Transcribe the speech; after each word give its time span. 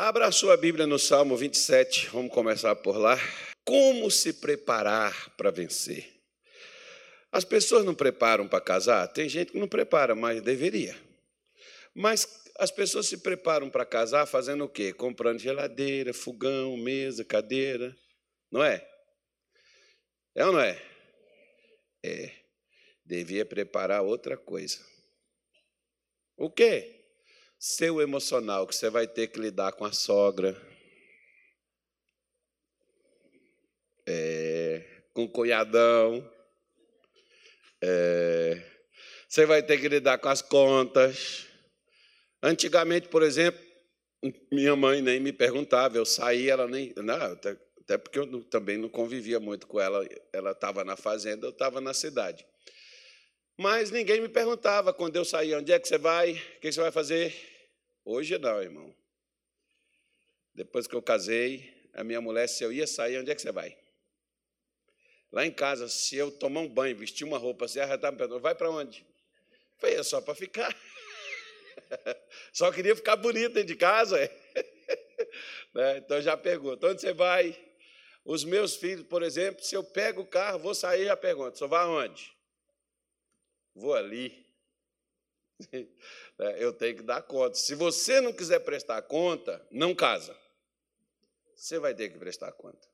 Abra 0.00 0.28
a 0.28 0.30
sua 0.30 0.56
Bíblia 0.56 0.86
no 0.86 0.96
Salmo 0.96 1.36
27, 1.36 2.10
vamos 2.10 2.32
começar 2.32 2.72
por 2.76 2.96
lá. 2.96 3.18
Como 3.64 4.08
se 4.12 4.32
preparar 4.32 5.34
para 5.36 5.50
vencer? 5.50 6.08
As 7.32 7.42
pessoas 7.42 7.84
não 7.84 7.96
preparam 7.96 8.46
para 8.46 8.60
casar? 8.60 9.08
Tem 9.08 9.28
gente 9.28 9.50
que 9.50 9.58
não 9.58 9.66
prepara, 9.66 10.14
mas 10.14 10.40
deveria. 10.40 10.96
Mas 11.92 12.44
as 12.60 12.70
pessoas 12.70 13.08
se 13.08 13.16
preparam 13.18 13.68
para 13.68 13.84
casar 13.84 14.24
fazendo 14.24 14.62
o 14.62 14.68
quê? 14.68 14.92
Comprando 14.92 15.40
geladeira, 15.40 16.14
fogão, 16.14 16.76
mesa, 16.76 17.24
cadeira. 17.24 17.92
Não 18.52 18.62
é? 18.62 18.88
É 20.32 20.46
ou 20.46 20.52
não 20.52 20.60
é? 20.60 20.80
É. 22.04 22.30
Devia 23.04 23.44
preparar 23.44 24.02
outra 24.02 24.36
coisa. 24.36 24.78
O 26.36 26.48
quê? 26.48 26.97
Seu 27.60 28.00
emocional, 28.00 28.68
que 28.68 28.74
você 28.76 28.88
vai 28.88 29.08
ter 29.08 29.26
que 29.26 29.40
lidar 29.40 29.72
com 29.72 29.84
a 29.84 29.92
sogra. 29.92 30.56
É, 34.06 34.84
com 35.12 35.24
o 35.24 35.28
cunhadão. 35.28 36.24
É, 37.82 38.62
você 39.28 39.44
vai 39.44 39.60
ter 39.60 39.80
que 39.80 39.88
lidar 39.88 40.18
com 40.18 40.28
as 40.28 40.40
contas. 40.40 41.48
Antigamente, 42.40 43.08
por 43.08 43.24
exemplo, 43.24 43.60
minha 44.52 44.76
mãe 44.76 45.02
nem 45.02 45.18
me 45.18 45.32
perguntava, 45.32 45.96
eu 45.96 46.06
saía, 46.06 46.52
ela 46.52 46.68
nem. 46.68 46.94
Não, 46.96 47.16
até, 47.16 47.56
até 47.80 47.98
porque 47.98 48.20
eu 48.20 48.26
não, 48.26 48.40
também 48.40 48.78
não 48.78 48.88
convivia 48.88 49.40
muito 49.40 49.66
com 49.66 49.80
ela. 49.80 50.06
Ela 50.32 50.52
estava 50.52 50.84
na 50.84 50.96
fazenda, 50.96 51.44
eu 51.44 51.50
estava 51.50 51.80
na 51.80 51.92
cidade. 51.92 52.46
Mas 53.58 53.90
ninguém 53.90 54.20
me 54.20 54.28
perguntava 54.28 54.94
quando 54.94 55.16
eu 55.16 55.24
saía: 55.24 55.58
onde 55.58 55.72
é 55.72 55.78
que 55.80 55.88
você 55.88 55.98
vai? 55.98 56.32
O 56.32 56.60
que 56.60 56.70
você 56.70 56.80
vai 56.80 56.92
fazer? 56.92 57.57
Hoje 58.10 58.38
não, 58.38 58.62
irmão. 58.62 58.96
Depois 60.54 60.86
que 60.86 60.96
eu 60.96 61.02
casei, 61.02 61.90
a 61.92 62.02
minha 62.02 62.22
mulher, 62.22 62.48
se 62.48 62.64
eu 62.64 62.72
ia 62.72 62.86
sair, 62.86 63.18
onde 63.18 63.30
é 63.30 63.34
que 63.34 63.42
você 63.42 63.52
vai? 63.52 63.76
Lá 65.30 65.44
em 65.44 65.52
casa, 65.52 65.90
se 65.90 66.16
eu 66.16 66.30
tomar 66.30 66.60
um 66.60 66.68
banho, 66.70 66.96
vestir 66.96 67.26
uma 67.26 67.36
roupa, 67.36 67.68
você 67.68 67.84
me 67.84 67.98
perguntando: 67.98 68.40
vai 68.40 68.54
para 68.54 68.70
onde? 68.70 69.06
Foi 69.76 69.92
é 69.92 70.02
só 70.02 70.22
para 70.22 70.34
ficar. 70.34 70.74
Só 72.50 72.72
queria 72.72 72.96
ficar 72.96 73.16
bonito 73.16 73.52
dentro 73.52 73.68
de 73.68 73.76
casa. 73.76 74.18
Né? 75.74 75.98
Então 75.98 76.20
já 76.22 76.34
pergunta: 76.34 76.86
onde 76.86 77.02
você 77.02 77.12
vai? 77.12 77.54
Os 78.24 78.42
meus 78.42 78.76
filhos, 78.76 79.06
por 79.06 79.22
exemplo, 79.22 79.62
se 79.62 79.74
eu 79.74 79.84
pego 79.84 80.22
o 80.22 80.26
carro, 80.26 80.58
vou 80.58 80.74
sair, 80.74 81.04
já 81.04 81.16
pergunto: 81.16 81.58
só 81.58 81.66
vai 81.66 81.82
aonde? 81.82 82.32
Vou 83.74 83.92
ali. 83.92 84.46
Né? 86.38 86.56
Eu 86.58 86.72
tenho 86.72 86.96
que 86.96 87.02
dar 87.02 87.22
conta. 87.22 87.56
Se 87.56 87.74
você 87.74 88.20
não 88.20 88.32
quiser 88.32 88.60
prestar 88.60 89.02
conta, 89.02 89.64
não 89.70 89.94
casa. 89.94 90.36
Você 91.56 91.78
vai 91.78 91.94
ter 91.94 92.10
que 92.10 92.18
prestar 92.18 92.52
conta. 92.52 92.86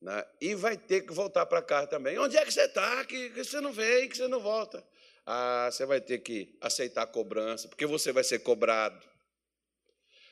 Né? 0.00 0.26
E 0.40 0.54
vai 0.54 0.76
ter 0.76 1.02
que 1.02 1.12
voltar 1.12 1.46
para 1.46 1.62
casa 1.62 1.86
também. 1.86 2.18
Onde 2.18 2.36
é 2.36 2.44
que 2.44 2.52
você 2.52 2.64
está? 2.64 3.04
Que, 3.04 3.30
que 3.30 3.44
você 3.44 3.60
não 3.60 3.72
vem, 3.72 4.08
que 4.08 4.16
você 4.16 4.28
não 4.28 4.40
volta 4.40 4.84
ah, 5.26 5.68
você 5.70 5.86
vai 5.86 6.00
ter 6.00 6.18
que 6.18 6.56
aceitar 6.60 7.02
a 7.02 7.06
cobrança, 7.06 7.68
porque 7.68 7.86
você 7.86 8.12
vai 8.12 8.24
ser 8.24 8.40
cobrado. 8.40 9.10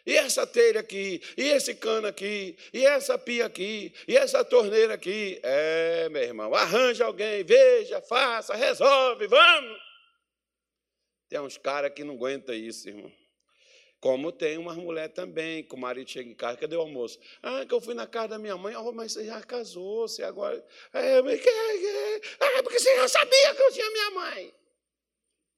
E 0.04 0.16
essa 0.16 0.46
telha 0.46 0.80
aqui, 0.80 1.22
e 1.36 1.48
esse 1.50 1.74
cano 1.74 2.06
aqui, 2.06 2.56
e 2.72 2.84
essa 2.84 3.18
pia 3.18 3.46
aqui, 3.46 3.92
e 4.08 4.16
essa 4.16 4.44
torneira 4.44 4.94
aqui. 4.94 5.38
É, 5.42 6.08
meu 6.08 6.22
irmão, 6.22 6.54
arranja 6.54 7.04
alguém, 7.04 7.44
veja, 7.44 8.00
faça, 8.00 8.54
resolve, 8.54 9.26
vamos. 9.26 9.89
Tem 11.30 11.38
uns 11.38 11.56
caras 11.56 11.92
que 11.94 12.02
não 12.02 12.14
aguentam 12.14 12.52
isso, 12.52 12.88
irmão. 12.88 13.10
Como 14.00 14.32
tem 14.32 14.58
umas 14.58 14.76
mulheres 14.76 15.14
também, 15.14 15.62
que 15.62 15.74
o 15.74 15.78
marido 15.78 16.10
chega 16.10 16.28
em 16.28 16.34
casa, 16.34 16.56
cadê 16.58 16.74
o 16.74 16.80
almoço? 16.80 17.20
Ah, 17.40 17.64
que 17.64 17.72
eu 17.72 17.80
fui 17.80 17.94
na 17.94 18.06
casa 18.06 18.28
da 18.28 18.38
minha 18.38 18.56
mãe, 18.56 18.74
oh, 18.74 18.90
mas 18.92 19.12
você 19.12 19.26
já 19.26 19.40
casou, 19.42 20.08
você 20.08 20.24
agora. 20.24 20.56
É, 20.92 21.18
ah, 21.18 22.62
porque 22.64 22.80
você 22.80 22.96
já 22.96 23.08
sabia 23.08 23.54
que 23.54 23.62
eu 23.62 23.72
tinha 23.72 23.90
minha 23.90 24.10
mãe. 24.10 24.54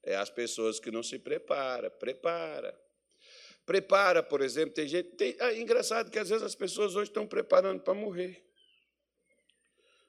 É 0.03 0.17
as 0.17 0.29
pessoas 0.29 0.79
que 0.79 0.91
não 0.91 1.03
se 1.03 1.19
preparam. 1.19 1.89
Prepara. 1.89 2.79
Prepara, 3.65 4.23
por 4.23 4.43
exemplo, 4.43 4.75
tem 4.75 4.87
gente. 4.87 5.11
Tem, 5.13 5.35
é 5.39 5.59
engraçado 5.59 6.11
que 6.11 6.19
às 6.19 6.29
vezes 6.29 6.43
as 6.43 6.55
pessoas 6.55 6.97
hoje 6.97 7.11
estão 7.11 7.27
preparando 7.27 7.81
para 7.81 7.95
morrer. 7.95 8.45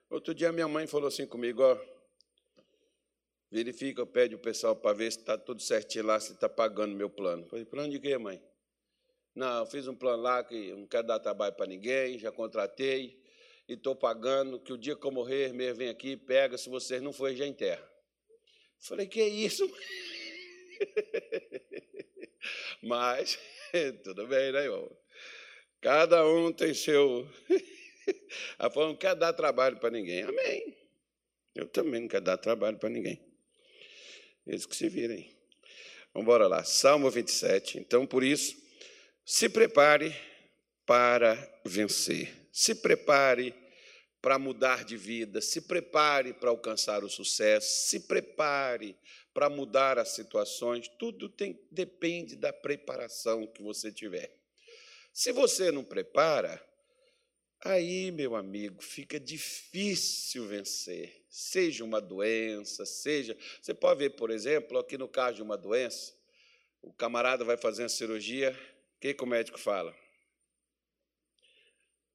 Outro 0.10 0.34
dia 0.34 0.52
minha 0.52 0.68
mãe 0.68 0.88
falou 0.88 1.08
assim 1.08 1.26
comigo, 1.26 1.64
ó. 1.64 1.93
Verifica, 3.54 4.04
pede 4.04 4.34
o 4.34 4.40
pessoal 4.40 4.76
para 4.76 4.98
ver 4.98 5.12
se 5.12 5.20
está 5.20 5.38
tudo 5.38 5.62
certinho 5.62 6.08
lá, 6.08 6.20
se 6.20 6.34
está 6.34 6.50
pagando 6.50 6.96
meu 6.96 7.08
plano. 7.08 7.46
falei, 7.46 7.64
plano 7.64 7.92
de 7.92 8.00
quê, 8.00 8.18
mãe? 8.18 8.42
Não, 9.36 9.60
eu 9.60 9.66
fiz 9.68 9.88
um 9.88 9.94
plano 9.94 10.24
lá 10.24 10.44
que 10.44 10.72
não 10.72 10.88
quero 10.88 11.06
dar 11.06 11.20
trabalho 11.20 11.54
para 11.54 11.68
ninguém, 11.68 12.18
já 12.18 12.32
contratei 12.32 13.22
e 13.68 13.74
estou 13.74 13.96
pagando, 13.96 14.60
que 14.60 14.74
o 14.74 14.78
dia 14.78 14.96
que 14.96 15.06
eu 15.06 15.12
morrer, 15.12 15.54
mesmo 15.54 15.76
vem 15.76 15.90
aqui, 15.90 16.18
pega, 16.18 16.58
se 16.58 16.68
vocês 16.68 17.00
não 17.00 17.14
forem, 17.14 17.38
já 17.38 17.46
enterra. 17.46 17.88
Falei, 18.80 19.06
que 19.06 19.24
isso? 19.24 19.72
Mas, 22.82 23.38
tudo 24.04 24.26
bem, 24.26 24.52
né, 24.52 24.64
irmão? 24.64 24.98
Cada 25.80 26.28
um 26.28 26.52
tem 26.52 26.74
seu. 26.74 27.30
A 28.58 28.68
forma 28.68 28.90
não 28.90 28.98
quer 28.98 29.16
dar 29.16 29.32
trabalho 29.32 29.78
para 29.78 29.92
ninguém. 29.92 30.24
Amém. 30.24 30.76
Eu 31.54 31.68
também 31.68 32.02
não 32.02 32.08
quero 32.08 32.26
dar 32.26 32.38
trabalho 32.38 32.80
para 32.80 32.90
ninguém. 32.90 33.33
Eles 34.46 34.66
que 34.66 34.76
se 34.76 34.90
virem. 34.90 35.36
Vamos 36.14 36.26
embora 36.26 36.48
lá. 36.48 36.64
Salmo 36.64 37.10
27. 37.10 37.80
Então, 37.80 38.06
por 38.06 38.24
isso, 38.24 38.56
se 39.26 39.50
prepare 39.50 40.16
para 40.86 41.62
vencer. 41.66 42.32
Se 42.52 42.76
prepare 42.76 43.54
para 44.22 44.40
mudar 44.40 44.86
de 44.86 44.96
vida, 44.96 45.42
se 45.42 45.60
prepare 45.62 46.34
para 46.34 46.50
alcançar 46.50 47.04
o 47.04 47.10
sucesso, 47.10 47.90
se 47.90 48.02
prepare 48.02 48.96
para 49.34 49.50
mudar 49.50 50.00
as 50.00 50.10
situações, 50.10 50.88
tudo 50.98 51.28
tem, 51.28 51.60
depende 51.70 52.38
da 52.38 52.54
preparação 52.54 53.46
que 53.46 53.62
você 53.62 53.92
tiver. 53.92 54.34
Se 55.12 55.34
você 55.34 55.72
não 55.72 55.84
prepara, 55.84 56.64
aí, 57.66 58.12
meu 58.12 58.36
amigo, 58.36 58.82
fica 58.82 59.20
difícil 59.20 60.48
vencer. 60.48 61.23
Seja 61.36 61.84
uma 61.84 62.00
doença, 62.00 62.86
seja. 62.86 63.36
Você 63.60 63.74
pode 63.74 63.98
ver, 63.98 64.12
por 64.12 64.30
exemplo, 64.30 64.78
aqui 64.78 65.00
no 65.00 65.08
caso 65.08 65.38
de 65.38 65.42
uma 65.42 65.58
doença, 65.58 66.14
o 66.80 66.94
camarada 66.94 67.44
vai 67.44 67.58
fazer 67.58 67.82
uma 67.82 67.90
cirurgia, 67.90 68.52
o 68.52 69.00
que, 69.00 69.16
que 69.16 69.24
o 69.24 69.26
médico 69.26 69.58
fala? 69.60 69.98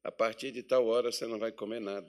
A 0.01 0.09
partir 0.09 0.51
de 0.51 0.63
tal 0.63 0.87
hora 0.87 1.11
você 1.11 1.27
não 1.27 1.37
vai 1.37 1.51
comer 1.51 1.81
nada. 1.81 2.07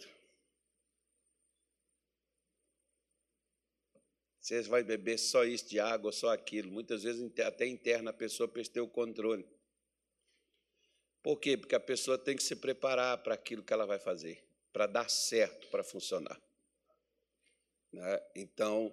Você 4.38 4.62
vai 4.62 4.84
beber 4.84 5.18
só 5.18 5.44
isso 5.44 5.68
de 5.68 5.80
água, 5.80 6.12
só 6.12 6.28
aquilo. 6.28 6.70
Muitas 6.70 7.02
vezes 7.02 7.28
até 7.40 7.66
interna 7.66 8.10
a 8.10 8.14
pessoa 8.14 8.48
ter 8.48 8.80
o 8.80 8.86
controle. 8.86 9.44
Por 11.24 11.40
quê? 11.40 11.56
Porque 11.56 11.74
a 11.74 11.80
pessoa 11.80 12.16
tem 12.16 12.36
que 12.36 12.42
se 12.44 12.54
preparar 12.54 13.18
para 13.18 13.34
aquilo 13.34 13.64
que 13.64 13.72
ela 13.72 13.84
vai 13.84 13.98
fazer, 13.98 14.44
para 14.72 14.86
dar 14.86 15.10
certo, 15.10 15.66
para 15.70 15.82
funcionar. 15.82 16.40
Né? 17.92 18.20
Então, 18.36 18.92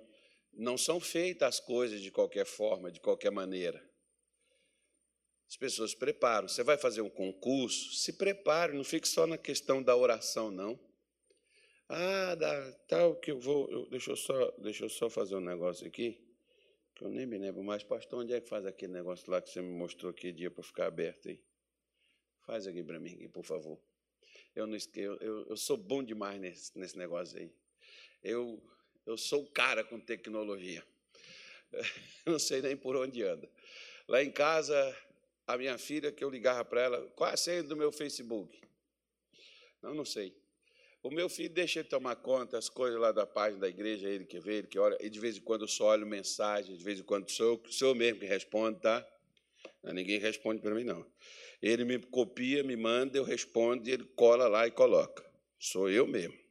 não 0.53 0.77
são 0.77 0.99
feitas 0.99 1.55
as 1.55 1.59
coisas 1.59 2.01
de 2.01 2.11
qualquer 2.11 2.45
forma, 2.45 2.91
de 2.91 2.99
qualquer 2.99 3.31
maneira. 3.31 3.83
As 5.47 5.55
pessoas 5.55 5.91
se 5.91 5.97
preparam. 5.97 6.47
Você 6.47 6.63
vai 6.63 6.77
fazer 6.77 7.01
um 7.01 7.09
concurso, 7.09 7.93
se 7.93 8.13
prepare, 8.13 8.73
não 8.73 8.83
fique 8.83 9.07
só 9.07 9.25
na 9.25 9.37
questão 9.37 9.81
da 9.81 9.95
oração, 9.95 10.51
não. 10.51 10.77
Ah, 11.89 12.35
dá, 12.35 12.71
tal 12.87 13.15
que 13.15 13.31
eu 13.31 13.39
vou. 13.39 13.69
Eu, 13.71 13.89
deixa, 13.89 14.11
eu 14.11 14.17
só, 14.17 14.51
deixa 14.57 14.83
eu 14.83 14.89
só 14.89 15.09
fazer 15.09 15.35
um 15.35 15.41
negócio 15.41 15.87
aqui, 15.87 16.21
que 16.93 17.05
eu 17.05 17.09
nem 17.09 17.25
me 17.25 17.37
lembro 17.37 17.63
mais. 17.63 17.81
Pastor, 17.81 18.19
onde 18.19 18.33
é 18.33 18.41
que 18.41 18.49
faz 18.49 18.65
aquele 18.65 18.91
negócio 18.91 19.29
lá 19.31 19.41
que 19.41 19.49
você 19.49 19.61
me 19.61 19.71
mostrou 19.71 20.11
aquele 20.11 20.33
dia 20.33 20.51
para 20.51 20.63
ficar 20.63 20.87
aberto 20.87 21.29
aí? 21.29 21.41
Faz 22.45 22.67
aqui 22.67 22.83
para 22.83 22.99
mim, 22.99 23.29
por 23.29 23.45
favor. 23.45 23.81
Eu, 24.53 24.67
não, 24.67 24.77
eu, 24.95 25.17
eu, 25.17 25.47
eu 25.47 25.55
sou 25.55 25.77
bom 25.77 26.03
demais 26.03 26.41
nesse, 26.41 26.77
nesse 26.77 26.97
negócio 26.97 27.37
aí. 27.37 27.53
Eu, 28.21 28.61
eu 29.07 29.17
sou 29.17 29.43
o 29.43 29.47
cara 29.47 29.83
com 29.83 29.99
tecnologia. 29.99 30.83
não 32.25 32.37
sei 32.37 32.61
nem 32.61 32.75
por 32.75 32.95
onde 32.97 33.23
anda. 33.23 33.49
Lá 34.07 34.21
em 34.21 34.29
casa, 34.29 34.75
a 35.47 35.57
minha 35.57 35.77
filha 35.77 36.11
que 36.11 36.23
eu 36.23 36.29
ligava 36.29 36.63
para 36.65 36.81
ela, 36.81 37.07
qual 37.15 37.29
é 37.29 37.33
a 37.33 37.37
senha 37.37 37.63
do 37.63 37.75
meu 37.75 37.91
Facebook? 37.91 38.59
Não, 39.81 39.93
não 39.93 40.05
sei. 40.05 40.35
O 41.01 41.09
meu 41.09 41.29
filho 41.29 41.49
deixa 41.49 41.79
ele 41.79 41.87
tomar 41.87 42.17
conta, 42.17 42.57
as 42.57 42.67
coisas 42.67 42.99
lá 42.99 43.13
da 43.13 43.25
página 43.25 43.61
da 43.61 43.69
igreja, 43.69 44.09
ele 44.09 44.25
que 44.25 44.39
vê, 44.39 44.55
ele 44.55 44.67
que 44.67 44.77
olha, 44.77 44.97
e 44.99 45.09
de 45.09 45.19
vez 45.19 45.37
em 45.37 45.41
quando 45.41 45.61
eu 45.61 45.67
só 45.67 45.87
olho 45.87 46.05
mensagem, 46.05 46.75
de 46.75 46.83
vez 46.83 46.99
em 46.99 47.03
quando 47.03 47.29
sou, 47.29 47.63
sou 47.69 47.89
eu 47.89 47.95
mesmo 47.95 48.19
que 48.19 48.25
respondo, 48.25 48.79
tá? 48.79 49.07
Não, 49.81 49.93
ninguém 49.93 50.19
responde 50.19 50.61
para 50.61 50.75
mim, 50.75 50.83
não. 50.83 51.05
Ele 51.61 51.85
me 51.85 51.97
copia, 51.99 52.61
me 52.61 52.75
manda, 52.75 53.17
eu 53.17 53.23
respondo, 53.23 53.87
e 53.87 53.93
ele 53.93 54.03
cola 54.03 54.49
lá 54.49 54.67
e 54.67 54.71
coloca. 54.71 55.25
Sou 55.57 55.89
eu 55.89 56.05
mesmo. 56.05 56.46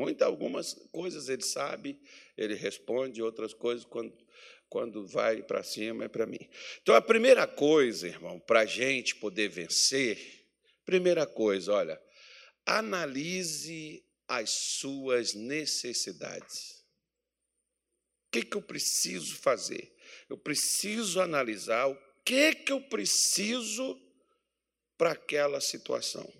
Muitas, 0.00 0.26
algumas 0.26 0.72
coisas 0.90 1.28
ele 1.28 1.42
sabe, 1.42 2.00
ele 2.34 2.54
responde, 2.54 3.20
outras 3.22 3.52
coisas, 3.52 3.84
quando 3.84 4.16
quando 4.70 5.04
vai 5.04 5.42
para 5.42 5.64
cima 5.64 6.04
é 6.04 6.08
para 6.08 6.24
mim. 6.24 6.48
Então, 6.80 6.94
a 6.94 7.02
primeira 7.02 7.44
coisa, 7.44 8.06
irmão, 8.06 8.38
para 8.38 8.60
a 8.60 8.64
gente 8.64 9.16
poder 9.16 9.48
vencer, 9.48 10.46
primeira 10.86 11.26
coisa, 11.26 11.72
olha, 11.72 12.00
analise 12.64 14.02
as 14.28 14.48
suas 14.50 15.34
necessidades. 15.34 16.84
O 18.28 18.30
que, 18.30 18.42
que 18.42 18.56
eu 18.56 18.62
preciso 18.62 19.34
fazer? 19.38 19.92
Eu 20.28 20.38
preciso 20.38 21.20
analisar 21.20 21.88
o 21.88 21.98
que, 22.24 22.54
que 22.54 22.70
eu 22.70 22.80
preciso 22.80 24.00
para 24.96 25.12
aquela 25.12 25.60
situação. 25.60 26.32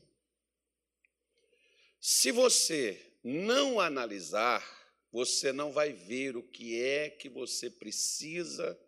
Se 2.00 2.30
você 2.30 3.09
não 3.22 3.80
analisar, 3.80 4.64
você 5.12 5.52
não 5.52 5.72
vai 5.72 5.92
ver 5.92 6.36
o 6.36 6.42
que 6.42 6.80
é 6.80 7.10
que 7.10 7.28
você 7.28 7.68
precisa 7.68 8.78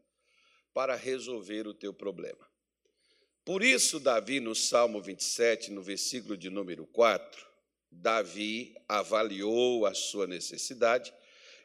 para 0.72 0.94
resolver 0.96 1.66
o 1.66 1.74
teu 1.74 1.92
problema. 1.92 2.50
Por 3.44 3.62
isso, 3.62 3.98
Davi, 3.98 4.38
no 4.38 4.54
Salmo 4.54 5.02
27, 5.02 5.72
no 5.72 5.82
versículo 5.82 6.36
de 6.36 6.48
número 6.48 6.86
4, 6.86 7.44
Davi 7.90 8.74
avaliou 8.88 9.84
a 9.84 9.92
sua 9.92 10.26
necessidade 10.26 11.12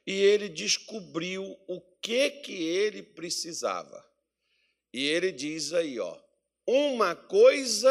e 0.06 0.12
ele 0.14 0.50
descobriu 0.50 1.58
o 1.68 1.80
que 2.02 2.30
que 2.31 2.64
ele 2.64 3.04
precisava. 3.04 4.04
E 4.92 5.06
ele 5.06 5.31
diz 5.31 5.72
aí, 5.72 6.00
ó, 6.00 6.18
uma 6.66 7.16
coisa 7.16 7.90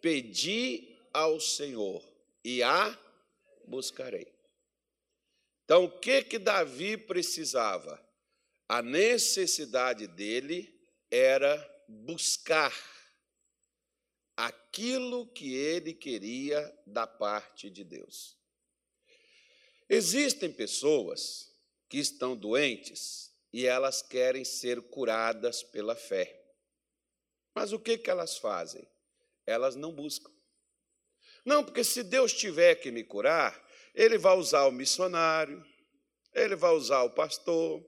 pedi 0.00 0.96
ao 1.12 1.38
Senhor 1.38 2.02
e 2.44 2.62
a 2.62 2.98
buscarei. 3.70 4.30
Então, 5.64 5.84
o 5.84 6.00
que 6.00 6.24
que 6.24 6.38
Davi 6.38 6.96
precisava? 6.96 8.04
A 8.68 8.82
necessidade 8.82 10.06
dele 10.08 10.76
era 11.10 11.56
buscar 11.88 12.74
aquilo 14.36 15.26
que 15.28 15.54
ele 15.54 15.94
queria 15.94 16.76
da 16.86 17.06
parte 17.06 17.70
de 17.70 17.84
Deus. 17.84 18.36
Existem 19.88 20.52
pessoas 20.52 21.54
que 21.88 21.98
estão 21.98 22.36
doentes 22.36 23.32
e 23.52 23.66
elas 23.66 24.02
querem 24.02 24.44
ser 24.44 24.80
curadas 24.82 25.62
pela 25.62 25.94
fé. 25.96 26.40
Mas 27.54 27.72
o 27.72 27.78
que, 27.78 27.98
que 27.98 28.10
elas 28.10 28.38
fazem? 28.38 28.86
Elas 29.46 29.74
não 29.74 29.92
buscam. 29.92 30.30
Não, 31.44 31.64
porque 31.64 31.84
se 31.84 32.02
Deus 32.02 32.32
tiver 32.32 32.74
que 32.76 32.90
me 32.90 33.04
curar, 33.04 33.58
Ele 33.94 34.18
vai 34.18 34.36
usar 34.36 34.66
o 34.66 34.72
missionário, 34.72 35.64
Ele 36.34 36.56
vai 36.56 36.72
usar 36.72 37.02
o 37.02 37.10
pastor, 37.10 37.84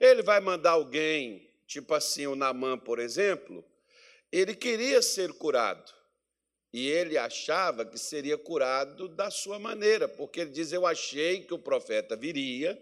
Ele 0.00 0.22
vai 0.22 0.40
mandar 0.40 0.72
alguém, 0.72 1.50
tipo 1.66 1.94
assim, 1.94 2.26
o 2.26 2.34
Namã, 2.34 2.78
por 2.78 2.98
exemplo, 2.98 3.64
ele 4.34 4.52
queria 4.52 5.00
ser 5.00 5.32
curado. 5.34 5.92
E 6.72 6.88
ele 6.88 7.16
achava 7.16 7.86
que 7.86 7.96
seria 7.96 8.36
curado 8.36 9.06
da 9.06 9.30
sua 9.30 9.60
maneira, 9.60 10.08
porque 10.08 10.40
ele 10.40 10.50
diz: 10.50 10.72
Eu 10.72 10.84
achei 10.84 11.42
que 11.42 11.54
o 11.54 11.58
profeta 11.58 12.16
viria, 12.16 12.76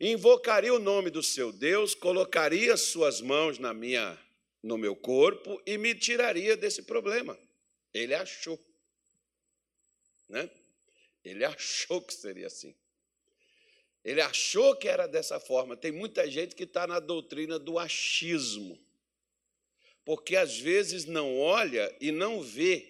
invocaria 0.00 0.74
o 0.74 0.80
nome 0.80 1.08
do 1.08 1.22
seu 1.22 1.52
Deus, 1.52 1.94
colocaria 1.94 2.76
suas 2.76 3.20
mãos 3.20 3.60
na 3.60 3.72
minha, 3.72 4.18
no 4.60 4.76
meu 4.76 4.96
corpo 4.96 5.62
e 5.64 5.78
me 5.78 5.94
tiraria 5.94 6.56
desse 6.56 6.82
problema. 6.82 7.38
Ele 7.94 8.12
achou. 8.12 8.58
Né? 10.32 10.50
Ele 11.22 11.44
achou 11.46 12.00
que 12.00 12.12
seria 12.12 12.48
assim. 12.48 12.74
Ele 14.04 14.20
achou 14.20 14.74
que 14.74 14.88
era 14.88 15.06
dessa 15.06 15.38
forma. 15.38 15.76
Tem 15.76 15.92
muita 15.92 16.28
gente 16.28 16.56
que 16.56 16.64
está 16.64 16.86
na 16.88 16.98
doutrina 16.98 17.56
do 17.58 17.78
achismo, 17.78 18.76
porque 20.04 20.34
às 20.34 20.58
vezes 20.58 21.04
não 21.04 21.38
olha 21.38 21.94
e 22.00 22.10
não 22.10 22.42
vê 22.42 22.88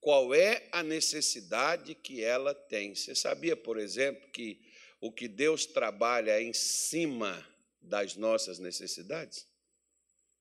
qual 0.00 0.34
é 0.34 0.66
a 0.72 0.82
necessidade 0.82 1.94
que 1.94 2.24
ela 2.24 2.52
tem. 2.52 2.96
Você 2.96 3.14
sabia, 3.14 3.56
por 3.56 3.78
exemplo, 3.78 4.28
que 4.30 4.60
o 5.00 5.12
que 5.12 5.28
Deus 5.28 5.66
trabalha 5.66 6.32
é 6.32 6.42
em 6.42 6.52
cima 6.52 7.46
das 7.80 8.16
nossas 8.16 8.58
necessidades? 8.58 9.46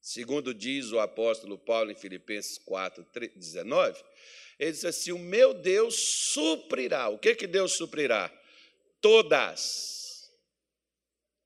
Segundo 0.02 0.54
diz 0.54 0.92
o 0.92 1.00
apóstolo 1.00 1.58
Paulo 1.58 1.92
em 1.92 1.96
Filipenses 1.96 2.58
4, 2.60 3.06
19, 3.36 4.04
ele 4.60 4.72
diz 4.72 4.86
assim: 4.86 5.12
O 5.12 5.20
meu 5.20 5.54
Deus 5.54 5.96
suprirá. 5.96 7.10
O 7.10 7.18
que, 7.18 7.36
que 7.36 7.48
Deus 7.48 7.74
suprirá? 7.74 8.32
Todas. 9.00 10.32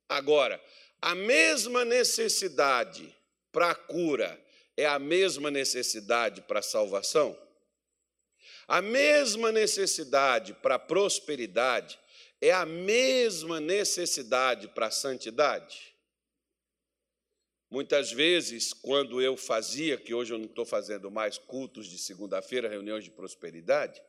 Agora, 0.08 0.62
a 1.02 1.16
mesma 1.16 1.84
necessidade 1.84 3.16
para 3.52 3.72
a 3.72 3.76
cura 3.76 4.40
é 4.78 4.86
a 4.86 5.00
mesma 5.00 5.52
necessidade 5.52 6.42
para 6.42 6.60
a 6.60 6.64
salvação? 6.64 7.38
A 8.68 8.82
mesma 8.82 9.52
necessidade 9.52 10.54
para 10.54 10.76
a 10.76 10.80
prosperidade 10.80 12.00
é 12.40 12.52
a 12.52 12.66
mesma 12.66 13.60
necessidade 13.60 14.68
para 14.70 14.88
a 14.88 14.92
santidade? 14.92 15.91
Muitas 17.72 18.12
vezes, 18.12 18.74
quando 18.74 19.22
eu 19.22 19.38
fazia, 19.38 19.98
que 19.98 20.14
hoje 20.14 20.34
eu 20.34 20.38
não 20.38 20.46
estou 20.46 20.66
fazendo 20.66 21.10
mais 21.10 21.38
cultos 21.38 21.88
de 21.88 21.98
segunda-feira, 21.98 22.68
reuniões 22.68 23.06
de 23.06 23.12
prosperidade, 23.12 24.02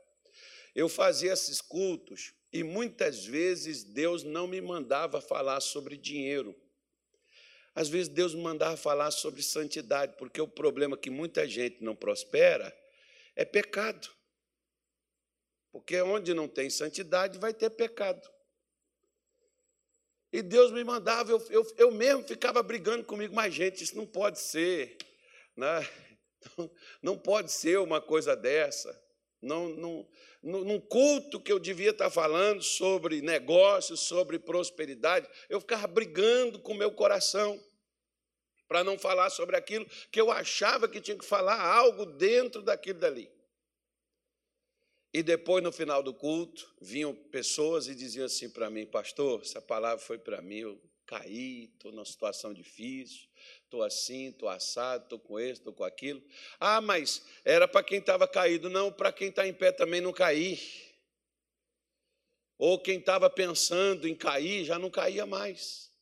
eu 0.74 0.88
fazia 0.88 1.32
esses 1.32 1.60
cultos 1.60 2.34
e 2.52 2.64
muitas 2.64 3.24
vezes 3.24 3.84
Deus 3.84 4.24
não 4.24 4.48
me 4.48 4.60
mandava 4.60 5.20
falar 5.20 5.60
sobre 5.60 5.96
dinheiro. 5.96 6.60
Às 7.72 7.88
vezes 7.88 8.08
Deus 8.08 8.34
me 8.34 8.42
mandava 8.42 8.76
falar 8.76 9.12
sobre 9.12 9.40
santidade, 9.44 10.16
porque 10.18 10.40
o 10.40 10.48
problema 10.48 10.96
que 10.96 11.08
muita 11.08 11.46
gente 11.46 11.84
não 11.84 11.94
prospera 11.94 12.76
é 13.36 13.44
pecado. 13.44 14.08
Porque 15.70 16.02
onde 16.02 16.34
não 16.34 16.48
tem 16.48 16.68
santidade 16.68 17.38
vai 17.38 17.54
ter 17.54 17.70
pecado. 17.70 18.28
E 20.32 20.40
Deus 20.40 20.72
me 20.72 20.82
mandava, 20.82 21.30
eu, 21.30 21.46
eu, 21.50 21.74
eu 21.76 21.90
mesmo 21.90 22.24
ficava 22.24 22.62
brigando 22.62 23.04
comigo, 23.04 23.34
mas 23.34 23.52
gente, 23.52 23.84
isso 23.84 23.96
não 23.96 24.06
pode 24.06 24.40
ser, 24.40 24.96
né? 25.56 25.86
não 27.02 27.18
pode 27.18 27.52
ser 27.52 27.78
uma 27.78 28.00
coisa 28.00 28.34
dessa. 28.34 28.98
Não, 29.40 29.68
não, 29.68 30.08
num 30.42 30.80
culto 30.80 31.40
que 31.40 31.52
eu 31.52 31.58
devia 31.58 31.90
estar 31.90 32.10
falando 32.10 32.62
sobre 32.62 33.20
negócios, 33.20 34.00
sobre 34.00 34.38
prosperidade, 34.38 35.28
eu 35.48 35.60
ficava 35.60 35.86
brigando 35.86 36.60
com 36.60 36.72
o 36.72 36.76
meu 36.76 36.92
coração 36.92 37.60
para 38.68 38.84
não 38.84 38.98
falar 38.98 39.30
sobre 39.30 39.56
aquilo 39.56 39.86
que 40.10 40.20
eu 40.20 40.30
achava 40.30 40.88
que 40.88 41.00
tinha 41.00 41.18
que 41.18 41.24
falar 41.24 41.60
algo 41.60 42.06
dentro 42.06 42.62
daquilo 42.62 43.00
dali. 43.00 43.31
E 45.12 45.22
depois, 45.22 45.62
no 45.62 45.70
final 45.70 46.02
do 46.02 46.14
culto, 46.14 46.74
vinham 46.80 47.14
pessoas 47.14 47.86
e 47.86 47.94
diziam 47.94 48.24
assim 48.24 48.48
para 48.48 48.70
mim, 48.70 48.86
pastor, 48.86 49.42
essa 49.42 49.60
palavra 49.60 49.98
foi 49.98 50.16
para 50.18 50.40
mim, 50.40 50.60
eu 50.60 50.80
caí, 51.04 51.64
estou 51.64 51.92
numa 51.92 52.04
situação 52.06 52.54
difícil, 52.54 53.28
estou 53.64 53.82
assim, 53.82 54.28
estou 54.28 54.48
assado, 54.48 55.04
estou 55.04 55.18
com 55.18 55.38
isso, 55.38 55.60
estou 55.60 55.72
com 55.74 55.84
aquilo. 55.84 56.22
Ah, 56.58 56.80
mas 56.80 57.22
era 57.44 57.68
para 57.68 57.84
quem 57.84 57.98
estava 57.98 58.26
caído, 58.26 58.70
não, 58.70 58.90
para 58.90 59.12
quem 59.12 59.28
está 59.28 59.46
em 59.46 59.52
pé 59.52 59.70
também 59.70 60.00
não 60.00 60.12
cair. 60.12 60.58
Ou 62.56 62.78
quem 62.78 62.98
estava 62.98 63.28
pensando 63.28 64.08
em 64.08 64.14
cair, 64.14 64.64
já 64.64 64.78
não 64.78 64.88
caía 64.88 65.26
mais. 65.26 65.92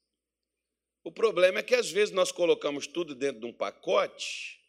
O 1.03 1.11
problema 1.11 1.59
é 1.59 1.63
que 1.63 1.75
às 1.75 1.91
vezes 1.91 2.15
nós 2.15 2.31
colocamos 2.31 2.87
tudo 2.87 3.15
dentro 3.15 3.41
de 3.41 3.47
um 3.47 3.53
pacote 3.53 4.61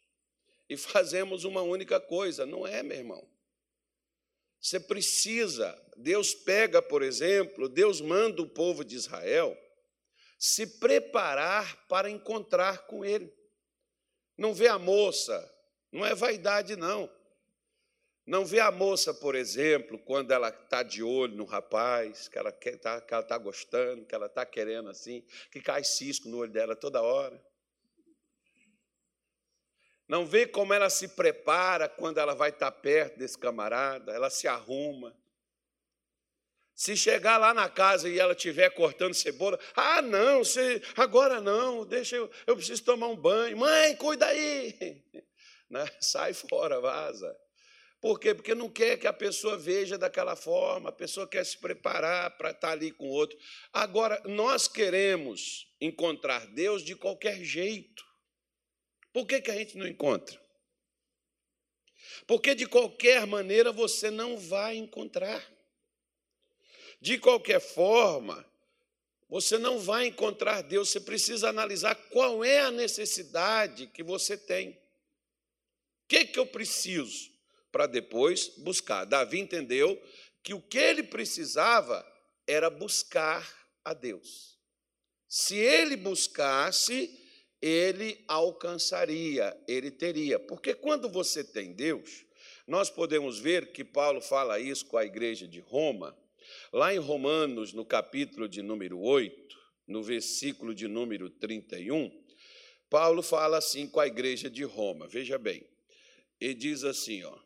e 0.70 0.78
fazemos 0.78 1.44
uma 1.44 1.62
única 1.62 2.00
coisa. 2.00 2.46
Não 2.46 2.66
é, 2.66 2.82
meu 2.82 2.98
irmão. 2.98 3.28
Você 4.62 4.80
precisa, 4.80 5.76
Deus 5.98 6.36
pega, 6.36 6.82
por 6.84 7.02
exemplo, 7.02 7.68
Deus 7.68 8.00
manda 8.00 8.44
o 8.44 8.50
povo 8.50 8.86
de 8.86 8.96
Israel 8.96 9.58
se 10.38 10.66
preparar 10.80 11.88
para 11.88 12.10
encontrar 12.10 12.86
com 12.86 13.04
Ele. 13.04 13.34
Não 14.38 14.54
vê 14.54 14.68
a 14.68 14.78
moça, 14.78 15.52
não 15.92 16.06
é 16.06 16.14
vaidade, 16.14 16.76
não. 16.76 17.12
Não 18.26 18.46
vê 18.46 18.60
a 18.60 18.72
moça, 18.72 19.14
por 19.14 19.34
exemplo, 19.34 19.98
quando 19.98 20.32
ela 20.32 20.50
está 20.50 20.84
de 20.84 21.02
olho 21.02 21.36
no 21.36 21.46
rapaz, 21.46 22.28
que 22.28 22.38
ela 22.38 22.50
está 22.50 23.02
que 23.02 23.14
ela 23.14 23.24
tá 23.24 23.38
gostando, 23.38 24.06
que 24.06 24.14
ela 24.14 24.28
está 24.28 24.46
querendo 24.46 24.90
assim, 24.90 25.26
que 25.52 25.60
cai 25.60 25.84
cisco 25.84 26.30
no 26.30 26.38
olho 26.38 26.52
dela 26.52 26.76
toda 26.76 27.02
hora. 27.02 27.44
Não 30.12 30.26
vê 30.26 30.46
como 30.46 30.74
ela 30.74 30.90
se 30.90 31.08
prepara 31.08 31.88
quando 31.88 32.18
ela 32.18 32.36
vai 32.36 32.50
estar 32.50 32.70
perto 32.70 33.18
desse 33.18 33.38
camarada, 33.38 34.12
ela 34.12 34.30
se 34.30 34.46
arruma. 34.46 35.18
Se 36.76 36.98
chegar 36.98 37.38
lá 37.38 37.54
na 37.54 37.70
casa 37.70 38.10
e 38.10 38.20
ela 38.20 38.34
estiver 38.34 38.70
cortando 38.72 39.14
cebola, 39.14 39.58
ah, 39.74 40.02
não, 40.02 40.42
agora 40.98 41.40
não, 41.40 41.86
deixa 41.86 42.18
eu, 42.18 42.30
eu 42.46 42.58
preciso 42.58 42.84
tomar 42.84 43.08
um 43.08 43.16
banho. 43.16 43.56
Mãe, 43.56 43.96
cuida 43.96 44.26
aí. 44.26 45.02
Né? 45.70 45.90
Sai 46.02 46.34
fora, 46.34 46.82
vaza. 46.82 47.34
Por 48.02 48.20
quê? 48.20 48.36
Porque 48.36 48.54
não 48.54 48.68
quer 48.68 48.98
que 48.98 49.08
a 49.08 49.14
pessoa 49.14 49.58
veja 49.58 49.98
daquela 49.98 50.36
forma, 50.36 50.90
a 50.90 50.92
pessoa 50.92 51.26
quer 51.26 51.46
se 51.46 51.58
preparar 51.58 52.36
para 52.38 52.52
estar 52.52 52.72
ali 52.72 52.92
com 52.92 53.06
o 53.06 53.12
outro. 53.12 53.38
Agora, 53.72 54.22
nós 54.26 54.68
queremos 54.68 55.74
encontrar 55.80 56.46
Deus 56.48 56.84
de 56.84 56.98
qualquer 56.98 57.42
jeito. 57.42 58.11
Por 59.14 59.26
que, 59.26 59.42
que 59.42 59.52
a 59.52 59.56
gente 59.56 59.78
não 59.78 59.88
encontra? 59.88 60.40
Porque 62.26 62.56
de 62.56 62.66
qualquer 62.66 63.26
maneira 63.28 63.72
você 63.72 64.10
não 64.10 64.38
vai 64.38 64.76
encontrar. 64.76 65.46
De 67.00 67.18
qualquer 67.18 67.60
forma, 67.60 68.46
você 69.28 69.58
não 69.58 69.80
vai 69.80 70.08
encontrar 70.08 70.62
Deus, 70.62 70.90
você 70.90 71.00
precisa 71.00 71.50
analisar 71.50 71.96
qual 71.96 72.44
é 72.44 72.60
a 72.60 72.72
necessidade 72.72 73.88
que 73.88 74.04
você 74.04 74.38
tem. 74.38 74.70
O 74.70 74.78
que, 76.08 76.26
que 76.26 76.40
eu 76.40 76.46
preciso? 76.46 77.32
para 77.72 77.88
depois 77.88 78.50
buscar. 78.58 79.06
Davi 79.06 79.40
entendeu 79.40 80.00
que 80.44 80.54
o 80.54 80.62
que 80.62 80.78
ele 80.78 81.04
precisava 81.04 82.06
era 82.46 82.70
buscar 82.70 83.48
a 83.84 83.94
Deus. 83.94 84.58
Se 85.28 85.56
ele 85.56 85.96
buscasse, 85.96 87.21
ele 87.62 88.24
alcançaria, 88.28 89.56
ele 89.68 89.92
teria. 89.92 90.40
Porque 90.40 90.74
quando 90.74 91.10
você 91.10 91.44
tem 91.44 91.74
Deus, 91.74 92.26
nós 92.68 92.90
podemos 92.90 93.38
ver 93.40 93.72
que 93.72 93.84
Paulo 93.84 94.22
fala 94.22 94.60
isso 94.60 94.86
com 94.88 94.98
a 94.98 95.06
igreja 95.06 95.48
de 95.48 95.60
Roma, 95.60 96.18
lá 96.74 96.94
em 96.94 96.98
Romanos, 96.98 97.74
no 97.74 97.86
capítulo 97.86 98.48
de 98.48 98.62
número 98.62 99.00
8, 99.00 99.58
no 99.88 100.02
versículo 100.02 100.74
de 100.74 100.88
número 100.88 101.30
31, 101.30 102.12
Paulo 102.90 103.22
fala 103.22 103.58
assim 103.58 103.88
com 103.88 104.00
a 104.00 104.08
igreja 104.08 104.50
de 104.50 104.64
Roma, 104.64 105.08
veja 105.08 105.38
bem, 105.38 105.66
e 106.40 106.54
diz 106.54 106.84
assim, 106.84 107.24
ó, 107.24 107.38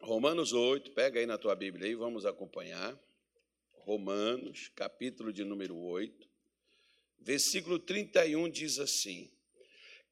Romanos 0.00 0.52
8, 0.52 0.92
pega 0.92 1.18
aí 1.18 1.26
na 1.26 1.38
tua 1.38 1.54
Bíblia 1.54 1.86
aí, 1.86 1.94
vamos 1.94 2.26
acompanhar. 2.26 2.98
Romanos, 3.72 4.70
capítulo 4.74 5.32
de 5.32 5.44
número 5.44 5.76
8, 5.76 6.28
versículo 7.24 7.78
31 7.78 8.48
diz 8.48 8.78
assim: 8.78 9.30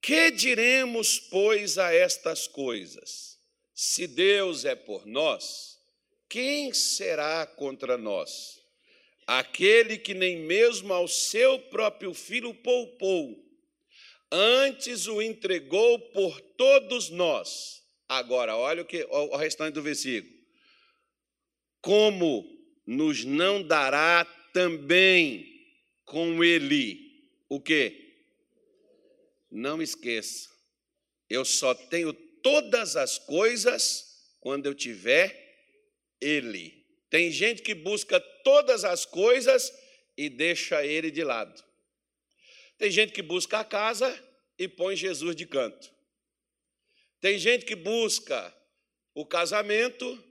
Que 0.00 0.30
diremos, 0.30 1.18
pois, 1.18 1.78
a 1.78 1.94
estas 1.94 2.46
coisas? 2.46 3.38
Se 3.74 4.06
Deus 4.06 4.64
é 4.64 4.74
por 4.74 5.06
nós, 5.06 5.78
quem 6.28 6.72
será 6.72 7.46
contra 7.46 7.96
nós? 7.96 8.60
Aquele 9.26 9.98
que 9.98 10.14
nem 10.14 10.38
mesmo 10.38 10.92
ao 10.92 11.06
seu 11.06 11.58
próprio 11.58 12.12
filho 12.12 12.52
poupou, 12.52 13.40
antes 14.30 15.06
o 15.06 15.22
entregou 15.22 15.98
por 15.98 16.40
todos 16.40 17.08
nós 17.08 17.82
Agora, 18.12 18.54
olha 18.54 18.82
o, 18.82 18.84
que, 18.84 19.06
o 19.08 19.36
restante 19.36 19.72
do 19.72 19.80
versículo. 19.80 20.30
Como 21.80 22.44
nos 22.86 23.24
não 23.24 23.62
dará 23.62 24.26
também 24.52 25.46
com 26.04 26.44
ele 26.44 27.01
o 27.54 27.60
quê? 27.60 28.14
Não 29.50 29.82
esqueça, 29.82 30.48
eu 31.28 31.44
só 31.44 31.74
tenho 31.74 32.14
todas 32.42 32.96
as 32.96 33.18
coisas 33.18 34.34
quando 34.40 34.64
eu 34.64 34.74
tiver 34.74 35.38
ele. 36.18 36.82
Tem 37.10 37.30
gente 37.30 37.60
que 37.60 37.74
busca 37.74 38.18
todas 38.42 38.84
as 38.84 39.04
coisas 39.04 39.70
e 40.16 40.30
deixa 40.30 40.82
ele 40.86 41.10
de 41.10 41.22
lado. 41.22 41.62
Tem 42.78 42.90
gente 42.90 43.12
que 43.12 43.20
busca 43.20 43.60
a 43.60 43.64
casa 43.64 44.08
e 44.58 44.66
põe 44.66 44.96
Jesus 44.96 45.36
de 45.36 45.44
canto. 45.44 45.92
Tem 47.20 47.38
gente 47.38 47.66
que 47.66 47.76
busca 47.76 48.56
o 49.14 49.26
casamento 49.26 50.24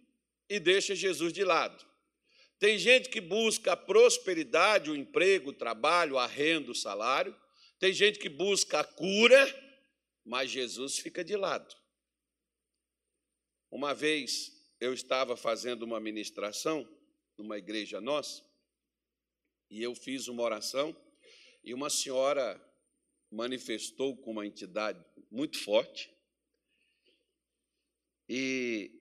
e 0.50 0.60
deixa 0.60 0.96
Jesus 0.96 1.32
de 1.32 1.44
lado. 1.44 1.86
Tem 2.62 2.78
gente 2.78 3.10
que 3.10 3.20
busca 3.20 3.74
a 3.74 3.76
prosperidade, 3.76 4.92
o 4.92 4.96
emprego, 4.96 5.50
o 5.50 5.54
trabalho, 5.54 6.20
a 6.20 6.28
renda, 6.28 6.70
o 6.70 6.76
salário. 6.76 7.36
Tem 7.80 7.92
gente 7.92 8.20
que 8.20 8.30
busca 8.30 8.82
a 8.82 8.84
cura, 8.84 9.44
mas 10.24 10.52
Jesus 10.52 11.00
fica 11.00 11.24
de 11.24 11.36
lado. 11.36 11.76
Uma 13.72 13.96
vez 13.96 14.52
eu 14.80 14.94
estava 14.94 15.36
fazendo 15.36 15.82
uma 15.82 16.00
ministração 16.00 16.88
numa 17.36 17.58
igreja 17.58 18.00
nossa, 18.00 18.44
e 19.68 19.82
eu 19.82 19.96
fiz 19.96 20.28
uma 20.28 20.44
oração, 20.44 20.96
e 21.64 21.74
uma 21.74 21.90
senhora 21.90 22.64
manifestou 23.32 24.16
com 24.16 24.30
uma 24.30 24.46
entidade 24.46 25.04
muito 25.32 25.58
forte, 25.58 26.16
e 28.30 29.01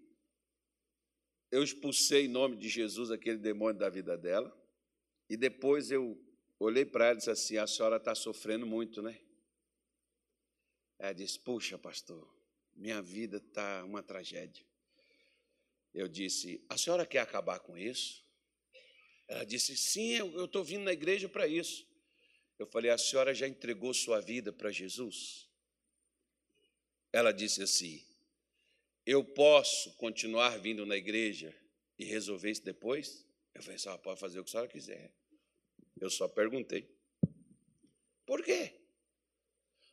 eu 1.50 1.62
expulsei 1.62 2.26
em 2.26 2.28
nome 2.28 2.56
de 2.56 2.68
Jesus 2.68 3.10
aquele 3.10 3.38
demônio 3.38 3.78
da 3.78 3.88
vida 3.88 4.16
dela. 4.16 4.56
E 5.28 5.36
depois 5.36 5.90
eu 5.90 6.18
olhei 6.58 6.84
para 6.84 7.06
ela 7.06 7.14
e 7.14 7.18
disse 7.18 7.30
assim: 7.30 7.56
A 7.56 7.66
senhora 7.66 7.96
está 7.96 8.14
sofrendo 8.14 8.66
muito, 8.66 9.02
né? 9.02 9.20
Ela 10.98 11.12
disse: 11.12 11.38
Puxa, 11.38 11.76
pastor, 11.78 12.28
minha 12.74 13.02
vida 13.02 13.38
está 13.38 13.84
uma 13.84 14.02
tragédia. 14.02 14.64
Eu 15.92 16.06
disse: 16.06 16.64
A 16.68 16.78
senhora 16.78 17.04
quer 17.04 17.20
acabar 17.20 17.58
com 17.60 17.76
isso? 17.76 18.24
Ela 19.26 19.44
disse: 19.44 19.76
Sim, 19.76 20.12
eu 20.12 20.44
estou 20.44 20.62
vindo 20.62 20.84
na 20.84 20.92
igreja 20.92 21.28
para 21.28 21.46
isso. 21.48 21.86
Eu 22.58 22.66
falei: 22.66 22.90
A 22.90 22.98
senhora 22.98 23.34
já 23.34 23.48
entregou 23.48 23.92
sua 23.92 24.20
vida 24.20 24.52
para 24.52 24.70
Jesus? 24.70 25.48
Ela 27.12 27.32
disse 27.32 27.62
assim: 27.62 28.04
eu 29.10 29.24
posso 29.24 29.90
continuar 29.94 30.56
vindo 30.60 30.86
na 30.86 30.96
igreja 30.96 31.52
e 31.98 32.04
resolver 32.04 32.48
isso 32.48 32.64
depois? 32.64 33.26
Eu 33.52 33.60
falei, 33.60 33.76
só 33.76 33.98
pode 33.98 34.20
fazer 34.20 34.38
o 34.38 34.44
que 34.44 34.50
a 34.50 34.52
senhora 34.52 34.70
quiser. 34.70 35.12
Eu 36.00 36.08
só 36.08 36.28
perguntei. 36.28 36.88
Por 38.24 38.40
quê? 38.44 38.72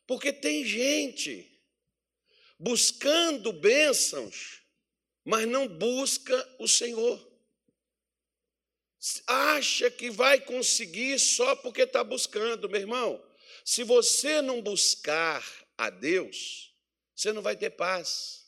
Porque 0.06 0.32
tem 0.32 0.64
gente 0.64 1.60
buscando 2.60 3.52
bênçãos, 3.52 4.62
mas 5.24 5.48
não 5.48 5.66
busca 5.66 6.56
o 6.60 6.68
Senhor. 6.68 7.18
Acha 9.26 9.90
que 9.90 10.10
vai 10.10 10.40
conseguir 10.40 11.18
só 11.18 11.56
porque 11.56 11.82
está 11.82 12.04
buscando, 12.04 12.68
meu 12.68 12.80
irmão. 12.80 13.20
Se 13.64 13.82
você 13.82 14.40
não 14.40 14.62
buscar 14.62 15.44
a 15.76 15.90
Deus, 15.90 16.72
você 17.16 17.32
não 17.32 17.42
vai 17.42 17.56
ter 17.56 17.70
paz 17.70 18.47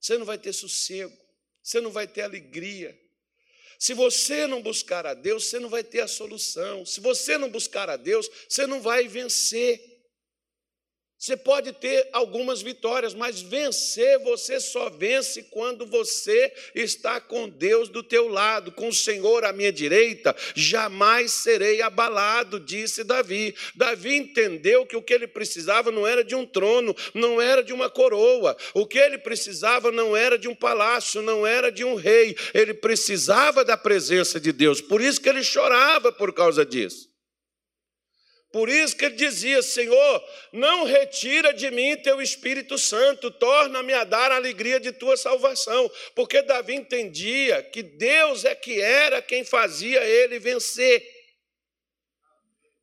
você 0.00 0.16
não 0.16 0.24
vai 0.24 0.38
ter 0.38 0.52
sossego, 0.52 1.16
você 1.62 1.80
não 1.80 1.90
vai 1.90 2.06
ter 2.06 2.22
alegria. 2.22 2.98
Se 3.78 3.94
você 3.94 4.46
não 4.46 4.60
buscar 4.60 5.06
a 5.06 5.14
Deus, 5.14 5.44
você 5.44 5.60
não 5.60 5.68
vai 5.68 5.84
ter 5.84 6.00
a 6.00 6.08
solução. 6.08 6.84
Se 6.84 7.00
você 7.00 7.38
não 7.38 7.48
buscar 7.48 7.88
a 7.88 7.96
Deus, 7.96 8.28
você 8.48 8.66
não 8.66 8.80
vai 8.80 9.06
vencer. 9.06 9.97
Você 11.20 11.36
pode 11.36 11.72
ter 11.72 12.08
algumas 12.12 12.62
vitórias, 12.62 13.12
mas 13.12 13.40
vencer 13.40 14.20
você 14.20 14.60
só 14.60 14.88
vence 14.88 15.42
quando 15.50 15.84
você 15.84 16.52
está 16.76 17.20
com 17.20 17.48
Deus 17.48 17.88
do 17.88 18.04
teu 18.04 18.28
lado, 18.28 18.70
com 18.70 18.86
o 18.86 18.94
Senhor 18.94 19.44
à 19.44 19.52
minha 19.52 19.72
direita, 19.72 20.34
jamais 20.54 21.32
serei 21.32 21.82
abalado, 21.82 22.60
disse 22.60 23.02
Davi. 23.02 23.52
Davi 23.74 24.14
entendeu 24.14 24.86
que 24.86 24.96
o 24.96 25.02
que 25.02 25.12
ele 25.12 25.26
precisava 25.26 25.90
não 25.90 26.06
era 26.06 26.22
de 26.22 26.36
um 26.36 26.46
trono, 26.46 26.94
não 27.12 27.42
era 27.42 27.64
de 27.64 27.72
uma 27.72 27.90
coroa, 27.90 28.56
o 28.72 28.86
que 28.86 28.98
ele 28.98 29.18
precisava 29.18 29.90
não 29.90 30.16
era 30.16 30.38
de 30.38 30.46
um 30.46 30.54
palácio, 30.54 31.20
não 31.20 31.44
era 31.44 31.72
de 31.72 31.82
um 31.82 31.96
rei, 31.96 32.36
ele 32.54 32.74
precisava 32.74 33.64
da 33.64 33.76
presença 33.76 34.38
de 34.38 34.52
Deus. 34.52 34.80
Por 34.80 35.00
isso 35.00 35.20
que 35.20 35.28
ele 35.28 35.42
chorava 35.42 36.12
por 36.12 36.32
causa 36.32 36.64
disso. 36.64 37.08
Por 38.50 38.68
isso 38.68 38.96
que 38.96 39.04
ele 39.04 39.16
dizia: 39.16 39.60
Senhor, 39.62 40.24
não 40.52 40.84
retira 40.84 41.52
de 41.52 41.70
mim 41.70 41.96
teu 41.96 42.20
Espírito 42.20 42.78
Santo, 42.78 43.30
torna-me 43.30 43.92
a 43.92 44.04
dar 44.04 44.32
a 44.32 44.36
alegria 44.36 44.80
de 44.80 44.90
tua 44.92 45.16
salvação. 45.16 45.90
Porque 46.14 46.40
Davi 46.42 46.74
entendia 46.74 47.62
que 47.62 47.82
Deus 47.82 48.44
é 48.44 48.54
que 48.54 48.80
era 48.80 49.20
quem 49.20 49.44
fazia 49.44 50.02
ele 50.02 50.38
vencer. 50.38 51.18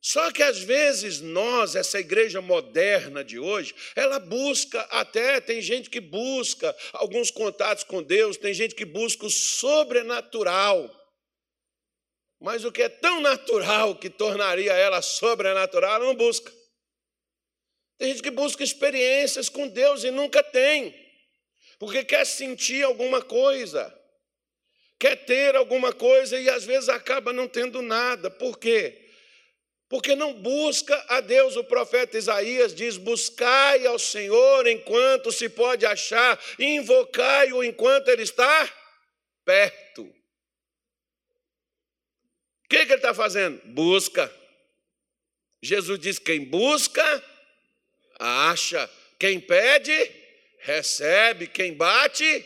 Só 0.00 0.30
que 0.30 0.40
às 0.40 0.60
vezes 0.60 1.20
nós, 1.20 1.74
essa 1.74 1.98
igreja 1.98 2.40
moderna 2.40 3.24
de 3.24 3.40
hoje, 3.40 3.74
ela 3.96 4.20
busca 4.20 4.80
até, 4.82 5.40
tem 5.40 5.60
gente 5.60 5.90
que 5.90 5.98
busca 5.98 6.72
alguns 6.92 7.28
contatos 7.28 7.82
com 7.82 8.00
Deus, 8.00 8.36
tem 8.36 8.54
gente 8.54 8.76
que 8.76 8.84
busca 8.84 9.26
o 9.26 9.30
sobrenatural. 9.30 10.88
Mas 12.40 12.64
o 12.64 12.72
que 12.72 12.82
é 12.82 12.88
tão 12.88 13.20
natural 13.20 13.96
que 13.96 14.10
tornaria 14.10 14.72
ela 14.72 15.00
sobrenatural, 15.00 15.96
ela 15.96 16.04
não 16.04 16.14
busca. 16.14 16.52
Tem 17.98 18.08
gente 18.08 18.22
que 18.22 18.30
busca 18.30 18.62
experiências 18.62 19.48
com 19.48 19.66
Deus 19.68 20.04
e 20.04 20.10
nunca 20.10 20.42
tem, 20.42 20.94
porque 21.78 22.04
quer 22.04 22.26
sentir 22.26 22.82
alguma 22.84 23.22
coisa, 23.22 23.92
quer 24.98 25.16
ter 25.24 25.56
alguma 25.56 25.92
coisa 25.92 26.38
e 26.38 26.48
às 26.50 26.64
vezes 26.64 26.90
acaba 26.90 27.32
não 27.32 27.48
tendo 27.48 27.80
nada. 27.80 28.30
Por 28.30 28.58
quê? 28.58 29.02
Porque 29.88 30.14
não 30.14 30.34
busca 30.34 31.02
a 31.08 31.20
Deus. 31.20 31.56
O 31.56 31.64
profeta 31.64 32.18
Isaías 32.18 32.74
diz: 32.74 32.98
Buscai 32.98 33.86
ao 33.86 33.98
Senhor 33.98 34.66
enquanto 34.66 35.32
se 35.32 35.48
pode 35.48 35.86
achar, 35.86 36.38
invocai-o 36.58 37.64
enquanto 37.64 38.08
ele 38.08 38.22
está 38.22 38.70
perto. 39.44 40.12
O 42.66 42.68
que, 42.68 42.84
que 42.84 42.92
ele 42.92 42.94
está 42.94 43.14
fazendo? 43.14 43.60
Busca. 43.66 44.30
Jesus 45.62 46.00
diz: 46.00 46.18
quem 46.18 46.44
busca, 46.44 47.24
acha. 48.18 48.90
Quem 49.20 49.38
pede, 49.38 50.10
recebe. 50.58 51.46
Quem 51.46 51.74
bate, 51.74 52.44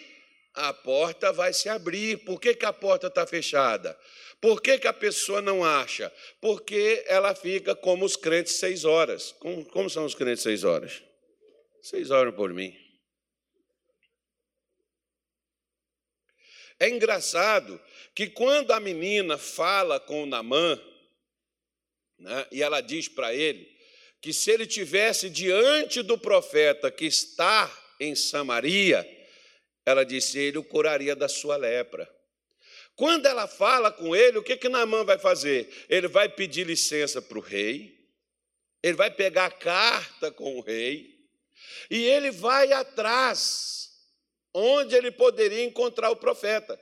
a 0.53 0.75
porta 0.75 1.33
vai 1.33 1.55
se 1.55 1.71
abrir. 1.71 2.19
Por 2.19 2.39
que, 2.39 2.55
que 2.55 2.67
a 2.67 2.73
porta 2.73 3.07
está 3.07 3.27
fechada? 3.27 3.99
Por 4.43 4.61
que, 4.61 4.79
que 4.79 4.87
a 4.87 4.93
pessoa 4.93 5.41
não 5.41 5.65
acha? 5.65 6.13
Porque 6.39 7.03
ela 7.07 7.35
fica 7.35 7.75
como 7.75 8.05
os 8.05 8.15
crentes 8.15 8.57
seis 8.57 8.85
horas. 8.85 9.33
Como, 9.33 9.65
como 9.65 9.89
são 9.89 10.05
os 10.05 10.15
crentes 10.15 10.43
seis 10.43 10.65
horas? 10.65 11.03
Seis 11.81 12.11
horas 12.11 12.35
por 12.35 12.53
mim. 12.53 12.77
É 16.81 16.89
engraçado 16.89 17.79
que 18.15 18.27
quando 18.27 18.73
a 18.73 18.81
menina 18.81 19.37
fala 19.37 20.01
com 20.01 20.23
o 20.23 20.27
Namã, 20.27 20.81
né, 22.19 22.47
e 22.51 22.63
ela 22.63 22.81
diz 22.81 23.07
para 23.07 23.35
ele 23.35 23.71
que 24.21 24.33
se 24.33 24.51
ele 24.51 24.67
tivesse 24.67 25.31
diante 25.31 26.03
do 26.03 26.19
profeta 26.19 26.91
que 26.91 27.05
está 27.05 27.71
em 27.99 28.15
Samaria, 28.15 29.07
ela 29.85 30.05
disse, 30.05 30.39
ele 30.39 30.59
o 30.59 30.65
curaria 30.65 31.15
da 31.15 31.29
sua 31.29 31.57
lepra. 31.57 32.09
Quando 32.95 33.25
ela 33.27 33.47
fala 33.47 33.91
com 33.91 34.15
ele, 34.15 34.37
o 34.37 34.43
que, 34.43 34.57
que 34.57 34.69
Naamã 34.69 35.05
vai 35.05 35.19
fazer? 35.19 35.87
Ele 35.89 36.07
vai 36.07 36.29
pedir 36.29 36.67
licença 36.67 37.23
para 37.23 37.39
o 37.39 37.41
rei, 37.41 37.99
ele 38.83 38.95
vai 38.95 39.11
pegar 39.11 39.47
a 39.47 39.51
carta 39.51 40.31
com 40.31 40.59
o 40.59 40.61
rei, 40.61 41.19
e 41.91 42.05
ele 42.05 42.31
vai 42.31 42.73
atrás, 42.73 43.80
onde 44.53 44.95
ele 44.95 45.11
poderia 45.11 45.65
encontrar 45.65 46.11
o 46.11 46.17
profeta. 46.17 46.79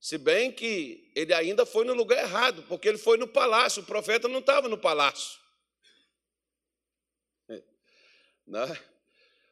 Se 0.00 0.18
bem 0.18 0.52
que 0.52 1.10
ele 1.14 1.32
ainda 1.32 1.64
foi 1.64 1.84
no 1.84 1.94
lugar 1.94 2.22
errado, 2.22 2.62
porque 2.68 2.88
ele 2.88 2.98
foi 2.98 3.16
no 3.16 3.26
palácio, 3.26 3.82
o 3.82 3.86
profeta 3.86 4.28
não 4.28 4.40
estava 4.40 4.68
no 4.68 4.78
palácio. 4.78 5.38
Né? 8.46 8.78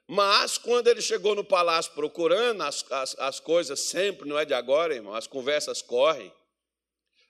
Mas 0.06 0.58
quando 0.58 0.88
ele 0.88 1.00
chegou 1.00 1.34
no 1.34 1.44
palácio 1.44 1.92
procurando, 1.92 2.62
as, 2.62 2.90
as, 2.92 3.18
as 3.18 3.40
coisas 3.40 3.80
sempre, 3.80 4.28
não 4.28 4.38
é 4.38 4.44
de 4.44 4.54
agora, 4.54 4.94
irmão, 4.94 5.14
as 5.14 5.26
conversas 5.26 5.80
correm. 5.80 6.32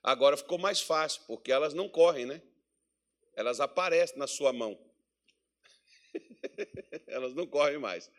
Agora 0.02 0.36
ficou 0.36 0.58
mais 0.58 0.80
fácil, 0.80 1.22
porque 1.26 1.50
elas 1.50 1.72
não 1.72 1.88
correm, 1.88 2.26
né? 2.26 2.42
Elas 3.34 3.60
aparecem 3.60 4.18
na 4.18 4.26
sua 4.26 4.52
mão. 4.52 4.78
elas 7.06 7.32
não 7.32 7.46
correm 7.46 7.78
mais. 7.78 8.10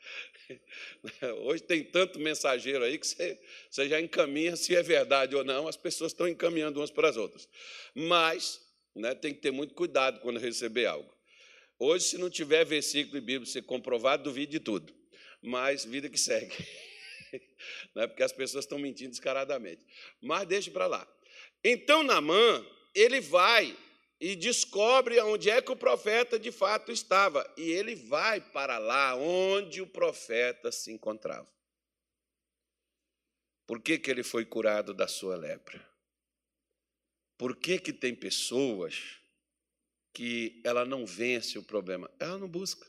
Hoje 1.44 1.64
tem 1.64 1.84
tanto 1.84 2.20
mensageiro 2.20 2.84
aí 2.84 2.98
que 2.98 3.08
você, 3.08 3.40
você 3.70 3.90
já 3.90 4.00
encaminha 4.00 4.56
se 4.56 4.76
é 4.76 4.82
verdade 4.82 5.36
ou 5.36 5.44
não, 5.44 5.68
as 5.68 5.78
pessoas 5.78 6.12
estão 6.12 6.28
encaminhando 6.28 6.80
umas 6.80 6.92
para 6.92 7.10
as 7.10 7.18
outras. 7.18 7.48
Mas 7.94 8.62
né, 8.96 9.14
tem 9.14 9.34
que 9.34 9.42
ter 9.42 9.52
muito 9.52 9.74
cuidado 9.74 10.20
quando 10.22 10.40
receber 10.40 10.86
algo. 10.86 11.14
Hoje, 11.78 12.06
se 12.06 12.18
não 12.18 12.30
tiver 12.30 12.64
versículo 12.66 13.18
e 13.18 13.22
Bíblia 13.22 13.52
ser 13.52 13.64
comprovado, 13.64 14.24
duvide 14.24 14.54
de 14.54 14.60
tudo. 14.60 14.94
Mas 15.42 15.86
vida 15.86 16.10
que 16.10 16.18
segue. 16.18 16.56
É 17.96 18.08
porque 18.08 18.24
as 18.24 18.32
pessoas 18.32 18.64
estão 18.64 18.78
mentindo 18.78 19.10
descaradamente. 19.10 19.86
Mas 20.22 20.48
deixe 20.48 20.72
para 20.72 20.88
lá. 20.88 21.06
Então, 21.64 22.04
Namã, 22.04 22.66
ele 22.94 23.20
vai 23.20 23.76
e 24.20 24.36
descobre 24.36 25.20
onde 25.20 25.50
é 25.50 25.62
que 25.62 25.72
o 25.72 25.76
profeta 25.76 26.40
de 26.40 26.52
fato 26.52 26.92
estava. 26.92 27.46
E 27.58 27.70
ele 27.72 27.96
vai 27.96 28.40
para 28.40 28.78
lá 28.78 29.16
onde 29.16 29.82
o 29.82 29.88
profeta 29.88 30.72
se 30.72 30.92
encontrava. 30.92 31.48
Por 33.68 33.82
que, 33.82 33.98
que 33.98 34.10
ele 34.10 34.24
foi 34.24 34.46
curado 34.46 34.94
da 34.94 35.08
sua 35.08 35.36
lepra? 35.36 35.86
Por 37.38 37.56
que, 37.56 37.80
que 37.80 37.92
tem 37.92 38.16
pessoas 38.16 39.20
que 40.14 40.62
ela 40.64 40.86
não 40.86 41.06
vence 41.06 41.58
o 41.58 41.64
problema? 41.64 42.10
Ela 42.20 42.38
não 42.38 42.48
busca. 42.48 42.88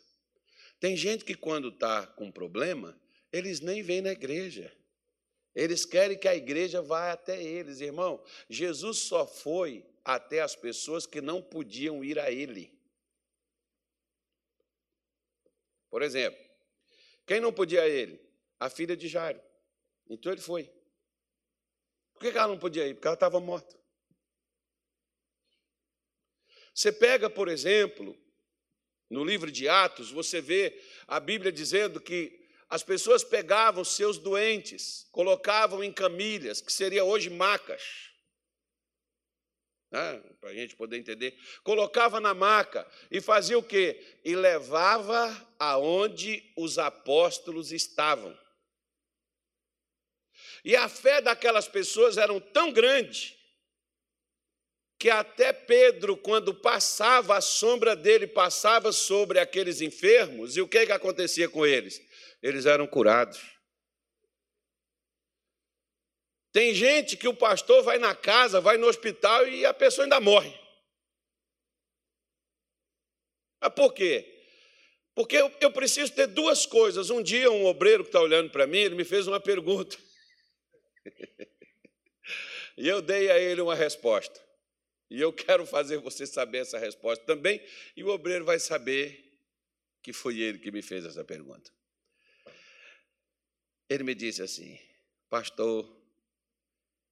Tem 0.78 0.96
gente 0.96 1.24
que, 1.24 1.34
quando 1.34 1.70
está 1.70 2.06
com 2.06 2.30
problema, 2.30 2.98
eles 3.32 3.60
nem 3.60 3.82
vêm 3.82 4.02
na 4.02 4.12
igreja. 4.12 4.72
Eles 5.54 5.86
querem 5.86 6.18
que 6.18 6.28
a 6.28 6.36
igreja 6.36 6.82
vá 6.82 7.12
até 7.12 7.42
eles. 7.42 7.80
Irmão, 7.80 8.22
Jesus 8.48 8.98
só 8.98 9.26
foi 9.26 9.84
até 10.06 10.40
as 10.40 10.54
pessoas 10.54 11.04
que 11.04 11.20
não 11.20 11.42
podiam 11.42 12.04
ir 12.04 12.16
a 12.16 12.30
ele. 12.30 12.72
Por 15.90 16.00
exemplo, 16.00 16.40
quem 17.26 17.40
não 17.40 17.52
podia 17.52 17.82
a 17.82 17.88
ele? 17.88 18.24
A 18.60 18.70
filha 18.70 18.96
de 18.96 19.08
Jairo. 19.08 19.42
Então 20.08 20.30
ele 20.30 20.40
foi. 20.40 20.72
Por 22.12 22.20
que 22.20 22.28
ela 22.28 22.46
não 22.46 22.58
podia 22.58 22.86
ir? 22.86 22.94
Porque 22.94 23.08
ela 23.08 23.14
estava 23.14 23.40
morta. 23.40 23.76
Você 26.72 26.92
pega, 26.92 27.28
por 27.28 27.48
exemplo, 27.48 28.16
no 29.10 29.24
livro 29.24 29.50
de 29.50 29.68
Atos, 29.68 30.12
você 30.12 30.40
vê 30.40 30.80
a 31.08 31.18
Bíblia 31.18 31.50
dizendo 31.50 32.00
que 32.00 32.46
as 32.68 32.84
pessoas 32.84 33.24
pegavam 33.24 33.82
seus 33.82 34.18
doentes, 34.18 35.08
colocavam 35.10 35.82
em 35.82 35.92
camilhas, 35.92 36.60
que 36.60 36.72
seria 36.72 37.04
hoje 37.04 37.28
macas, 37.28 38.12
né? 39.90 40.22
para 40.40 40.50
a 40.50 40.54
gente 40.54 40.76
poder 40.76 40.98
entender, 40.98 41.38
colocava 41.62 42.20
na 42.20 42.34
maca 42.34 42.86
e 43.10 43.20
fazia 43.20 43.58
o 43.58 43.62
quê? 43.62 44.18
E 44.24 44.34
levava 44.34 45.34
aonde 45.58 46.42
os 46.56 46.78
apóstolos 46.78 47.72
estavam. 47.72 48.36
E 50.64 50.74
a 50.74 50.88
fé 50.88 51.20
daquelas 51.20 51.68
pessoas 51.68 52.16
era 52.16 52.38
tão 52.40 52.72
grande 52.72 53.36
que 54.98 55.10
até 55.10 55.52
Pedro, 55.52 56.16
quando 56.16 56.54
passava, 56.54 57.36
a 57.36 57.40
sombra 57.40 57.94
dele 57.94 58.26
passava 58.26 58.92
sobre 58.92 59.38
aqueles 59.38 59.80
enfermos, 59.80 60.56
e 60.56 60.60
o 60.60 60.68
que, 60.68 60.86
que 60.86 60.92
acontecia 60.92 61.48
com 61.48 61.66
eles? 61.66 62.00
Eles 62.42 62.66
eram 62.66 62.86
curados. 62.86 63.55
Tem 66.56 66.72
gente 66.72 67.18
que 67.18 67.28
o 67.28 67.36
pastor 67.36 67.82
vai 67.82 67.98
na 67.98 68.14
casa, 68.14 68.62
vai 68.62 68.78
no 68.78 68.86
hospital 68.86 69.46
e 69.46 69.66
a 69.66 69.74
pessoa 69.74 70.06
ainda 70.06 70.18
morre. 70.18 70.58
Mas 73.60 73.74
por 73.74 73.92
quê? 73.92 74.42
Porque 75.14 75.36
eu, 75.36 75.70
preciso 75.70 76.14
ter 76.14 76.26
duas 76.26 76.64
coisas. 76.64 77.10
Um 77.10 77.22
dia, 77.22 77.50
um 77.50 77.66
obreiro 77.66 78.04
que 78.04 78.08
está 78.08 78.22
olhando 78.22 78.48
para 78.48 78.66
mim, 78.66 78.78
ele 78.78 78.94
me 78.94 79.04
fez 79.04 79.26
uma 79.26 79.38
pergunta. 79.38 79.98
e 82.74 82.88
eu 82.88 83.02
dei 83.02 83.30
a 83.30 83.38
ele 83.38 83.60
uma 83.60 83.74
resposta. 83.74 84.42
E 85.10 85.20
eu 85.20 85.34
quero 85.34 85.66
fazer 85.66 85.98
você 85.98 86.26
saber 86.26 86.60
essa 86.60 86.78
resposta 86.78 87.22
também, 87.26 87.62
e 87.94 88.02
o 88.02 88.08
obreiro 88.08 88.46
vai 88.46 88.58
saber 88.58 89.38
que 90.02 90.10
foi 90.10 90.40
ele 90.40 90.58
que 90.58 90.70
me 90.70 90.80
fez 90.80 91.04
essa 91.04 91.22
pergunta. 91.22 91.70
Ele 93.90 94.04
me 94.04 94.14
disse 94.14 94.40
assim: 94.40 94.80
Pastor, 95.28 95.94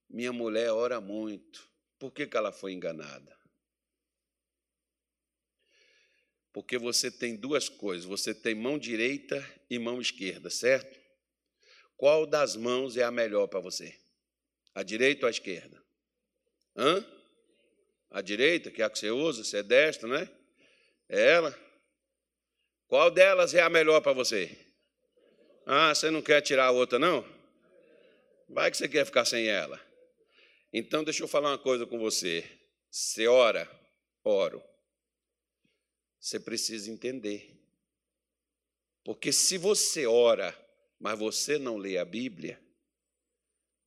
minha 0.08 0.32
mulher 0.32 0.70
ora 0.70 1.00
muito, 1.00 1.68
por 1.98 2.12
que, 2.12 2.26
que 2.26 2.36
ela 2.36 2.52
foi 2.52 2.72
enganada? 2.72 3.34
Porque 6.52 6.78
você 6.78 7.10
tem 7.10 7.36
duas 7.36 7.68
coisas: 7.68 8.04
você 8.04 8.32
tem 8.32 8.54
mão 8.54 8.78
direita 8.78 9.44
e 9.68 9.78
mão 9.78 10.00
esquerda, 10.00 10.48
certo? 10.48 11.00
Qual 11.96 12.26
das 12.26 12.54
mãos 12.54 12.96
é 12.96 13.02
a 13.02 13.10
melhor 13.10 13.48
para 13.48 13.60
você? 13.60 13.98
A 14.74 14.82
direita 14.82 15.26
ou 15.26 15.28
a 15.28 15.30
esquerda? 15.30 15.82
Hã? 16.76 17.04
A 18.10 18.20
direita, 18.20 18.70
que 18.70 18.82
é 18.82 18.84
a 18.84 18.90
que 18.90 18.98
você 18.98 19.10
usa, 19.10 19.42
você 19.42 19.58
é 19.58 19.62
destro, 19.62 20.08
né? 20.08 20.28
É 21.08 21.32
ela. 21.32 21.58
Qual 22.86 23.10
delas 23.10 23.54
é 23.54 23.60
a 23.60 23.68
melhor 23.68 24.00
para 24.00 24.12
você? 24.12 24.56
Ah, 25.66 25.94
você 25.94 26.10
não 26.10 26.22
quer 26.22 26.40
tirar 26.40 26.66
a 26.66 26.70
outra, 26.70 26.98
não? 26.98 27.24
Vai 28.48 28.70
que 28.70 28.76
você 28.76 28.88
quer 28.88 29.04
ficar 29.04 29.24
sem 29.24 29.48
ela. 29.48 29.80
Então, 30.76 31.04
deixa 31.04 31.22
eu 31.22 31.28
falar 31.28 31.50
uma 31.50 31.58
coisa 31.58 31.86
com 31.86 32.00
você. 32.00 32.44
Você 32.90 33.28
ora, 33.28 33.70
oro. 34.24 34.60
Você 36.18 36.40
precisa 36.40 36.90
entender. 36.90 37.56
Porque 39.04 39.32
se 39.32 39.56
você 39.56 40.04
ora, 40.04 40.52
mas 40.98 41.16
você 41.16 41.58
não 41.60 41.76
lê 41.76 41.96
a 41.96 42.04
Bíblia, 42.04 42.60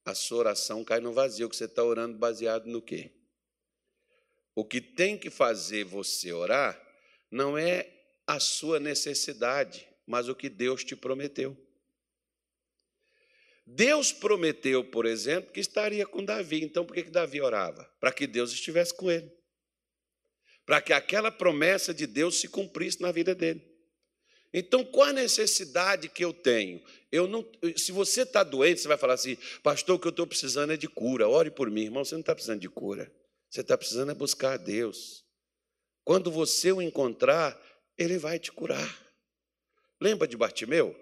a 0.06 0.16
sua 0.16 0.38
oração 0.38 0.86
cai 0.86 1.02
no 1.02 1.12
vazio, 1.12 1.50
que 1.50 1.58
você 1.58 1.66
está 1.66 1.84
orando 1.84 2.18
baseado 2.18 2.68
no 2.68 2.82
quê? 2.82 3.12
O 4.56 4.64
que 4.64 4.80
tem 4.80 5.18
que 5.18 5.30
fazer 5.30 5.84
você 5.84 6.32
orar 6.32 6.82
não 7.30 7.58
é 7.58 7.94
a 8.26 8.40
sua 8.40 8.80
necessidade, 8.80 9.86
mas 10.06 10.30
o 10.30 10.36
que 10.36 10.48
Deus 10.48 10.86
te 10.86 10.96
prometeu. 10.96 11.58
Deus 13.70 14.14
prometeu, 14.14 14.82
por 14.82 15.06
exemplo, 15.06 15.52
que 15.52 15.60
estaria 15.60 16.06
com 16.06 16.24
Davi. 16.24 16.64
Então, 16.64 16.86
por 16.86 16.94
que, 16.94 17.04
que 17.04 17.12
Davi 17.12 17.42
orava? 17.42 17.84
Para 18.00 18.14
que 18.14 18.26
Deus 18.26 18.54
estivesse 18.54 18.96
com 18.96 19.12
ele. 19.12 19.30
para 20.66 20.82
que 20.82 20.92
aquela 20.92 21.32
promessa 21.32 21.94
de 21.94 22.06
Deus 22.06 22.40
se 22.40 22.48
cumprisse 22.50 23.02
na 23.02 23.10
vida 23.10 23.34
dele. 23.34 23.66
Então, 24.54 24.84
qual 24.84 25.08
a 25.08 25.14
necessidade 25.14 26.10
que 26.10 26.24
eu 26.24 26.34
tenho? 26.34 26.82
Eu 27.10 27.26
não, 27.26 27.46
se 27.78 27.92
você 27.92 28.24
está 28.24 28.44
doente, 28.44 28.82
você 28.82 28.88
vai 28.88 28.98
falar 28.98 29.14
assim, 29.14 29.38
pastor, 29.64 29.96
o 29.96 30.00
que 30.00 30.08
eu 30.08 30.12
estou 30.12 30.28
precisando 30.28 30.74
é 30.74 30.78
de 30.78 30.88
cura. 30.88 31.28
Ore 31.28 31.52
por 31.52 31.70
mim, 31.70 31.84
irmão. 31.84 32.04
Você 32.04 32.16
não 32.16 32.22
está 32.22 32.34
precisando 32.34 32.60
de 32.60 32.70
cura. 32.70 33.10
Você 33.50 33.62
está 33.62 33.78
precisando 33.78 34.12
é 34.12 34.16
buscar 34.16 34.54
a 34.54 34.58
Deus. 34.58 35.26
Quando 36.04 36.32
você 36.32 36.72
o 36.72 36.82
encontrar, 36.82 37.58
ele 37.98 38.18
vai 38.18 38.40
te 38.40 38.52
curar. 38.52 39.08
Lembra 40.02 40.28
de 40.28 40.36
Bartimeu? 40.36 40.96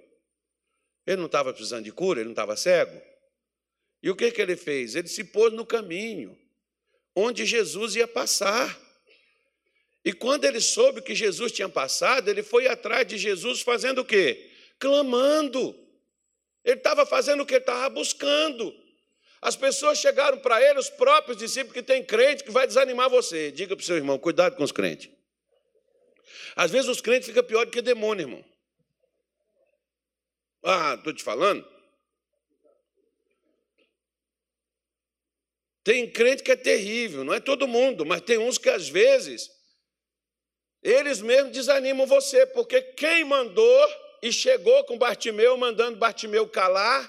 Ele 1.06 1.18
não 1.18 1.28
estava 1.28 1.54
precisando 1.54 1.84
de 1.84 1.92
cura, 1.92 2.20
ele 2.20 2.26
não 2.26 2.34
estava 2.34 2.56
cego. 2.56 3.02
E 4.02 4.10
o 4.10 4.16
que, 4.16 4.32
que 4.32 4.42
ele 4.42 4.56
fez? 4.56 4.96
Ele 4.96 5.08
se 5.08 5.24
pôs 5.24 5.54
no 5.54 5.66
caminho 5.66 6.38
onde 7.16 7.46
Jesus 7.46 7.96
ia 7.96 8.08
passar. 8.08 8.80
E 10.04 10.14
quando 10.14 10.46
ele 10.46 10.60
soube 10.60 11.02
que 11.02 11.16
Jesus 11.16 11.52
tinha 11.52 11.70
passado, 11.70 12.30
ele 12.30 12.44
foi 12.44 12.68
atrás 12.68 13.08
de 13.08 13.18
Jesus 13.18 13.62
fazendo 13.62 14.02
o 14.02 14.06
quê? 14.06 14.52
Clamando. 14.78 15.76
Ele 16.64 16.78
estava 16.78 17.06
fazendo 17.06 17.42
o 17.42 17.46
que 17.46 17.54
ele 17.54 17.62
estava 17.62 17.90
buscando. 17.90 18.74
As 19.42 19.56
pessoas 19.56 20.00
chegaram 20.00 20.38
para 20.40 20.62
ele, 20.62 20.80
os 20.80 20.90
próprios 20.90 21.38
discípulos, 21.38 21.74
que 21.74 21.84
tem 21.84 22.04
crente 22.04 22.44
que 22.44 22.52
vai 22.52 22.68
desanimar 22.68 23.10
você. 23.10 23.52
Diga 23.52 23.76
para 23.76 23.82
o 23.84 23.86
seu 23.86 23.96
irmão, 23.96 24.18
cuidado 24.18 24.56
com 24.56 24.64
os 24.64 24.72
crentes. 24.72 25.10
Às 26.56 26.72
vezes 26.72 26.90
os 26.90 27.02
crentes 27.02 27.28
ficam 27.28 27.44
pior 27.44 27.66
do 27.66 27.72
que 27.72 27.82
demônio, 27.82 28.24
irmão. 28.24 28.46
Ah, 30.66 30.96
estou 30.96 31.14
te 31.14 31.24
falando. 31.24 31.64
Tem 35.84 36.10
crente 36.12 36.42
que 36.42 36.52
é 36.52 36.56
terrível, 36.56 37.24
não 37.24 37.36
é 37.36 37.40
todo 37.40 37.68
mundo, 37.68 38.04
mas 38.04 38.22
tem 38.22 38.40
uns 38.40 38.58
que 38.58 38.70
às 38.70 38.90
vezes 38.90 39.52
eles 40.82 41.22
mesmos 41.22 41.52
desanimam 41.52 42.08
você, 42.08 42.48
porque 42.48 42.82
quem 42.82 43.24
mandou 43.24 43.88
e 44.24 44.34
chegou 44.34 44.84
com 44.86 44.98
Bartimeu, 44.98 45.56
mandando 45.56 46.00
Bartimeu 46.00 46.48
calar, 46.50 47.08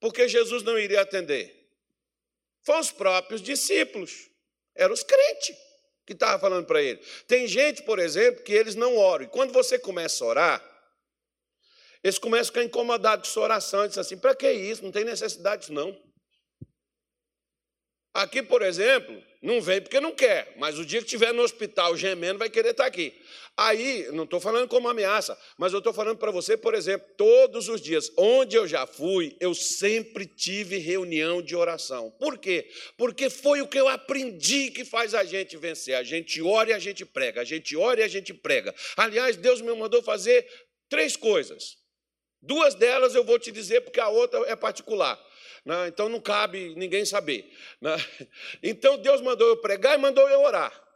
porque 0.00 0.26
Jesus 0.26 0.62
não 0.62 0.78
iria 0.78 1.02
atender? 1.02 1.68
Foram 2.62 2.80
os 2.80 2.90
próprios 2.90 3.42
discípulos, 3.42 4.30
eram 4.74 4.94
os 4.94 5.02
crentes 5.02 5.54
que 6.06 6.14
estavam 6.14 6.40
falando 6.40 6.64
para 6.64 6.82
ele. 6.82 6.98
Tem 7.26 7.46
gente, 7.46 7.82
por 7.82 7.98
exemplo, 7.98 8.42
que 8.42 8.52
eles 8.54 8.74
não 8.74 8.96
oram, 8.96 9.26
e 9.26 9.28
quando 9.28 9.52
você 9.52 9.78
começa 9.78 10.24
a 10.24 10.28
orar, 10.28 10.77
eles 12.02 12.18
começam 12.18 12.42
a 12.42 12.46
ficar 12.46 12.64
incomodados 12.64 13.28
com 13.28 13.34
sua 13.34 13.44
oração, 13.44 13.84
e 13.84 13.88
dizem 13.88 14.00
assim: 14.00 14.18
para 14.18 14.34
que 14.34 14.50
isso? 14.50 14.84
Não 14.84 14.92
tem 14.92 15.04
necessidade 15.04 15.62
disso, 15.62 15.72
não. 15.72 15.96
Aqui, 18.14 18.42
por 18.42 18.62
exemplo, 18.62 19.22
não 19.40 19.60
vem 19.60 19.80
porque 19.80 20.00
não 20.00 20.12
quer, 20.12 20.52
mas 20.56 20.76
o 20.76 20.84
dia 20.84 20.98
que 20.98 21.04
estiver 21.04 21.32
no 21.32 21.42
hospital 21.42 21.96
gemendo, 21.96 22.38
vai 22.38 22.50
querer 22.50 22.70
estar 22.70 22.86
aqui. 22.86 23.14
Aí, 23.56 24.08
não 24.12 24.24
estou 24.24 24.40
falando 24.40 24.68
como 24.68 24.88
ameaça, 24.88 25.38
mas 25.56 25.72
eu 25.72 25.78
estou 25.78 25.92
falando 25.92 26.16
para 26.16 26.32
você, 26.32 26.56
por 26.56 26.74
exemplo, 26.74 27.06
todos 27.16 27.68
os 27.68 27.80
dias, 27.80 28.10
onde 28.16 28.56
eu 28.56 28.66
já 28.66 28.86
fui, 28.86 29.36
eu 29.38 29.54
sempre 29.54 30.26
tive 30.26 30.78
reunião 30.78 31.40
de 31.40 31.54
oração. 31.54 32.10
Por 32.18 32.38
quê? 32.38 32.68
Porque 32.96 33.30
foi 33.30 33.60
o 33.60 33.68
que 33.68 33.78
eu 33.78 33.86
aprendi 33.86 34.72
que 34.72 34.84
faz 34.84 35.14
a 35.14 35.22
gente 35.22 35.56
vencer. 35.56 35.94
A 35.94 36.02
gente 36.02 36.42
ora 36.42 36.70
e 36.70 36.72
a 36.72 36.78
gente 36.80 37.04
prega, 37.04 37.40
a 37.40 37.44
gente 37.44 37.76
ora 37.76 38.00
e 38.00 38.02
a 38.02 38.08
gente 38.08 38.34
prega. 38.34 38.74
Aliás, 38.96 39.36
Deus 39.36 39.60
me 39.60 39.72
mandou 39.74 40.02
fazer 40.02 40.44
três 40.88 41.16
coisas. 41.16 41.77
Duas 42.40 42.74
delas 42.74 43.14
eu 43.14 43.24
vou 43.24 43.38
te 43.38 43.50
dizer 43.50 43.80
porque 43.82 44.00
a 44.00 44.08
outra 44.08 44.40
é 44.46 44.56
particular. 44.56 45.18
Né? 45.64 45.88
Então 45.88 46.08
não 46.08 46.20
cabe 46.20 46.74
ninguém 46.76 47.04
saber. 47.04 47.52
Né? 47.80 47.96
Então 48.62 48.98
Deus 48.98 49.20
mandou 49.20 49.48
eu 49.48 49.56
pregar 49.56 49.94
e 49.94 50.00
mandou 50.00 50.28
eu 50.28 50.40
orar. 50.40 50.87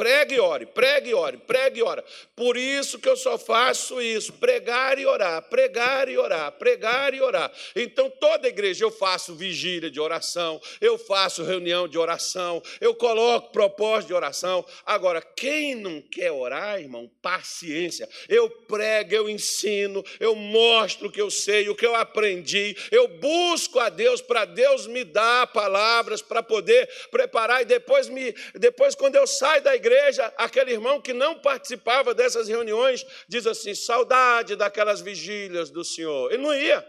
Pregue 0.00 0.36
e 0.36 0.40
ore, 0.40 0.64
pregue 0.64 1.10
e 1.10 1.14
ore, 1.14 1.36
pregue 1.36 1.80
e 1.80 1.82
ore. 1.82 2.02
Por 2.34 2.56
isso 2.56 2.98
que 2.98 3.06
eu 3.06 3.18
só 3.18 3.36
faço 3.36 4.00
isso: 4.00 4.32
pregar 4.32 4.98
e 4.98 5.04
orar, 5.04 5.42
pregar 5.42 6.08
e 6.08 6.16
orar, 6.16 6.52
pregar 6.52 7.12
e 7.12 7.20
orar. 7.20 7.52
Então, 7.76 8.08
toda 8.08 8.48
igreja 8.48 8.82
eu 8.82 8.90
faço 8.90 9.34
vigília 9.34 9.90
de 9.90 10.00
oração, 10.00 10.58
eu 10.80 10.96
faço 10.96 11.44
reunião 11.44 11.86
de 11.86 11.98
oração, 11.98 12.62
eu 12.80 12.94
coloco 12.94 13.52
propósito 13.52 14.08
de 14.08 14.14
oração. 14.14 14.64
Agora, 14.86 15.20
quem 15.20 15.74
não 15.74 16.00
quer 16.00 16.32
orar, 16.32 16.80
irmão, 16.80 17.10
paciência. 17.20 18.08
Eu 18.26 18.48
prego, 18.48 19.14
eu 19.14 19.28
ensino, 19.28 20.02
eu 20.18 20.34
mostro 20.34 21.08
o 21.08 21.12
que 21.12 21.20
eu 21.20 21.30
sei, 21.30 21.68
o 21.68 21.76
que 21.76 21.84
eu 21.84 21.94
aprendi, 21.94 22.74
eu 22.90 23.06
busco 23.06 23.78
a 23.78 23.90
Deus 23.90 24.22
para 24.22 24.46
Deus 24.46 24.86
me 24.86 25.04
dar 25.04 25.48
palavras 25.48 26.22
para 26.22 26.42
poder 26.42 26.88
preparar 27.10 27.60
e 27.60 27.66
depois 27.66 28.08
me 28.08 28.34
depois 28.54 28.94
quando 28.94 29.16
eu 29.16 29.26
saio 29.26 29.60
da 29.60 29.76
igreja 29.76 29.89
igreja, 29.90 30.32
aquele 30.36 30.72
irmão 30.72 31.00
que 31.00 31.12
não 31.12 31.38
participava 31.40 32.14
dessas 32.14 32.48
reuniões, 32.48 33.04
diz 33.28 33.46
assim: 33.46 33.74
saudade 33.74 34.54
daquelas 34.54 35.00
vigílias 35.00 35.70
do 35.70 35.84
Senhor. 35.84 36.32
Ele 36.32 36.42
não 36.42 36.54
ia. 36.54 36.86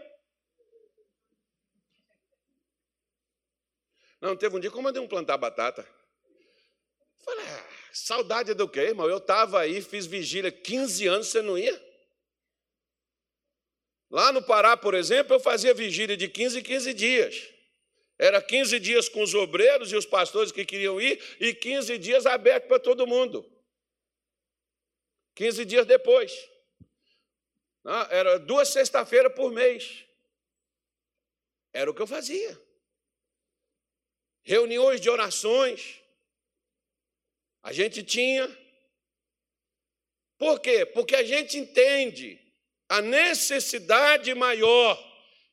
Não, 4.20 4.36
teve 4.36 4.56
um 4.56 4.60
dia 4.60 4.70
que 4.70 4.76
eu 4.76 4.82
mandei 4.82 5.02
um 5.02 5.08
plantar 5.08 5.36
batata. 5.36 5.86
Falei, 7.24 7.44
ah, 7.44 7.64
saudade 7.92 8.54
do 8.54 8.68
quê, 8.68 8.80
irmão? 8.80 9.08
Eu 9.08 9.18
estava 9.18 9.60
aí, 9.60 9.82
fiz 9.82 10.06
vigília 10.06 10.50
15 10.50 11.06
anos, 11.08 11.26
você 11.26 11.42
não 11.42 11.58
ia? 11.58 11.92
Lá 14.08 14.32
no 14.32 14.42
Pará, 14.42 14.76
por 14.76 14.94
exemplo, 14.94 15.34
eu 15.34 15.40
fazia 15.40 15.74
vigília 15.74 16.16
de 16.16 16.28
15 16.28 16.60
em 16.60 16.62
15 16.62 16.94
dias. 16.94 17.48
Era 18.22 18.40
15 18.40 18.78
dias 18.78 19.08
com 19.08 19.20
os 19.20 19.34
obreiros 19.34 19.90
e 19.90 19.96
os 19.96 20.06
pastores 20.06 20.52
que 20.52 20.64
queriam 20.64 21.00
ir, 21.00 21.20
e 21.40 21.52
15 21.52 21.98
dias 21.98 22.24
aberto 22.24 22.68
para 22.68 22.78
todo 22.78 23.04
mundo. 23.04 23.44
15 25.34 25.64
dias 25.64 25.84
depois. 25.84 26.32
Ah, 27.84 28.06
era 28.12 28.38
duas 28.38 28.68
sexta-feiras 28.68 29.34
por 29.34 29.50
mês. 29.50 30.04
Era 31.72 31.90
o 31.90 31.94
que 31.94 32.00
eu 32.00 32.06
fazia. 32.06 32.56
Reuniões 34.44 35.00
de 35.00 35.10
orações. 35.10 36.00
A 37.60 37.72
gente 37.72 38.04
tinha. 38.04 38.46
Por 40.38 40.60
quê? 40.60 40.86
Porque 40.86 41.16
a 41.16 41.24
gente 41.24 41.58
entende 41.58 42.40
a 42.88 43.02
necessidade 43.02 44.32
maior 44.32 44.96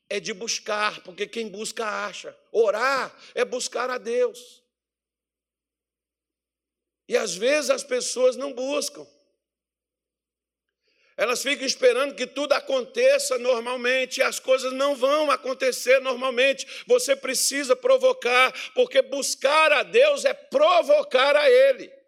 é 0.08 0.20
de 0.20 0.32
buscar, 0.32 1.02
porque 1.02 1.26
quem 1.26 1.48
busca 1.48 1.84
acha. 1.84 2.38
Orar 2.52 3.14
é 3.34 3.44
buscar 3.44 3.90
a 3.90 3.98
Deus. 3.98 4.62
E 7.08 7.16
às 7.16 7.34
vezes 7.34 7.70
as 7.70 7.82
pessoas 7.82 8.36
não 8.36 8.52
buscam. 8.52 9.06
Elas 11.16 11.42
ficam 11.42 11.66
esperando 11.66 12.14
que 12.14 12.26
tudo 12.26 12.54
aconteça 12.54 13.36
normalmente 13.36 14.18
e 14.18 14.22
as 14.22 14.38
coisas 14.38 14.72
não 14.72 14.96
vão 14.96 15.30
acontecer 15.30 16.00
normalmente. 16.00 16.66
Você 16.86 17.14
precisa 17.14 17.76
provocar, 17.76 18.52
porque 18.74 19.02
buscar 19.02 19.70
a 19.70 19.82
Deus 19.82 20.24
é 20.24 20.32
provocar 20.32 21.36
a 21.36 21.50
Ele. 21.50 21.99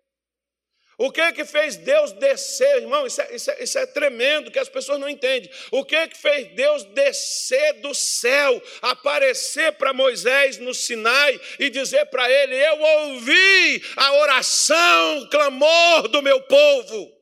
O 1.02 1.10
que 1.10 1.32
que 1.32 1.44
fez 1.44 1.74
Deus 1.74 2.12
descer, 2.12 2.76
irmão? 2.76 3.04
Isso 3.04 3.20
é, 3.20 3.34
isso, 3.34 3.50
é, 3.50 3.64
isso 3.64 3.76
é, 3.76 3.84
tremendo 3.86 4.52
que 4.52 4.58
as 4.60 4.68
pessoas 4.68 5.00
não 5.00 5.08
entendem. 5.08 5.50
O 5.72 5.84
que 5.84 6.06
que 6.06 6.16
fez 6.16 6.54
Deus 6.54 6.84
descer 6.84 7.72
do 7.80 7.92
céu, 7.92 8.62
aparecer 8.80 9.72
para 9.72 9.92
Moisés 9.92 10.58
no 10.58 10.72
Sinai 10.72 11.40
e 11.58 11.70
dizer 11.70 12.06
para 12.06 12.30
ele: 12.30 12.54
Eu 12.54 12.80
ouvi 12.80 13.82
a 13.96 14.12
oração, 14.12 15.18
o 15.18 15.28
clamor 15.28 16.06
do 16.06 16.22
meu 16.22 16.40
povo. 16.42 17.12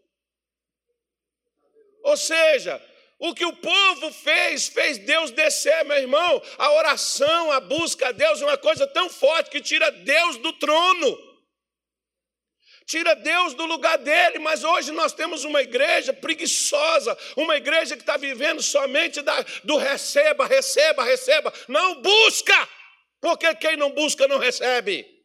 Ou 2.02 2.18
seja, 2.18 2.78
o 3.18 3.34
que 3.34 3.46
o 3.46 3.56
povo 3.56 4.12
fez, 4.12 4.68
fez 4.68 4.98
Deus 4.98 5.30
descer, 5.30 5.86
meu 5.86 5.96
irmão. 5.96 6.42
A 6.58 6.70
oração, 6.72 7.50
a 7.50 7.60
busca 7.60 8.08
a 8.08 8.12
Deus 8.12 8.42
é 8.42 8.44
uma 8.44 8.58
coisa 8.58 8.86
tão 8.86 9.08
forte 9.08 9.48
que 9.48 9.62
tira 9.62 9.90
Deus 9.90 10.36
do 10.36 10.52
trono 10.52 11.29
tira 12.90 13.14
Deus 13.14 13.54
do 13.54 13.66
lugar 13.66 13.96
dele, 13.98 14.40
mas 14.40 14.64
hoje 14.64 14.90
nós 14.90 15.12
temos 15.12 15.44
uma 15.44 15.62
igreja 15.62 16.12
preguiçosa, 16.12 17.16
uma 17.36 17.56
igreja 17.56 17.94
que 17.94 18.02
está 18.02 18.16
vivendo 18.16 18.60
somente 18.60 19.22
da, 19.22 19.46
do 19.62 19.76
receba, 19.76 20.44
receba, 20.44 21.04
receba. 21.04 21.52
Não 21.68 22.02
busca, 22.02 22.68
porque 23.20 23.54
quem 23.54 23.76
não 23.76 23.92
busca 23.92 24.26
não 24.26 24.38
recebe 24.38 25.19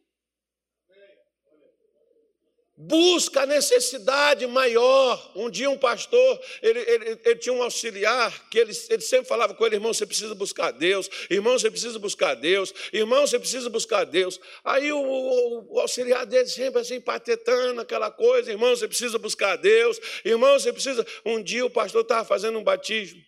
busca 2.76 3.42
a 3.42 3.46
necessidade 3.46 4.46
maior. 4.46 5.32
Um 5.34 5.48
dia 5.48 5.70
um 5.70 5.78
pastor, 5.78 6.40
ele, 6.60 6.78
ele, 6.80 7.20
ele, 7.24 7.36
tinha 7.36 7.54
um 7.54 7.62
auxiliar, 7.62 8.48
que 8.50 8.58
ele, 8.58 8.72
ele 8.90 9.00
sempre 9.00 9.26
falava 9.26 9.54
com 9.54 9.64
ele, 9.64 9.76
irmão, 9.76 9.94
você 9.94 10.04
precisa 10.04 10.34
buscar 10.34 10.72
Deus, 10.72 11.08
irmão, 11.30 11.58
você 11.58 11.70
precisa 11.70 11.98
buscar 11.98 12.34
Deus, 12.34 12.74
irmão, 12.92 13.26
você 13.26 13.38
precisa 13.38 13.70
buscar 13.70 14.04
Deus. 14.04 14.38
Aí 14.62 14.92
o, 14.92 14.98
o, 14.98 15.74
o 15.74 15.80
auxiliar 15.80 16.26
dele 16.26 16.48
sempre 16.48 16.80
assim, 16.80 17.00
patetando 17.00 17.80
aquela 17.80 18.10
coisa, 18.10 18.50
irmão, 18.50 18.76
você 18.76 18.86
precisa 18.86 19.18
buscar 19.18 19.56
Deus, 19.56 19.98
irmão, 20.24 20.58
você 20.58 20.72
precisa... 20.72 21.06
Um 21.24 21.42
dia 21.42 21.64
o 21.64 21.70
pastor 21.70 22.02
estava 22.02 22.24
fazendo 22.24 22.58
um 22.58 22.64
batismo, 22.64 23.22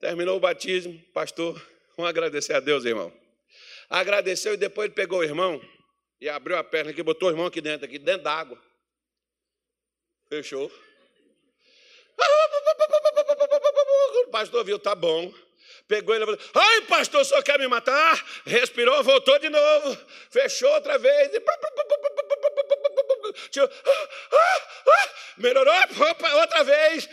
terminou 0.00 0.36
o 0.36 0.40
batismo, 0.40 1.00
pastor, 1.14 1.54
vamos 1.96 2.10
agradecer 2.10 2.52
a 2.52 2.60
Deus, 2.60 2.84
irmão. 2.84 3.10
Agradeceu 3.88 4.54
e 4.54 4.56
depois 4.56 4.86
ele 4.86 4.94
pegou 4.94 5.20
o 5.20 5.24
irmão 5.24 5.60
e 6.24 6.28
abriu 6.30 6.56
a 6.56 6.64
perna 6.64 6.90
aqui, 6.90 7.02
botou 7.02 7.28
o 7.28 7.32
irmão 7.32 7.44
aqui 7.44 7.60
dentro, 7.60 7.84
aqui 7.84 7.98
dentro 7.98 8.22
d'água. 8.22 8.58
Fechou. 10.26 10.72
O 14.24 14.28
pastor 14.30 14.64
viu, 14.64 14.78
tá 14.78 14.94
bom. 14.94 15.30
Pegou 15.86 16.14
ele 16.14 16.24
e 16.24 16.26
falou: 16.26 16.40
Ai, 16.54 16.80
pastor, 16.86 17.26
senhor 17.26 17.42
quer 17.42 17.58
me 17.58 17.68
matar? 17.68 18.24
Respirou, 18.46 19.02
voltou 19.02 19.38
de 19.38 19.50
novo, 19.50 19.98
fechou 20.30 20.70
outra 20.72 20.96
vez. 20.96 21.30
Melhorou, 25.36 25.74
outra 26.40 26.64
vez. 26.64 27.06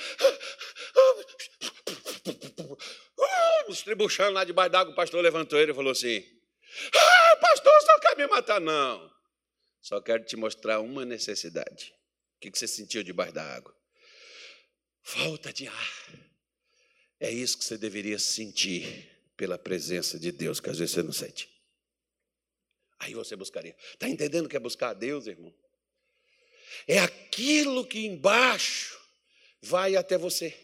Estribuchando 3.67 4.31
lá 4.31 4.45
debaixo 4.45 4.71
d'água, 4.71 4.93
o 4.93 4.95
pastor 4.95 5.21
levantou 5.21 5.59
ele 5.59 5.73
e 5.73 5.75
falou 5.75 5.91
assim: 5.91 6.23
Ah, 6.95 7.20
pastor, 7.41 7.73
o 7.73 7.81
senhor 7.81 7.99
quer 7.99 8.17
me 8.17 8.27
matar? 8.27 8.61
Não. 8.61 9.11
Só 9.81 9.99
quero 9.99 10.23
te 10.23 10.37
mostrar 10.37 10.79
uma 10.79 11.03
necessidade. 11.03 11.93
O 12.37 12.39
que 12.39 12.57
você 12.57 12.67
sentiu 12.67 13.03
debaixo 13.03 13.33
da 13.33 13.43
água? 13.43 13.75
Falta 15.01 15.51
de 15.51 15.67
ar. 15.67 16.31
É 17.19 17.29
isso 17.29 17.57
que 17.57 17.65
você 17.65 17.77
deveria 17.77 18.17
sentir 18.17 19.09
pela 19.35 19.57
presença 19.57 20.19
de 20.19 20.31
Deus, 20.31 20.59
que 20.59 20.69
às 20.69 20.77
vezes 20.77 20.93
você 20.93 21.03
não 21.03 21.11
sente. 21.11 21.49
Aí 22.99 23.13
você 23.15 23.35
buscaria. 23.35 23.75
Está 23.93 24.07
entendendo 24.07 24.47
que 24.47 24.55
é 24.55 24.59
buscar 24.59 24.89
a 24.89 24.93
Deus, 24.93 25.25
irmão? 25.25 25.53
É 26.87 26.99
aquilo 26.99 27.85
que 27.85 28.05
embaixo 28.05 28.99
vai 29.61 29.95
até 29.95 30.17
você, 30.17 30.55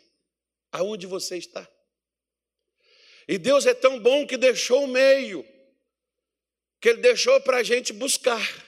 aonde 0.72 1.06
você 1.06 1.38
está. 1.38 1.68
E 3.28 3.38
Deus 3.38 3.66
é 3.66 3.74
tão 3.74 4.00
bom 4.00 4.26
que 4.26 4.38
deixou 4.38 4.84
o 4.84 4.88
meio, 4.88 5.46
que 6.80 6.90
Ele 6.90 7.02
deixou 7.02 7.40
para 7.42 7.58
a 7.58 7.64
gente 7.64 7.92
buscar. 7.94 8.68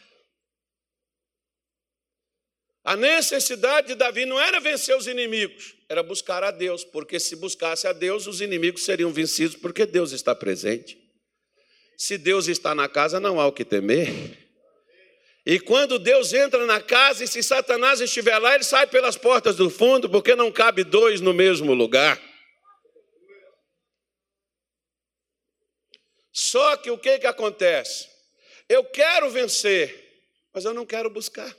A 2.84 2.96
necessidade 2.96 3.88
de 3.90 3.96
Davi 3.96 4.26
não 4.26 4.40
era 4.40 4.60
vencer 4.60 4.96
os 4.98 5.06
inimigos, 5.06 5.76
era 5.88 6.02
buscar 6.02 6.44
a 6.44 6.50
Deus, 6.50 6.84
porque 6.84 7.20
se 7.20 7.36
buscasse 7.36 7.88
a 7.88 7.94
Deus, 7.94 8.26
os 8.26 8.42
inimigos 8.42 8.84
seriam 8.84 9.12
vencidos, 9.12 9.56
porque 9.56 9.86
Deus 9.86 10.12
está 10.12 10.34
presente. 10.34 10.98
Se 11.98 12.18
Deus 12.18 12.48
está 12.48 12.74
na 12.74 12.88
casa, 12.88 13.20
não 13.20 13.40
há 13.40 13.46
o 13.46 13.52
que 13.52 13.66
temer. 13.66 14.50
E 15.46 15.60
quando 15.60 16.00
Deus 16.00 16.34
entra 16.34 16.66
na 16.66 16.80
casa, 16.80 17.24
e 17.24 17.28
se 17.28 17.44
Satanás 17.44 18.00
estiver 18.00 18.38
lá, 18.38 18.56
ele 18.56 18.64
sai 18.64 18.88
pelas 18.88 19.18
portas 19.18 19.56
do 19.56 19.70
fundo, 19.70 20.10
porque 20.10 20.36
não 20.36 20.52
cabe 20.52 20.84
dois 20.84 21.22
no 21.22 21.34
mesmo 21.34 21.74
lugar. 21.74 22.22
Só 26.40 26.78
que 26.78 26.90
o 26.90 26.98
que, 26.98 27.20
que 27.20 27.28
acontece? 27.28 28.08
Eu 28.70 28.86
quero 28.86 29.30
vencer, 29.30 30.24
mas 30.54 30.64
eu 30.64 30.74
não 30.74 30.86
quero 30.86 31.10
buscar. 31.10 31.54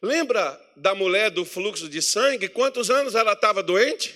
Lembra 0.00 0.56
da 0.76 0.94
mulher 0.94 1.32
do 1.32 1.44
fluxo 1.44 1.88
de 1.88 2.00
sangue? 2.00 2.48
Quantos 2.48 2.88
anos 2.88 3.16
ela 3.16 3.32
estava 3.32 3.64
doente? 3.64 4.14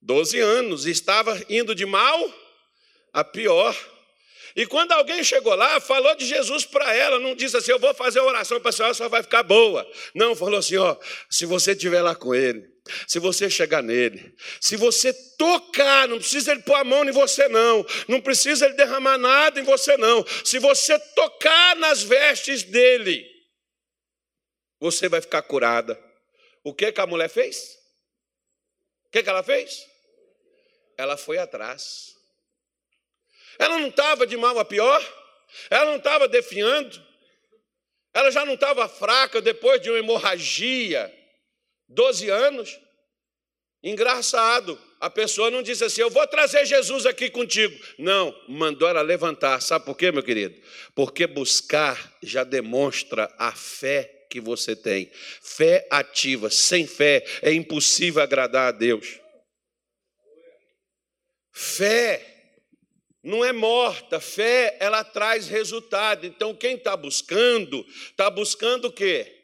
Doze 0.00 0.40
anos. 0.40 0.86
Estava 0.86 1.38
indo 1.50 1.74
de 1.74 1.84
mal 1.84 2.32
a 3.12 3.22
pior. 3.22 3.76
E 4.54 4.66
quando 4.66 4.92
alguém 4.92 5.24
chegou 5.24 5.54
lá, 5.54 5.80
falou 5.80 6.14
de 6.14 6.26
Jesus 6.26 6.64
para 6.64 6.94
ela, 6.94 7.18
não 7.18 7.34
disse 7.34 7.56
assim, 7.56 7.70
eu 7.70 7.78
vou 7.78 7.94
fazer 7.94 8.18
a 8.18 8.24
oração 8.24 8.60
para 8.60 8.68
a 8.68 8.72
senhora, 8.72 8.94
só 8.94 9.08
vai 9.08 9.22
ficar 9.22 9.42
boa. 9.42 9.90
Não, 10.14 10.36
falou 10.36 10.58
assim, 10.58 10.76
ó, 10.76 10.96
se 11.30 11.46
você 11.46 11.72
estiver 11.72 12.02
lá 12.02 12.14
com 12.14 12.34
ele, 12.34 12.70
se 13.06 13.18
você 13.18 13.48
chegar 13.48 13.82
nele, 13.82 14.34
se 14.60 14.76
você 14.76 15.12
tocar, 15.38 16.08
não 16.08 16.18
precisa 16.18 16.52
ele 16.52 16.62
pôr 16.62 16.74
a 16.74 16.84
mão 16.84 17.04
em 17.04 17.12
você, 17.12 17.48
não, 17.48 17.84
não 18.08 18.20
precisa 18.20 18.66
ele 18.66 18.74
derramar 18.74 19.16
nada 19.16 19.60
em 19.60 19.64
você, 19.64 19.96
não. 19.96 20.24
Se 20.44 20.58
você 20.58 20.98
tocar 21.14 21.76
nas 21.76 22.02
vestes 22.02 22.62
dele, 22.62 23.24
você 24.78 25.08
vai 25.08 25.20
ficar 25.20 25.42
curada. 25.42 25.98
O 26.64 26.74
que, 26.74 26.92
que 26.92 27.00
a 27.00 27.06
mulher 27.06 27.28
fez? 27.28 27.78
O 29.06 29.10
que, 29.10 29.22
que 29.22 29.28
ela 29.28 29.42
fez? 29.42 29.86
Ela 30.96 31.16
foi 31.16 31.38
atrás. 31.38 32.11
Ela 33.62 33.78
não 33.78 33.86
estava 33.86 34.26
de 34.26 34.36
mal 34.36 34.58
a 34.58 34.64
pior, 34.64 35.00
ela 35.70 35.84
não 35.84 35.96
estava 35.98 36.26
defiando, 36.26 37.00
ela 38.12 38.28
já 38.28 38.44
não 38.44 38.54
estava 38.54 38.88
fraca 38.88 39.40
depois 39.40 39.80
de 39.80 39.88
uma 39.88 40.00
hemorragia, 40.00 41.14
12 41.88 42.28
anos. 42.28 42.76
Engraçado, 43.80 44.76
a 44.98 45.08
pessoa 45.08 45.48
não 45.48 45.62
disse 45.62 45.84
assim: 45.84 46.00
Eu 46.00 46.10
vou 46.10 46.26
trazer 46.26 46.66
Jesus 46.66 47.06
aqui 47.06 47.30
contigo. 47.30 47.72
Não, 48.00 48.36
mandou 48.48 48.88
ela 48.88 49.00
levantar. 49.00 49.62
Sabe 49.62 49.84
por 49.84 49.96
quê, 49.96 50.10
meu 50.10 50.24
querido? 50.24 50.60
Porque 50.92 51.24
buscar 51.28 52.16
já 52.20 52.42
demonstra 52.42 53.32
a 53.38 53.52
fé 53.52 54.26
que 54.28 54.40
você 54.40 54.74
tem. 54.74 55.08
Fé 55.40 55.86
ativa, 55.88 56.50
sem 56.50 56.84
fé 56.84 57.24
é 57.42 57.52
impossível 57.52 58.20
agradar 58.20 58.68
a 58.68 58.72
Deus. 58.72 59.20
Fé 61.52 62.31
não 63.22 63.44
é 63.44 63.52
morta, 63.52 64.18
fé 64.18 64.76
ela 64.80 65.04
traz 65.04 65.46
resultado. 65.46 66.26
Então 66.26 66.54
quem 66.54 66.74
está 66.74 66.96
buscando, 66.96 67.86
está 68.10 68.28
buscando 68.28 68.86
o 68.86 68.92
quê? 68.92 69.40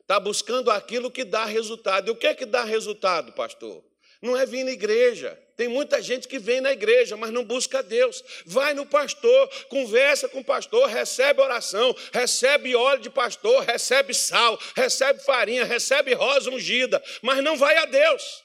Está 0.00 0.20
buscando 0.20 0.70
aquilo 0.70 1.10
que 1.10 1.24
dá 1.24 1.44
resultado. 1.44 2.08
E 2.08 2.10
o 2.10 2.16
que 2.16 2.26
é 2.26 2.34
que 2.34 2.46
dá 2.46 2.64
resultado, 2.64 3.32
pastor? 3.32 3.84
Não 4.22 4.36
é 4.36 4.44
vir 4.44 4.64
na 4.64 4.72
igreja. 4.72 5.38
Tem 5.56 5.68
muita 5.68 6.00
gente 6.00 6.26
que 6.26 6.38
vem 6.38 6.60
na 6.60 6.72
igreja, 6.72 7.16
mas 7.16 7.30
não 7.30 7.44
busca 7.44 7.82
Deus. 7.82 8.22
Vai 8.46 8.72
no 8.72 8.86
pastor, 8.86 9.48
conversa 9.68 10.28
com 10.28 10.40
o 10.40 10.44
pastor, 10.44 10.88
recebe 10.88 11.40
oração, 11.40 11.94
recebe 12.12 12.74
óleo 12.74 13.02
de 13.02 13.10
pastor, 13.10 13.62
recebe 13.64 14.14
sal, 14.14 14.58
recebe 14.74 15.22
farinha, 15.22 15.64
recebe 15.64 16.14
rosa 16.14 16.50
ungida, 16.50 17.02
mas 17.22 17.42
não 17.42 17.56
vai 17.56 17.76
a 17.76 17.84
Deus. 17.84 18.42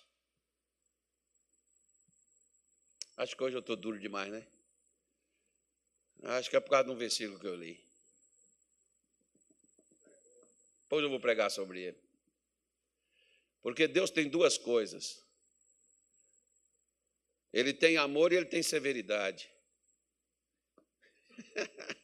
Acho 3.17 3.35
que 3.35 3.43
hoje 3.43 3.55
eu 3.55 3.61
estou 3.61 3.75
duro 3.75 3.99
demais, 3.99 4.31
né? 4.31 4.45
Acho 6.23 6.49
que 6.49 6.55
é 6.55 6.59
por 6.59 6.69
causa 6.71 6.85
de 6.85 6.91
um 6.91 6.97
versículo 6.97 7.39
que 7.39 7.47
eu 7.47 7.55
li. 7.55 7.83
Depois 10.83 11.03
eu 11.03 11.09
vou 11.09 11.19
pregar 11.19 11.49
sobre 11.49 11.81
ele. 11.81 11.97
Porque 13.61 13.87
Deus 13.87 14.09
tem 14.09 14.29
duas 14.29 14.57
coisas 14.57 15.25
ele 17.55 17.73
tem 17.73 17.95
amor 17.95 18.33
e 18.33 18.35
ele 18.35 18.45
tem 18.45 18.61
severidade. 18.61 19.49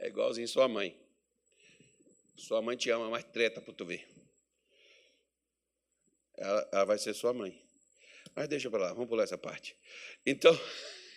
É 0.00 0.06
igualzinho 0.06 0.46
sua 0.46 0.68
mãe. 0.68 0.96
Sua 2.36 2.62
mãe 2.62 2.76
te 2.76 2.88
ama, 2.88 3.10
mas 3.10 3.24
treta 3.24 3.60
para 3.60 3.74
tu 3.74 3.84
ver. 3.84 4.08
Ela, 6.36 6.68
ela, 6.70 6.84
vai 6.84 6.96
ser 6.98 7.14
sua 7.14 7.34
mãe. 7.34 7.60
Mas 8.38 8.46
deixa 8.46 8.70
para 8.70 8.78
lá, 8.78 8.92
vamos 8.92 9.08
pular 9.08 9.24
essa 9.24 9.36
parte. 9.36 9.74
Então, 10.24 10.56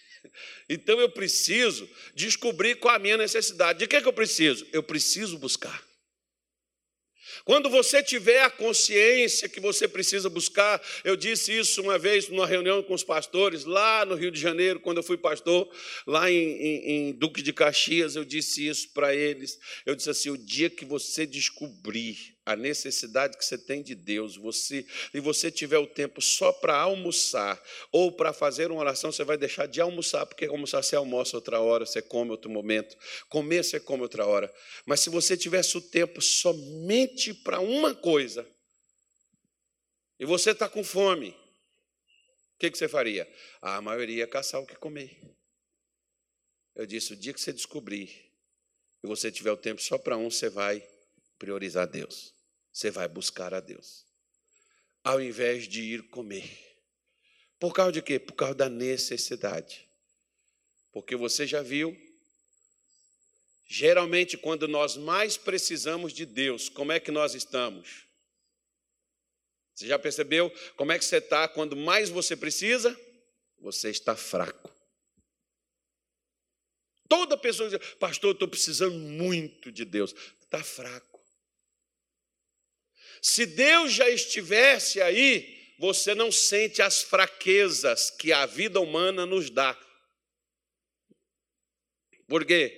então 0.67 0.99
eu 0.99 1.07
preciso 1.07 1.87
descobrir 2.15 2.77
qual 2.77 2.95
a 2.95 2.97
minha 2.97 3.15
necessidade. 3.15 3.77
De 3.77 3.85
que, 3.85 4.01
que 4.01 4.07
eu 4.07 4.11
preciso? 4.11 4.65
Eu 4.73 4.81
preciso 4.81 5.37
buscar. 5.37 5.85
Quando 7.45 7.69
você 7.69 8.01
tiver 8.01 8.41
a 8.41 8.49
consciência 8.49 9.47
que 9.47 9.59
você 9.59 9.87
precisa 9.87 10.31
buscar, 10.31 10.81
eu 11.03 11.15
disse 11.15 11.55
isso 11.55 11.79
uma 11.83 11.99
vez 11.99 12.27
numa 12.27 12.47
reunião 12.47 12.81
com 12.81 12.95
os 12.95 13.03
pastores, 13.03 13.65
lá 13.65 14.03
no 14.03 14.15
Rio 14.15 14.31
de 14.31 14.39
Janeiro, 14.39 14.79
quando 14.79 14.97
eu 14.97 15.03
fui 15.03 15.17
pastor, 15.17 15.71
lá 16.07 16.29
em, 16.29 16.35
em, 16.35 16.89
em 16.89 17.11
Duque 17.11 17.43
de 17.43 17.53
Caxias, 17.53 18.15
eu 18.15 18.25
disse 18.25 18.67
isso 18.67 18.91
para 18.93 19.15
eles. 19.15 19.59
Eu 19.85 19.93
disse 19.93 20.09
assim: 20.09 20.31
o 20.31 20.37
dia 20.39 20.71
que 20.71 20.85
você 20.85 21.27
descobrir 21.27 22.35
a 22.51 22.55
necessidade 22.55 23.37
que 23.37 23.45
você 23.45 23.57
tem 23.57 23.81
de 23.81 23.95
Deus, 23.95 24.35
você 24.35 24.85
e 25.13 25.19
você 25.19 25.51
tiver 25.51 25.77
o 25.77 25.87
tempo 25.87 26.21
só 26.21 26.51
para 26.51 26.75
almoçar 26.77 27.61
ou 27.91 28.11
para 28.11 28.33
fazer 28.33 28.71
uma 28.71 28.79
oração, 28.79 29.11
você 29.11 29.23
vai 29.23 29.37
deixar 29.37 29.67
de 29.67 29.81
almoçar, 29.81 30.25
porque 30.25 30.45
almoçar 30.45 30.83
você 30.83 30.95
almoça 30.95 31.35
outra 31.35 31.59
hora, 31.59 31.85
você 31.85 32.01
come 32.01 32.31
outro 32.31 32.49
momento, 32.49 32.97
comer 33.29 33.63
você 33.63 33.79
come 33.79 34.03
outra 34.03 34.25
hora. 34.25 34.53
Mas 34.85 34.99
se 34.99 35.09
você 35.09 35.35
tivesse 35.35 35.77
o 35.77 35.81
tempo 35.81 36.21
somente 36.21 37.33
para 37.33 37.59
uma 37.59 37.93
coisa, 37.93 38.47
e 40.19 40.25
você 40.25 40.51
está 40.51 40.69
com 40.69 40.83
fome, 40.83 41.29
o 41.29 42.59
que, 42.59 42.69
que 42.69 42.77
você 42.77 42.87
faria? 42.87 43.27
A 43.59 43.81
maioria 43.81 44.17
ia 44.17 44.27
caçar 44.27 44.61
o 44.61 44.67
que 44.67 44.75
comer. 44.75 45.19
Eu 46.75 46.85
disse: 46.85 47.13
o 47.13 47.15
dia 47.15 47.33
que 47.33 47.41
você 47.41 47.51
descobrir 47.51 48.31
e 49.03 49.07
você 49.07 49.31
tiver 49.31 49.51
o 49.51 49.57
tempo 49.57 49.81
só 49.81 49.97
para 49.97 50.17
um, 50.17 50.29
você 50.29 50.49
vai 50.49 50.87
priorizar 51.39 51.87
Deus. 51.87 52.33
Você 52.71 52.89
vai 52.89 53.07
buscar 53.07 53.53
a 53.53 53.59
Deus. 53.59 54.05
Ao 55.03 55.21
invés 55.21 55.67
de 55.67 55.81
ir 55.81 56.03
comer. 56.09 56.49
Por 57.59 57.73
causa 57.73 57.91
de 57.91 58.01
quê? 58.01 58.19
Por 58.19 58.33
causa 58.33 58.55
da 58.55 58.69
necessidade. 58.69 59.87
Porque 60.91 61.15
você 61.15 61.47
já 61.47 61.61
viu, 61.61 61.95
geralmente 63.67 64.37
quando 64.37 64.67
nós 64.67 64.97
mais 64.97 65.37
precisamos 65.37 66.13
de 66.13 66.25
Deus, 66.25 66.69
como 66.69 66.91
é 66.91 66.99
que 66.99 67.11
nós 67.11 67.33
estamos? 67.33 68.05
Você 69.73 69.87
já 69.87 69.97
percebeu 69.97 70.51
como 70.75 70.91
é 70.91 70.99
que 70.99 71.05
você 71.05 71.17
está 71.17 71.47
quando 71.47 71.75
mais 71.75 72.09
você 72.09 72.35
precisa? 72.35 72.99
Você 73.59 73.89
está 73.89 74.15
fraco. 74.15 74.71
Toda 77.07 77.37
pessoa 77.37 77.69
diz, 77.69 77.95
pastor, 77.95 78.29
eu 78.29 78.33
estou 78.33 78.47
precisando 78.47 78.95
muito 78.95 79.71
de 79.71 79.83
Deus. 79.83 80.13
Está 80.39 80.63
fraco. 80.63 81.10
Se 83.21 83.45
Deus 83.45 83.93
já 83.93 84.09
estivesse 84.09 84.99
aí, 84.99 85.75
você 85.77 86.15
não 86.15 86.31
sente 86.31 86.81
as 86.81 87.01
fraquezas 87.01 88.09
que 88.09 88.33
a 88.33 88.45
vida 88.45 88.79
humana 88.79 89.25
nos 89.25 89.49
dá. 89.49 89.77
Por 92.27 92.45
quê? 92.45 92.77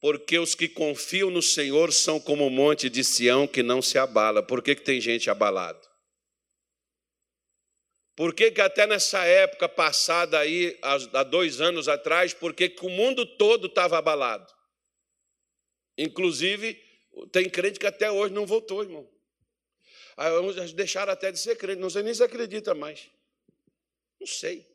Porque 0.00 0.38
os 0.38 0.54
que 0.54 0.68
confiam 0.68 1.30
no 1.30 1.42
Senhor 1.42 1.92
são 1.92 2.20
como 2.20 2.46
o 2.46 2.50
monte 2.50 2.88
de 2.88 3.02
Sião 3.02 3.46
que 3.46 3.62
não 3.62 3.80
se 3.80 3.98
abala. 3.98 4.42
Por 4.42 4.62
que, 4.62 4.74
que 4.74 4.82
tem 4.82 5.00
gente 5.00 5.28
abalado? 5.28 5.80
Por 8.16 8.32
que, 8.34 8.50
que 8.52 8.60
até 8.60 8.86
nessa 8.86 9.24
época 9.24 9.68
passada 9.68 10.38
aí, 10.38 10.78
há 10.82 11.24
dois 11.24 11.60
anos 11.60 11.88
atrás, 11.88 12.32
por 12.32 12.54
que, 12.54 12.68
que 12.68 12.86
o 12.86 12.90
mundo 12.90 13.26
todo 13.36 13.66
estava 13.66 13.98
abalado? 13.98 14.52
Inclusive, 15.98 16.80
tem 17.32 17.48
crente 17.48 17.80
que 17.80 17.86
até 17.86 18.10
hoje 18.10 18.32
não 18.32 18.46
voltou, 18.46 18.82
irmão. 18.82 19.13
Uns 20.16 20.72
deixaram 20.72 21.12
até 21.12 21.32
de 21.32 21.38
ser 21.38 21.56
crente, 21.56 21.80
não 21.80 21.90
sei 21.90 22.02
nem 22.02 22.14
se 22.14 22.22
acredita 22.22 22.74
mais. 22.74 23.10
Não 24.20 24.26
sei. 24.26 24.66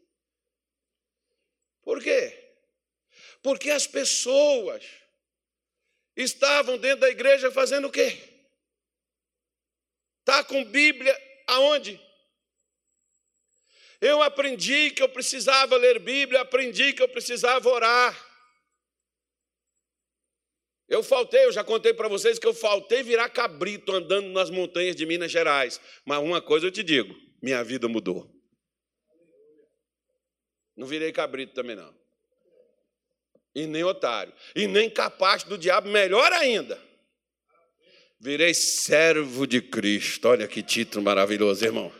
Por 1.82 2.02
quê? 2.02 2.56
Porque 3.42 3.72
as 3.72 3.88
pessoas 3.88 4.84
estavam 6.16 6.78
dentro 6.78 7.02
da 7.02 7.10
igreja 7.10 7.50
fazendo 7.52 7.88
o 7.88 7.92
quê? 7.92 8.18
Está 10.20 10.44
com 10.44 10.64
Bíblia 10.66 11.18
aonde? 11.48 12.00
Eu 14.02 14.22
aprendi 14.22 14.92
que 14.92 15.02
eu 15.02 15.10
precisava 15.10 15.76
ler 15.76 16.00
Bíblia, 16.00 16.42
aprendi 16.42 16.94
que 16.94 17.02
eu 17.02 17.10
precisava 17.10 17.68
orar. 17.68 18.29
Eu 20.90 21.04
faltei, 21.04 21.46
eu 21.46 21.52
já 21.52 21.64
contei 21.64 21.94
para 21.94 22.08
vocês 22.08 22.40
que 22.40 22.48
eu 22.48 22.54
faltei 22.54 23.04
virar 23.04 23.30
cabrito 23.30 23.92
andando 23.92 24.30
nas 24.30 24.50
montanhas 24.50 24.96
de 24.96 25.06
Minas 25.06 25.32
Gerais. 25.32 25.80
Mas 26.04 26.20
uma 26.20 26.42
coisa 26.42 26.66
eu 26.66 26.72
te 26.72 26.82
digo: 26.82 27.16
minha 27.42 27.64
vida 27.64 27.88
mudou. 27.88 28.30
Não 30.76 30.88
virei 30.88 31.12
cabrito 31.12 31.54
também, 31.54 31.76
não 31.76 32.00
e 33.54 33.66
nem 33.66 33.84
otário, 33.84 34.34
e 34.56 34.68
nem 34.68 34.90
capaz 34.90 35.44
do 35.44 35.58
diabo, 35.58 35.90
melhor 35.90 36.32
ainda. 36.34 36.80
Virei 38.20 38.54
servo 38.54 39.48
de 39.48 39.62
Cristo. 39.62 40.28
Olha 40.28 40.48
que 40.48 40.62
título 40.62 41.04
maravilhoso, 41.04 41.64
irmão. 41.64 41.92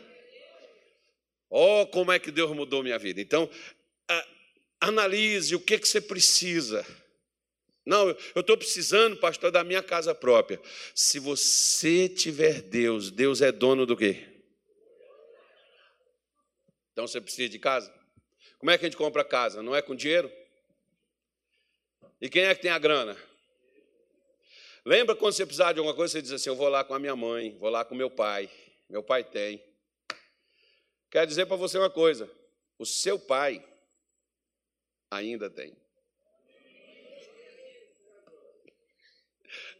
Oh, 1.48 1.86
como 1.86 2.12
é 2.12 2.18
que 2.18 2.30
Deus 2.30 2.54
mudou 2.54 2.82
minha 2.82 2.98
vida. 2.98 3.20
Então, 3.20 3.50
analise 4.80 5.54
o 5.54 5.60
que, 5.60 5.78
que 5.78 5.88
você 5.88 6.00
precisa. 6.00 6.86
Não, 7.84 8.08
eu 8.08 8.40
estou 8.40 8.56
precisando, 8.56 9.16
pastor, 9.16 9.50
da 9.50 9.64
minha 9.64 9.82
casa 9.82 10.14
própria. 10.14 10.60
Se 10.94 11.18
você 11.18 12.08
tiver 12.08 12.62
Deus, 12.62 13.10
Deus 13.10 13.40
é 13.40 13.50
dono 13.50 13.86
do 13.86 13.96
quê? 13.96 14.26
Então 16.92 17.06
você 17.06 17.20
precisa 17.20 17.48
de 17.48 17.58
casa? 17.58 17.92
Como 18.58 18.70
é 18.70 18.76
que 18.76 18.84
a 18.84 18.88
gente 18.88 18.96
compra 18.96 19.24
casa? 19.24 19.62
Não 19.62 19.74
é 19.74 19.80
com 19.80 19.94
dinheiro? 19.94 20.30
E 22.20 22.28
quem 22.28 22.44
é 22.44 22.54
que 22.54 22.60
tem 22.60 22.70
a 22.70 22.78
grana? 22.78 23.16
Lembra 24.84 25.16
quando 25.16 25.32
você 25.32 25.46
precisar 25.46 25.72
de 25.72 25.78
alguma 25.78 25.94
coisa, 25.94 26.12
você 26.12 26.22
diz 26.22 26.32
assim: 26.32 26.50
Eu 26.50 26.56
vou 26.56 26.68
lá 26.68 26.84
com 26.84 26.94
a 26.94 26.98
minha 26.98 27.16
mãe, 27.16 27.56
vou 27.56 27.70
lá 27.70 27.84
com 27.84 27.94
meu 27.94 28.10
pai. 28.10 28.50
Meu 28.88 29.02
pai 29.02 29.24
tem. 29.24 29.64
Quero 31.10 31.26
dizer 31.26 31.46
para 31.46 31.56
você 31.56 31.78
uma 31.78 31.90
coisa: 31.90 32.30
o 32.78 32.84
seu 32.84 33.18
pai 33.18 33.64
ainda 35.10 35.48
tem. 35.50 35.76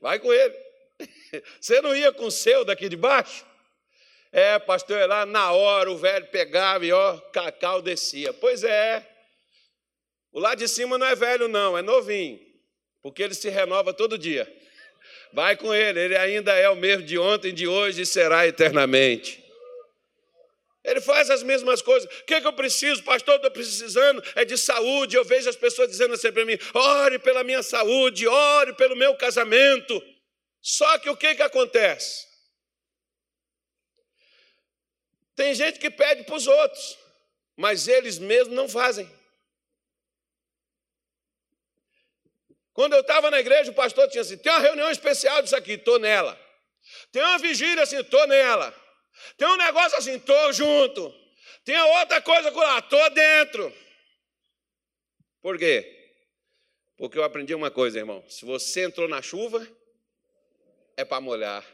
Vai 0.01 0.19
com 0.19 0.33
ele. 0.33 0.55
Você 1.61 1.81
não 1.81 1.95
ia 1.95 2.13
com 2.13 2.27
o 2.27 2.31
seu 2.31 2.65
daqui 2.65 2.89
de 2.89 2.97
baixo? 2.97 3.45
É, 4.33 4.59
pastor, 4.59 4.97
é 4.99 5.07
lá 5.07 5.27
na 5.27 5.51
hora 5.53 5.91
o 5.91 5.97
velho 5.97 6.27
pegava 6.27 6.87
e 6.87 6.93
ó, 6.93 7.19
cacau 7.33 7.83
descia. 7.83 8.33
Pois 8.33 8.63
é, 8.63 9.05
o 10.33 10.39
lá 10.39 10.55
de 10.55 10.69
cima 10.69 10.97
não 10.97 11.07
é 11.07 11.17
velho, 11.17 11.49
não, 11.49 11.77
é 11.77 11.83
novinho, 11.83 12.39
porque 13.03 13.23
ele 13.23 13.35
se 13.35 13.49
renova 13.49 13.93
todo 13.93 14.17
dia. 14.17 14.51
Vai 15.33 15.57
com 15.57 15.75
ele, 15.75 15.99
ele 16.01 16.17
ainda 16.17 16.53
é 16.53 16.69
o 16.69 16.77
mesmo 16.77 17.05
de 17.05 17.19
ontem, 17.19 17.53
de 17.53 17.67
hoje 17.67 18.03
e 18.03 18.07
será 18.07 18.47
eternamente. 18.47 19.45
Ele 20.83 21.01
faz 21.01 21.29
as 21.31 21.43
mesmas 21.43 21.83
coisas. 21.83 22.11
O 22.21 22.25
que, 22.25 22.35
é 22.35 22.41
que 22.41 22.47
eu 22.47 22.53
preciso, 22.53 23.03
pastor? 23.03 23.37
Estou 23.37 23.51
precisando 23.51 24.23
é 24.35 24.45
de 24.45 24.57
saúde. 24.57 25.17
Eu 25.17 25.25
vejo 25.25 25.49
as 25.49 25.57
pessoas 25.57 25.91
dizendo 25.91 26.15
assim 26.15 26.33
para 26.33 26.45
mim: 26.45 26.59
ore 26.73 27.19
pela 27.19 27.45
minha 27.45 27.63
saúde, 27.63 28.27
ore 28.27 28.73
pelo 28.75 28.97
meu 28.97 29.15
casamento. 29.17 30.03
Só 30.63 30.99
que 30.99 31.11
o 31.11 31.17
que, 31.17 31.35
que 31.35 31.43
acontece? 31.43 32.27
Tem 35.37 35.55
gente 35.55 35.79
que 35.79 35.91
pede 35.91 36.25
para 36.25 36.35
os 36.35 36.47
outros, 36.47 36.99
mas 37.57 37.89
eles 37.89 38.19
mesmos 38.19 38.55
não 38.55 38.69
fazem. 38.69 39.11
Quando 42.73 42.95
eu 42.95 43.01
estava 43.01 43.31
na 43.31 43.41
igreja, 43.41 43.71
o 43.71 43.75
pastor 43.75 44.09
tinha 44.09 44.23
assim: 44.23 44.39
tem 44.39 44.51
uma 44.51 44.61
reunião 44.61 44.91
especial 44.91 45.43
disso 45.43 45.57
aqui, 45.57 45.73
estou 45.73 45.99
nela. 45.99 46.39
Tem 47.13 47.23
uma 47.23 47.39
vigília 47.39 47.83
assim, 47.83 47.99
estou 47.99 48.27
nela. 48.27 48.75
Tem 49.37 49.49
um 49.49 49.57
negócio 49.57 49.99
assim, 49.99 50.17
estou 50.17 50.53
junto. 50.53 51.15
Tem 51.65 51.79
outra 51.79 52.21
coisa 52.21 52.51
lá, 52.51 52.79
estou 52.79 53.11
dentro. 53.11 53.73
Por 55.43 55.59
quê? 55.59 55.97
Porque 56.97 57.19
eu 57.19 57.25
aprendi 57.25 57.55
uma 57.55 57.71
coisa, 57.71 57.99
irmão. 57.99 58.23
Se 58.29 58.45
você 58.45 58.85
entrou 58.85 59.09
na 59.09 59.23
chuva, 59.23 59.67
é 60.97 61.05
para 61.05 61.21
molhar. 61.21 61.65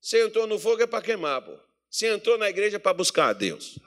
Se 0.00 0.22
entrou 0.22 0.46
no 0.46 0.58
fogo, 0.58 0.82
é 0.82 0.86
para 0.86 1.02
queimar, 1.02 1.42
pô. 1.42 1.58
Se 1.90 2.06
entrou 2.06 2.36
na 2.38 2.48
igreja, 2.48 2.76
é 2.76 2.78
para 2.78 2.94
buscar 2.94 3.28
a 3.28 3.32
Deus. 3.32 3.78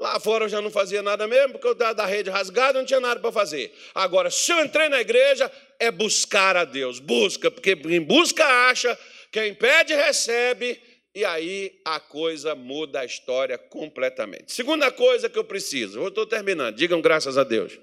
Lá 0.00 0.20
fora 0.20 0.44
eu 0.44 0.48
já 0.48 0.60
não 0.60 0.70
fazia 0.70 1.02
nada 1.02 1.26
mesmo, 1.26 1.52
porque 1.52 1.66
eu 1.66 1.72
estava 1.72 1.94
da 1.94 2.04
rede 2.04 2.28
rasgada, 2.28 2.78
não 2.78 2.86
tinha 2.86 3.00
nada 3.00 3.18
para 3.18 3.32
fazer. 3.32 3.74
Agora, 3.94 4.30
se 4.30 4.52
eu 4.52 4.62
entrei 4.62 4.88
na 4.88 5.00
igreja, 5.00 5.50
é 5.78 5.90
buscar 5.90 6.56
a 6.56 6.64
Deus. 6.64 6.98
Busca, 6.98 7.50
porque 7.50 7.74
quem 7.74 8.00
busca 8.02 8.44
acha, 8.68 8.98
quem 9.32 9.54
pede 9.54 9.94
recebe, 9.94 10.80
e 11.16 11.24
aí 11.24 11.80
a 11.82 11.98
coisa 11.98 12.54
muda 12.54 13.00
a 13.00 13.04
história 13.06 13.56
completamente. 13.56 14.52
Segunda 14.52 14.92
coisa 14.92 15.30
que 15.30 15.38
eu 15.38 15.44
preciso, 15.44 15.98
eu 15.98 16.08
estou 16.08 16.26
terminando, 16.26 16.76
digam 16.76 17.00
graças 17.00 17.38
a 17.38 17.42
Deus. 17.42 17.80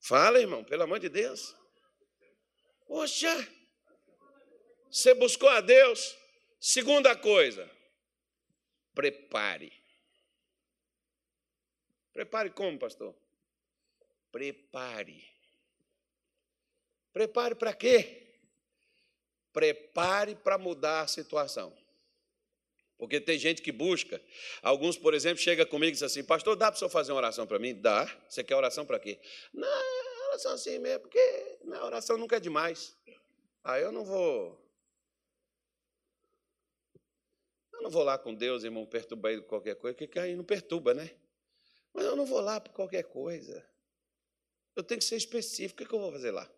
Fala, 0.00 0.40
irmão, 0.40 0.64
pelo 0.64 0.82
amor 0.82 0.98
de 0.98 1.08
Deus. 1.08 1.54
Poxa, 2.84 3.48
você 4.90 5.14
buscou 5.14 5.48
a 5.50 5.60
Deus. 5.60 6.16
Segunda 6.58 7.14
coisa, 7.14 7.70
prepare. 8.92 9.72
Prepare 12.12 12.50
como, 12.50 12.76
pastor? 12.76 13.14
Prepare. 14.32 15.24
Prepare 17.12 17.54
para 17.54 17.72
quê? 17.72 18.34
Prepare 19.52 20.34
para 20.34 20.58
mudar 20.58 21.02
a 21.02 21.06
situação. 21.06 21.83
Porque 22.98 23.20
tem 23.20 23.38
gente 23.38 23.60
que 23.60 23.72
busca. 23.72 24.20
Alguns, 24.62 24.96
por 24.96 25.14
exemplo, 25.14 25.42
chega 25.42 25.66
comigo 25.66 25.90
e 25.90 25.92
diz 25.92 26.02
assim: 26.02 26.22
Pastor, 26.22 26.56
dá 26.56 26.70
para 26.70 26.76
o 26.76 26.78
senhor 26.78 26.90
fazer 26.90 27.12
uma 27.12 27.18
oração 27.18 27.46
para 27.46 27.58
mim? 27.58 27.74
Dá. 27.74 28.04
Você 28.28 28.44
quer 28.44 28.54
oração 28.54 28.86
para 28.86 28.98
quê? 28.98 29.20
Não, 29.52 30.28
oração 30.28 30.52
assim 30.52 30.78
mesmo, 30.78 31.00
porque 31.00 31.58
na 31.64 31.84
oração 31.84 32.16
nunca 32.16 32.36
é 32.36 32.40
demais. 32.40 32.96
Aí 33.62 33.82
eu 33.82 33.90
não 33.90 34.04
vou. 34.04 34.62
Eu 37.72 37.82
não 37.82 37.90
vou 37.90 38.04
lá 38.04 38.16
com 38.16 38.34
Deus, 38.34 38.62
irmão, 38.64 38.86
perturbar 38.86 39.32
ele 39.32 39.42
com 39.42 39.48
qualquer 39.48 39.74
coisa, 39.74 39.96
porque 39.96 40.18
aí 40.18 40.36
não 40.36 40.44
perturba, 40.44 40.94
né? 40.94 41.10
Mas 41.92 42.04
eu 42.04 42.16
não 42.16 42.26
vou 42.26 42.40
lá 42.40 42.60
por 42.60 42.72
qualquer 42.72 43.04
coisa. 43.04 43.64
Eu 44.76 44.82
tenho 44.82 44.98
que 44.98 45.04
ser 45.04 45.16
específico. 45.16 45.82
O 45.82 45.86
que, 45.86 45.94
eu 45.94 46.00
vou 46.00 46.12
fazer 46.12 46.32
lá? 46.32 46.50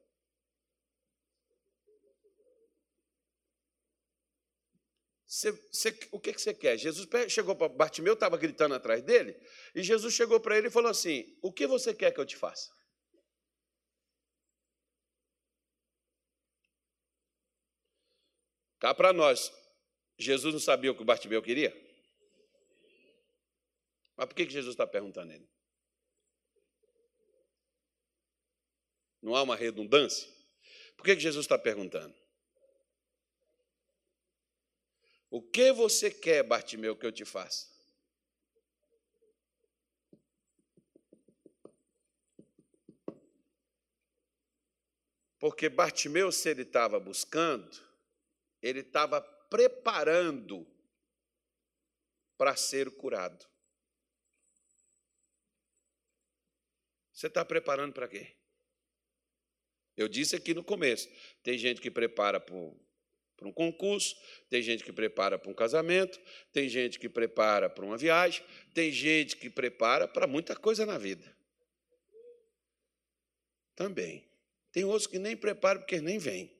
Você, 5.36 5.52
você, 5.52 5.98
o 6.12 6.18
que, 6.18 6.32
que 6.32 6.40
você 6.40 6.54
quer? 6.54 6.78
Jesus 6.78 7.06
chegou 7.28 7.54
para 7.54 7.68
Bartimeu, 7.68 8.14
estava 8.14 8.38
gritando 8.38 8.74
atrás 8.74 9.02
dele, 9.02 9.38
e 9.74 9.82
Jesus 9.82 10.14
chegou 10.14 10.40
para 10.40 10.56
ele 10.56 10.68
e 10.68 10.70
falou 10.70 10.90
assim: 10.90 11.38
O 11.42 11.52
que 11.52 11.66
você 11.66 11.92
quer 11.92 12.10
que 12.10 12.18
eu 12.18 12.24
te 12.24 12.34
faça? 12.34 12.74
Cá 18.80 18.94
para 18.94 19.12
nós, 19.12 19.52
Jesus 20.16 20.54
não 20.54 20.60
sabia 20.60 20.90
o 20.90 20.96
que 20.96 21.04
Bartimeu 21.04 21.42
queria? 21.42 21.70
Mas 24.16 24.26
por 24.28 24.34
que 24.34 24.48
Jesus 24.48 24.72
está 24.72 24.86
perguntando 24.86 25.32
ele? 25.32 25.46
Não 29.20 29.36
há 29.36 29.42
uma 29.42 29.54
redundância? 29.54 30.26
Por 30.96 31.04
que 31.04 31.20
Jesus 31.20 31.44
está 31.44 31.58
perguntando? 31.58 32.25
O 35.30 35.42
que 35.42 35.72
você 35.72 36.10
quer, 36.10 36.42
Bartimeu, 36.42 36.96
que 36.96 37.04
eu 37.04 37.12
te 37.12 37.24
faça? 37.24 37.74
Porque 45.38 45.68
Bartimeu, 45.68 46.32
se 46.32 46.48
ele 46.48 46.62
estava 46.62 46.98
buscando, 46.98 47.70
ele 48.62 48.80
estava 48.80 49.20
preparando 49.20 50.66
para 52.36 52.56
ser 52.56 52.90
curado. 52.96 53.46
Você 57.12 57.28
está 57.28 57.44
preparando 57.44 57.92
para 57.92 58.08
quê? 58.08 58.36
Eu 59.96 60.08
disse 60.08 60.36
aqui 60.36 60.52
no 60.52 60.62
começo: 60.62 61.08
tem 61.42 61.56
gente 61.56 61.80
que 61.80 61.90
prepara 61.90 62.38
para 62.38 62.54
um 63.44 63.52
concurso, 63.52 64.16
tem 64.48 64.62
gente 64.62 64.84
que 64.84 64.92
prepara 64.92 65.38
para 65.38 65.50
um 65.50 65.54
casamento, 65.54 66.18
tem 66.52 66.68
gente 66.68 66.98
que 66.98 67.08
prepara 67.08 67.68
para 67.68 67.84
uma 67.84 67.98
viagem, 67.98 68.42
tem 68.72 68.90
gente 68.90 69.36
que 69.36 69.50
prepara 69.50 70.06
para 70.06 70.26
muita 70.26 70.54
coisa 70.54 70.86
na 70.86 70.96
vida. 70.96 71.36
Também. 73.74 74.26
Tem 74.72 74.84
outros 74.84 75.06
que 75.06 75.18
nem 75.18 75.36
preparam 75.36 75.80
porque 75.80 76.00
nem 76.00 76.18
vêm. 76.18 76.50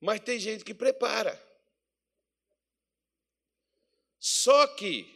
Mas 0.00 0.20
tem 0.20 0.38
gente 0.38 0.64
que 0.64 0.74
prepara. 0.74 1.40
Só 4.18 4.66
que 4.66 5.06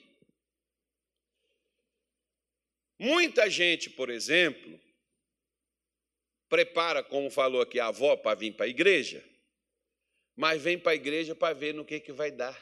muita 2.98 3.50
gente, 3.50 3.90
por 3.90 4.10
exemplo, 4.10 4.80
prepara, 6.48 7.02
como 7.02 7.30
falou 7.30 7.60
aqui 7.60 7.80
a 7.80 7.88
avó, 7.88 8.16
para 8.16 8.36
vir 8.36 8.54
para 8.54 8.66
a 8.66 8.68
igreja, 8.68 9.24
mas 10.36 10.60
vem 10.60 10.78
para 10.78 10.92
a 10.92 10.96
igreja 10.96 11.34
para 11.34 11.54
ver 11.54 11.74
no 11.74 11.84
que, 11.84 12.00
que 12.00 12.12
vai 12.12 12.30
dar. 12.30 12.60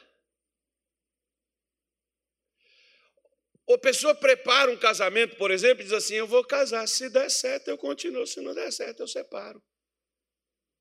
Ou 3.67 3.79
pessoa 3.79 4.15
prepara 4.15 4.71
um 4.71 4.77
casamento, 4.77 5.37
por 5.37 5.51
exemplo, 5.51 5.81
e 5.81 5.85
diz 5.85 5.93
assim: 5.93 6.15
Eu 6.15 6.27
vou 6.27 6.45
casar, 6.45 6.87
se 6.87 7.09
der 7.09 7.31
certo, 7.31 7.69
eu 7.69 7.79
continuo, 7.79 8.27
se 8.27 8.41
não 8.41 8.55
der 8.55 8.73
certo, 8.73 9.01
eu 9.01 9.09
separo. 9.09 9.63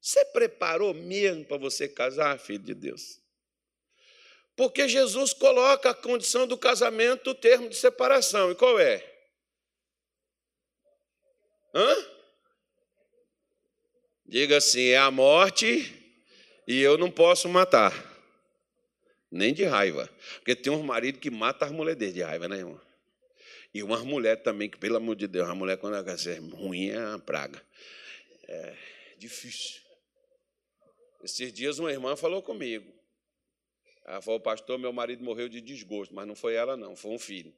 Você 0.02 0.26
preparou 0.26 0.94
mesmo 0.94 1.46
para 1.46 1.58
você 1.58 1.88
casar, 1.88 2.38
filho 2.40 2.64
de 2.64 2.74
Deus? 2.74 3.22
Porque 4.56 4.88
Jesus 4.88 5.32
coloca 5.32 5.92
a 5.92 5.94
condição 5.94 6.48
do 6.48 6.58
casamento 6.58 7.30
o 7.30 7.36
termo 7.36 7.70
de 7.70 7.76
separação. 7.76 8.52
E 8.52 8.56
qual 8.56 8.80
é? 8.80 9.08
Hã? 11.74 12.08
Diga 14.26 14.58
assim: 14.58 14.88
é 14.88 14.98
a 14.98 15.12
morte 15.12 16.01
e 16.68 16.82
eu 16.82 16.98
não 16.98 17.10
posso 17.10 17.50
matar. 17.50 17.94
Nem 19.32 19.54
de 19.54 19.64
raiva. 19.64 20.10
Porque 20.36 20.56
tem 20.56 20.72
uns 20.72 20.84
maridos 20.84 21.22
que 21.22 21.30
matam 21.30 21.68
as 21.68 21.74
mulheres 21.74 22.14
de 22.14 22.22
raiva, 22.22 22.48
né, 22.48 22.58
irmão? 22.58 22.80
E 23.74 23.82
umas 23.82 24.02
mulheres 24.04 24.44
também, 24.44 24.70
que, 24.70 24.78
pelo 24.78 24.98
amor 24.98 25.16
de 25.16 25.28
Deus, 25.28 25.48
a 25.48 25.56
mulher, 25.56 25.78
quando 25.78 25.96
ela 25.96 26.18
ser 26.18 26.40
ruim, 26.40 26.90
é 26.90 27.00
uma 27.00 27.20
praga. 27.20 27.64
É 28.48 28.76
difícil. 29.18 29.82
Esses 31.24 31.54
dias 31.54 31.80
uma 31.80 31.92
irmã 31.92 32.16
falou 32.16 32.42
comigo. 32.42 32.92
Ela 34.06 34.22
falou, 34.22 34.40
pastor, 34.40 34.78
meu 34.78 34.92
marido 34.92 35.24
morreu 35.24 35.48
de 35.48 35.62
desgosto, 35.62 36.14
mas 36.14 36.28
não 36.28 36.36
foi 36.36 36.56
ela, 36.56 36.76
não, 36.76 36.96
foi 36.96 37.12
um 37.12 37.20
filho. 37.20 37.54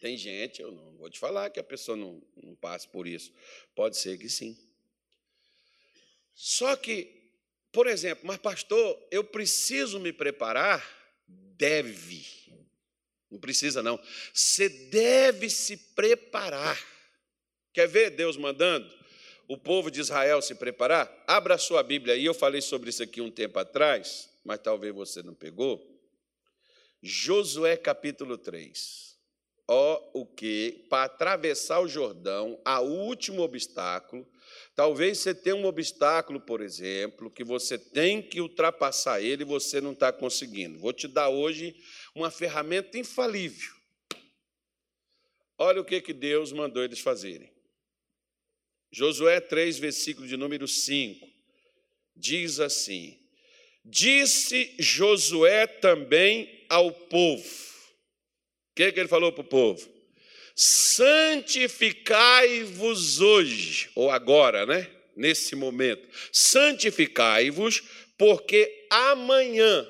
Tem 0.00 0.16
gente, 0.16 0.60
eu 0.60 0.70
não 0.70 0.96
vou 0.98 1.08
te 1.10 1.18
falar 1.18 1.48
que 1.50 1.58
a 1.58 1.64
pessoa 1.64 1.96
não, 1.96 2.22
não 2.36 2.54
passe 2.54 2.86
por 2.86 3.06
isso. 3.06 3.32
Pode 3.74 3.96
ser 3.96 4.18
que 4.18 4.28
sim. 4.28 4.56
Só 6.36 6.76
que, 6.76 7.32
por 7.72 7.88
exemplo, 7.88 8.24
mas 8.24 8.36
pastor, 8.36 9.04
eu 9.10 9.24
preciso 9.24 9.98
me 9.98 10.12
preparar? 10.12 10.86
Deve. 11.26 12.24
Não 13.28 13.40
precisa, 13.40 13.82
não. 13.82 13.98
Você 14.32 14.68
deve 14.68 15.50
se 15.50 15.76
preparar. 15.76 16.78
Quer 17.72 17.88
ver 17.88 18.10
Deus 18.10 18.36
mandando? 18.36 18.88
o 19.48 19.56
povo 19.56 19.90
de 19.90 20.00
Israel 20.00 20.42
se 20.42 20.54
preparar? 20.54 21.24
Abra 21.26 21.54
a 21.54 21.58
sua 21.58 21.82
Bíblia 21.82 22.14
aí, 22.14 22.24
eu 22.24 22.34
falei 22.34 22.60
sobre 22.60 22.90
isso 22.90 23.02
aqui 23.02 23.20
um 23.20 23.30
tempo 23.30 23.58
atrás, 23.58 24.28
mas 24.44 24.58
talvez 24.58 24.94
você 24.94 25.22
não 25.22 25.34
pegou. 25.34 25.94
Josué 27.02 27.76
capítulo 27.76 28.36
3. 28.36 29.15
Ó, 29.68 30.10
o 30.14 30.24
que? 30.24 30.86
Para 30.88 31.04
atravessar 31.04 31.80
o 31.80 31.88
Jordão, 31.88 32.60
a 32.64 32.80
último 32.80 33.42
obstáculo. 33.42 34.26
Talvez 34.76 35.18
você 35.18 35.34
tenha 35.34 35.56
um 35.56 35.64
obstáculo, 35.64 36.40
por 36.40 36.60
exemplo, 36.60 37.30
que 37.30 37.42
você 37.42 37.76
tem 37.78 38.22
que 38.22 38.40
ultrapassar 38.40 39.20
ele 39.20 39.42
e 39.42 39.46
você 39.46 39.80
não 39.80 39.92
está 39.92 40.12
conseguindo. 40.12 40.78
Vou 40.78 40.92
te 40.92 41.08
dar 41.08 41.30
hoje 41.30 41.74
uma 42.14 42.30
ferramenta 42.30 42.96
infalível. 42.96 43.74
Olha 45.58 45.80
o 45.80 45.84
que, 45.84 46.00
que 46.00 46.12
Deus 46.12 46.52
mandou 46.52 46.84
eles 46.84 47.00
fazerem. 47.00 47.50
Josué 48.92 49.40
3, 49.40 49.78
versículo 49.78 50.28
de 50.28 50.36
número 50.36 50.68
5, 50.68 51.26
diz 52.14 52.60
assim: 52.60 53.18
Disse 53.84 54.74
Josué 54.78 55.66
também 55.66 56.66
ao 56.68 56.92
povo. 56.92 57.75
O 58.76 58.76
que, 58.76 58.92
que 58.92 59.00
ele 59.00 59.08
falou 59.08 59.32
para 59.32 59.40
o 59.40 59.44
povo? 59.44 59.90
Santificai-vos 60.54 63.22
hoje, 63.22 63.90
ou 63.94 64.10
agora, 64.10 64.66
né? 64.66 64.90
Nesse 65.16 65.56
momento, 65.56 66.06
santificai-vos, 66.30 67.82
porque 68.18 68.86
amanhã, 68.90 69.88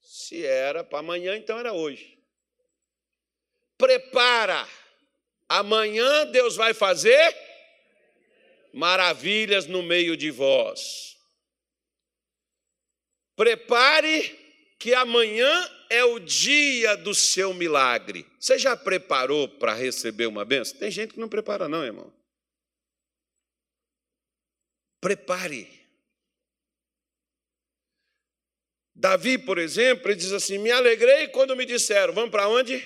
se 0.00 0.42
era 0.42 0.82
para 0.82 1.00
amanhã, 1.00 1.36
então 1.36 1.58
era 1.58 1.74
hoje. 1.74 2.18
Prepara, 3.76 4.66
amanhã 5.46 6.24
Deus 6.24 6.56
vai 6.56 6.72
fazer 6.72 7.36
maravilhas 8.72 9.66
no 9.66 9.82
meio 9.82 10.16
de 10.16 10.30
vós. 10.30 11.18
Prepare 13.36 14.43
que 14.84 14.92
amanhã 14.92 15.50
é 15.88 16.04
o 16.04 16.18
dia 16.18 16.94
do 16.94 17.14
seu 17.14 17.54
milagre. 17.54 18.26
Você 18.38 18.58
já 18.58 18.76
preparou 18.76 19.48
para 19.48 19.72
receber 19.72 20.26
uma 20.26 20.44
benção? 20.44 20.78
Tem 20.78 20.90
gente 20.90 21.14
que 21.14 21.18
não 21.18 21.26
prepara, 21.26 21.66
não, 21.66 21.82
irmão. 21.82 22.12
Prepare. 25.00 25.66
Davi, 28.94 29.38
por 29.38 29.56
exemplo, 29.56 30.10
ele 30.10 30.16
diz 30.16 30.32
assim: 30.32 30.58
Me 30.58 30.70
alegrei 30.70 31.28
quando 31.28 31.56
me 31.56 31.64
disseram, 31.64 32.12
vamos 32.12 32.30
para 32.30 32.46
onde? 32.46 32.76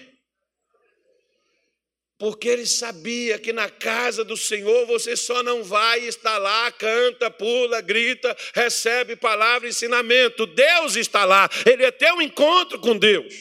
Porque 2.19 2.49
ele 2.49 2.67
sabia 2.67 3.39
que 3.39 3.53
na 3.53 3.71
casa 3.71 4.25
do 4.25 4.37
Senhor 4.37 4.85
você 4.87 5.17
só 5.17 5.41
não 5.41 5.63
vai 5.63 6.01
estar 6.01 6.37
lá, 6.37 6.71
canta, 6.73 7.31
pula, 7.31 7.81
grita, 7.81 8.37
recebe 8.53 9.15
palavra 9.15 9.69
ensinamento. 9.69 10.45
Deus 10.45 10.97
está 10.97 11.25
lá, 11.25 11.49
ele 11.65 11.85
é 11.85 11.93
teu 11.93 12.21
encontro 12.21 12.81
com 12.81 12.99
Deus. 12.99 13.33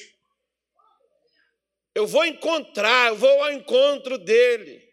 Eu 1.96 2.06
vou 2.06 2.24
encontrar, 2.24 3.10
eu 3.10 3.16
vou 3.16 3.44
ao 3.44 3.52
encontro 3.52 4.20
dele. 4.20 4.88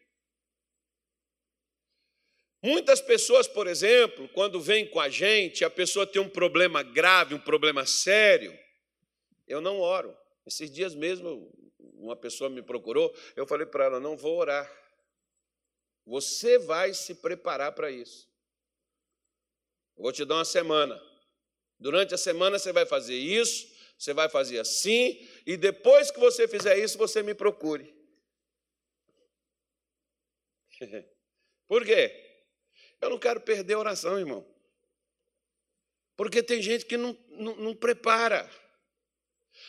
Muitas 2.62 3.03
pessoas, 3.03 3.47
por 3.47 3.66
exemplo, 3.66 4.26
quando 4.30 4.59
vêm 4.59 4.89
com 4.89 4.99
a 4.99 5.11
gente, 5.11 5.62
a 5.62 5.68
pessoa 5.68 6.07
tem 6.07 6.22
um 6.22 6.30
problema 6.30 6.82
grave, 6.82 7.35
um 7.35 7.39
problema 7.39 7.85
sério, 7.85 8.59
eu 9.47 9.61
não 9.61 9.80
oro. 9.80 10.16
Esses 10.47 10.72
dias 10.72 10.95
mesmo 10.95 11.53
uma 12.05 12.16
pessoa 12.16 12.50
me 12.50 12.62
procurou, 12.62 13.14
eu 13.34 13.46
falei 13.46 13.66
para 13.66 13.84
ela: 13.86 14.00
não 14.00 14.16
vou 14.16 14.36
orar. 14.36 14.70
Você 16.07 16.59
vai 16.59 16.92
se 16.92 17.14
preparar 17.14 17.72
para 17.72 17.90
isso. 17.90 18.28
Eu 19.96 20.02
vou 20.02 20.12
te 20.12 20.24
dar 20.24 20.36
uma 20.36 20.44
semana. 20.44 21.00
Durante 21.78 22.14
a 22.14 22.18
semana 22.18 22.59
você 22.59 22.72
vai 22.72 22.84
fazer 22.84 23.16
isso, 23.16 23.66
você 23.98 24.12
vai 24.12 24.28
fazer 24.28 24.59
assim, 24.59 25.26
e 25.46 25.57
depois 25.57 26.11
que 26.11 26.20
você 26.20 26.46
fizer 26.46 26.78
isso, 26.78 26.98
você 26.98 27.22
me 27.22 27.34
procure. 27.34 27.94
Por 31.66 31.84
quê? 31.84 32.12
Eu 33.00 33.11
não 33.11 33.18
quero 33.18 33.40
perder 33.40 33.74
a 33.74 33.78
oração, 33.78 34.18
irmão. 34.18 34.46
Porque 36.16 36.42
tem 36.42 36.61
gente 36.62 36.86
que 36.86 36.96
não, 36.96 37.12
não, 37.30 37.57
não 37.57 37.74
prepara. 37.74 38.48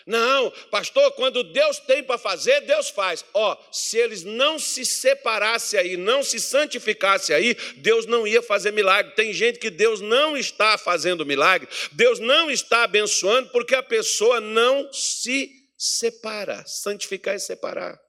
Não, 0.05 0.51
pastor, 0.69 1.11
quando 1.13 1.43
Deus 1.43 1.79
tem 1.79 2.03
para 2.03 2.17
fazer, 2.17 2.61
Deus 2.61 2.89
faz. 2.89 3.25
Ó, 3.33 3.53
oh, 3.53 3.73
se 3.73 3.97
eles 3.97 4.23
não 4.23 4.59
se 4.59 4.85
separassem 4.85 5.79
aí, 5.79 5.97
não 5.97 6.23
se 6.23 6.39
santificassem 6.39 7.35
aí, 7.35 7.55
Deus 7.77 8.05
não 8.05 8.27
ia 8.27 8.41
fazer 8.41 8.71
milagre. 8.71 9.15
Tem 9.15 9.33
gente 9.33 9.57
que 9.57 9.69
Deus 9.69 10.01
não 10.01 10.37
está 10.37 10.77
fazendo 10.77 11.25
milagre, 11.25 11.67
Deus 11.91 12.19
não 12.19 12.51
está 12.51 12.83
abençoando 12.83 13.49
porque 13.49 13.73
a 13.73 13.83
pessoa 13.83 14.39
não 14.39 14.91
se 14.93 15.51
separa. 15.77 16.63
Santificar 16.67 17.35
é 17.35 17.39
separar. 17.39 17.99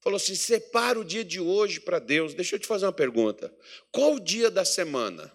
Falou 0.00 0.16
assim: 0.16 0.34
separa 0.34 0.98
o 0.98 1.04
dia 1.04 1.24
de 1.24 1.40
hoje 1.40 1.80
para 1.80 1.98
Deus. 1.98 2.34
Deixa 2.34 2.56
eu 2.56 2.58
te 2.58 2.66
fazer 2.66 2.86
uma 2.86 2.92
pergunta. 2.92 3.54
Qual 3.92 4.14
o 4.14 4.20
dia 4.20 4.50
da 4.50 4.64
semana? 4.64 5.30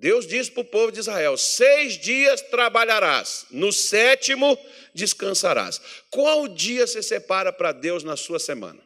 Deus 0.00 0.26
disse 0.26 0.50
para 0.50 0.62
o 0.62 0.64
povo 0.64 0.90
de 0.90 0.98
Israel: 0.98 1.36
seis 1.36 1.98
dias 1.98 2.40
trabalharás, 2.40 3.44
no 3.50 3.70
sétimo 3.70 4.58
descansarás. 4.94 5.78
Qual 6.08 6.48
dia 6.48 6.86
você 6.86 7.02
separa 7.02 7.52
para 7.52 7.70
Deus 7.70 8.02
na 8.02 8.16
sua 8.16 8.38
semana? 8.38 8.80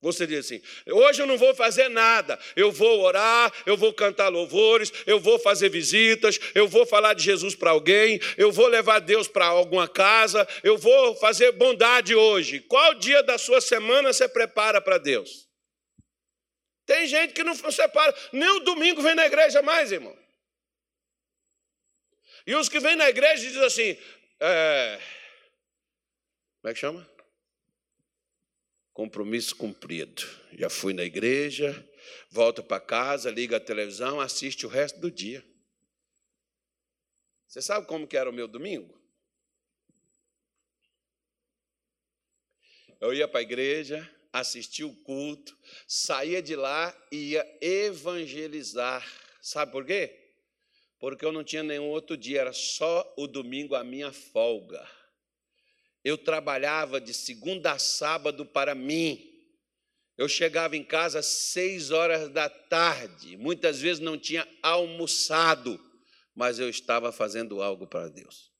Você 0.00 0.26
diz 0.26 0.46
assim: 0.46 0.62
hoje 0.86 1.20
eu 1.20 1.26
não 1.26 1.36
vou 1.36 1.54
fazer 1.54 1.90
nada, 1.90 2.38
eu 2.56 2.72
vou 2.72 3.02
orar, 3.02 3.52
eu 3.66 3.76
vou 3.76 3.92
cantar 3.92 4.28
louvores, 4.30 4.90
eu 5.06 5.20
vou 5.20 5.38
fazer 5.38 5.68
visitas, 5.68 6.38
eu 6.54 6.66
vou 6.66 6.86
falar 6.86 7.12
de 7.12 7.22
Jesus 7.22 7.54
para 7.54 7.72
alguém, 7.72 8.18
eu 8.38 8.50
vou 8.50 8.68
levar 8.68 9.00
Deus 9.00 9.28
para 9.28 9.44
alguma 9.44 9.86
casa, 9.86 10.48
eu 10.62 10.78
vou 10.78 11.14
fazer 11.16 11.52
bondade 11.52 12.14
hoje. 12.14 12.60
Qual 12.60 12.94
dia 12.94 13.22
da 13.22 13.36
sua 13.36 13.60
semana 13.60 14.14
você 14.14 14.26
prepara 14.26 14.80
para 14.80 14.96
Deus? 14.96 15.47
Tem 16.88 17.06
gente 17.06 17.34
que 17.34 17.44
não 17.44 17.54
separa, 17.54 18.16
nem 18.32 18.48
o 18.48 18.60
domingo 18.60 19.02
vem 19.02 19.14
na 19.14 19.26
igreja 19.26 19.60
mais, 19.60 19.92
irmão. 19.92 20.18
E 22.46 22.54
os 22.54 22.66
que 22.66 22.80
vêm 22.80 22.96
na 22.96 23.10
igreja 23.10 23.46
dizem 23.46 23.62
assim: 23.62 23.98
é... 24.40 24.98
como 26.62 26.70
é 26.70 26.72
que 26.72 26.80
chama? 26.80 27.06
Compromisso 28.94 29.54
cumprido. 29.54 30.22
Já 30.52 30.70
fui 30.70 30.94
na 30.94 31.04
igreja, 31.04 31.86
volta 32.30 32.62
para 32.62 32.80
casa, 32.80 33.30
liga 33.30 33.58
a 33.58 33.60
televisão, 33.60 34.18
assiste 34.18 34.64
o 34.64 34.70
resto 34.70 34.98
do 34.98 35.10
dia. 35.10 35.44
Você 37.46 37.60
sabe 37.60 37.86
como 37.86 38.08
que 38.08 38.16
era 38.16 38.30
o 38.30 38.32
meu 38.32 38.48
domingo? 38.48 38.98
Eu 42.98 43.12
ia 43.12 43.28
para 43.28 43.40
a 43.40 43.42
igreja, 43.42 44.10
assistia 44.32 44.86
o 44.86 44.94
culto, 44.94 45.56
saía 45.86 46.42
de 46.42 46.56
lá 46.56 46.96
e 47.10 47.32
ia 47.32 47.58
evangelizar. 47.60 49.06
Sabe 49.40 49.72
por 49.72 49.84
quê? 49.84 50.28
porque 50.98 51.24
eu 51.24 51.32
não 51.32 51.44
tinha 51.44 51.62
nenhum 51.62 51.88
outro 51.88 52.16
dia, 52.16 52.40
era 52.40 52.52
só 52.52 53.14
o 53.16 53.26
domingo 53.26 53.74
a 53.74 53.84
minha 53.84 54.12
folga. 54.12 54.86
Eu 56.04 56.18
trabalhava 56.18 57.00
de 57.00 57.14
segunda 57.14 57.72
a 57.72 57.78
sábado 57.78 58.44
para 58.44 58.74
mim. 58.74 59.24
Eu 60.16 60.28
chegava 60.28 60.76
em 60.76 60.82
casa 60.82 61.20
às 61.20 61.26
seis 61.26 61.90
horas 61.90 62.28
da 62.30 62.48
tarde, 62.48 63.36
muitas 63.36 63.80
vezes 63.80 64.00
não 64.00 64.18
tinha 64.18 64.46
almoçado, 64.62 65.78
mas 66.34 66.58
eu 66.58 66.68
estava 66.68 67.12
fazendo 67.12 67.62
algo 67.62 67.86
para 67.86 68.08
Deus. 68.08 68.50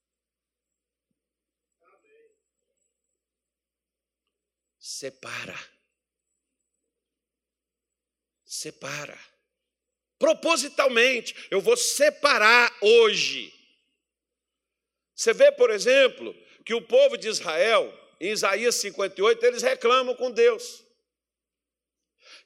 Separa. 4.89 5.59
Separa 8.45 9.19
propositalmente, 10.19 11.35
eu 11.51 11.61
vou 11.61 11.77
separar 11.77 12.77
hoje. 12.81 13.55
Você 15.15 15.33
vê, 15.33 15.53
por 15.53 15.71
exemplo, 15.71 16.35
que 16.65 16.75
o 16.75 16.83
povo 16.83 17.17
de 17.17 17.29
Israel, 17.29 17.93
em 18.21 18.31
Isaías 18.31 18.75
58, 18.77 19.45
eles 19.47 19.63
reclamam 19.63 20.15
com 20.15 20.31
Deus. 20.31 20.85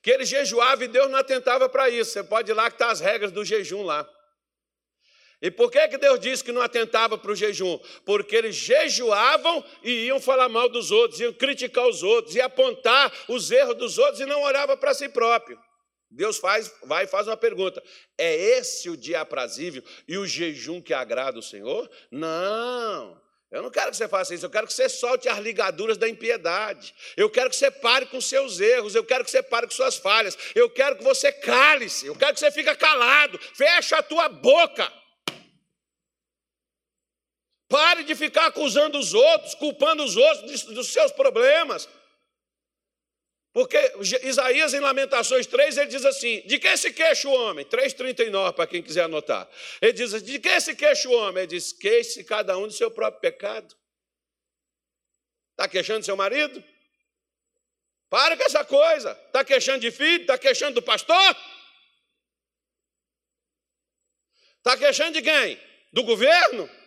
Que 0.02 0.10
eles 0.10 0.28
jejuavam 0.28 0.84
e 0.84 0.88
Deus 0.88 1.10
não 1.10 1.18
atentava 1.18 1.68
para 1.68 1.88
isso. 1.88 2.12
Você 2.12 2.22
pode 2.22 2.50
ir 2.50 2.54
lá 2.54 2.70
que 2.70 2.74
está 2.74 2.90
as 2.90 3.00
regras 3.00 3.32
do 3.32 3.44
jejum 3.44 3.82
lá. 3.82 4.08
E 5.42 5.50
por 5.50 5.72
que, 5.72 5.88
que 5.88 5.98
Deus 5.98 6.20
disse 6.20 6.44
que 6.44 6.52
não 6.52 6.62
atentava 6.62 7.18
para 7.18 7.32
o 7.32 7.34
jejum? 7.34 7.76
Porque 8.06 8.36
eles 8.36 8.54
jejuavam 8.54 9.64
e 9.82 10.06
iam 10.06 10.20
falar 10.20 10.48
mal 10.48 10.68
dos 10.68 10.92
outros, 10.92 11.18
iam 11.18 11.32
criticar 11.32 11.84
os 11.88 12.04
outros, 12.04 12.36
iam 12.36 12.46
apontar 12.46 13.12
os 13.26 13.50
erros 13.50 13.74
dos 13.74 13.98
outros 13.98 14.20
e 14.20 14.24
não 14.24 14.40
olhava 14.42 14.76
para 14.76 14.94
si 14.94 15.08
próprio. 15.08 15.58
Deus 16.08 16.38
faz, 16.38 16.72
vai 16.84 17.04
e 17.04 17.08
faz 17.08 17.26
uma 17.26 17.36
pergunta: 17.36 17.82
é 18.16 18.36
esse 18.36 18.88
o 18.88 18.96
dia 18.96 19.20
aprazível 19.20 19.82
e 20.06 20.16
o 20.16 20.26
jejum 20.26 20.80
que 20.80 20.94
agrada 20.94 21.40
o 21.40 21.42
Senhor? 21.42 21.90
Não. 22.08 23.20
Eu 23.50 23.62
não 23.62 23.70
quero 23.70 23.90
que 23.90 23.96
você 23.96 24.08
faça 24.08 24.34
isso, 24.34 24.46
eu 24.46 24.50
quero 24.50 24.66
que 24.66 24.72
você 24.72 24.88
solte 24.88 25.28
as 25.28 25.38
ligaduras 25.38 25.98
da 25.98 26.08
impiedade. 26.08 26.94
Eu 27.16 27.28
quero 27.28 27.50
que 27.50 27.56
você 27.56 27.70
pare 27.70 28.06
com 28.06 28.20
seus 28.20 28.60
erros, 28.60 28.94
eu 28.94 29.04
quero 29.04 29.24
que 29.24 29.30
você 29.30 29.42
pare 29.42 29.66
com 29.66 29.74
suas 29.74 29.96
falhas. 29.96 30.38
Eu 30.54 30.70
quero 30.70 30.96
que 30.96 31.04
você 31.04 31.32
cale-se, 31.32 32.06
eu 32.06 32.14
quero 32.14 32.32
que 32.32 32.40
você 32.40 32.50
fique 32.50 32.74
calado. 32.76 33.38
Fecha 33.54 33.98
a 33.98 34.02
tua 34.02 34.28
boca. 34.28 35.01
Pare 37.72 38.04
de 38.04 38.14
ficar 38.14 38.48
acusando 38.48 38.98
os 38.98 39.14
outros, 39.14 39.54
culpando 39.54 40.04
os 40.04 40.14
outros 40.14 40.62
dos 40.64 40.88
seus 40.88 41.10
problemas. 41.10 41.88
Porque 43.50 43.78
Isaías, 44.24 44.74
em 44.74 44.80
Lamentações 44.80 45.46
3, 45.46 45.78
ele 45.78 45.86
diz 45.86 46.04
assim: 46.04 46.42
De 46.42 46.58
que 46.58 46.76
se 46.76 46.92
queixa 46.92 47.26
o 47.26 47.32
homem? 47.32 47.64
3,39, 47.64 48.52
para 48.52 48.66
quem 48.66 48.82
quiser 48.82 49.04
anotar. 49.04 49.48
Ele 49.80 49.94
diz 49.94 50.12
assim: 50.12 50.26
De 50.26 50.38
que 50.38 50.60
se 50.60 50.76
queixa 50.76 51.08
o 51.08 51.12
homem? 51.12 51.44
Ele 51.44 51.46
diz: 51.46 51.72
Queixe 51.72 52.22
cada 52.24 52.58
um 52.58 52.66
do 52.66 52.74
seu 52.74 52.90
próprio 52.90 53.22
pecado. 53.22 53.74
Está 55.52 55.66
queixando 55.66 56.04
seu 56.04 56.14
marido? 56.16 56.62
Para 58.10 58.36
com 58.36 58.42
essa 58.42 58.66
coisa. 58.66 59.18
Está 59.28 59.42
queixando 59.42 59.80
de 59.80 59.90
filho? 59.90 60.20
Está 60.20 60.36
queixando 60.36 60.74
do 60.74 60.82
pastor? 60.82 61.36
Está 64.58 64.76
queixando 64.76 65.14
de 65.14 65.22
quem? 65.22 65.58
Do 65.90 66.02
governo? 66.02 66.81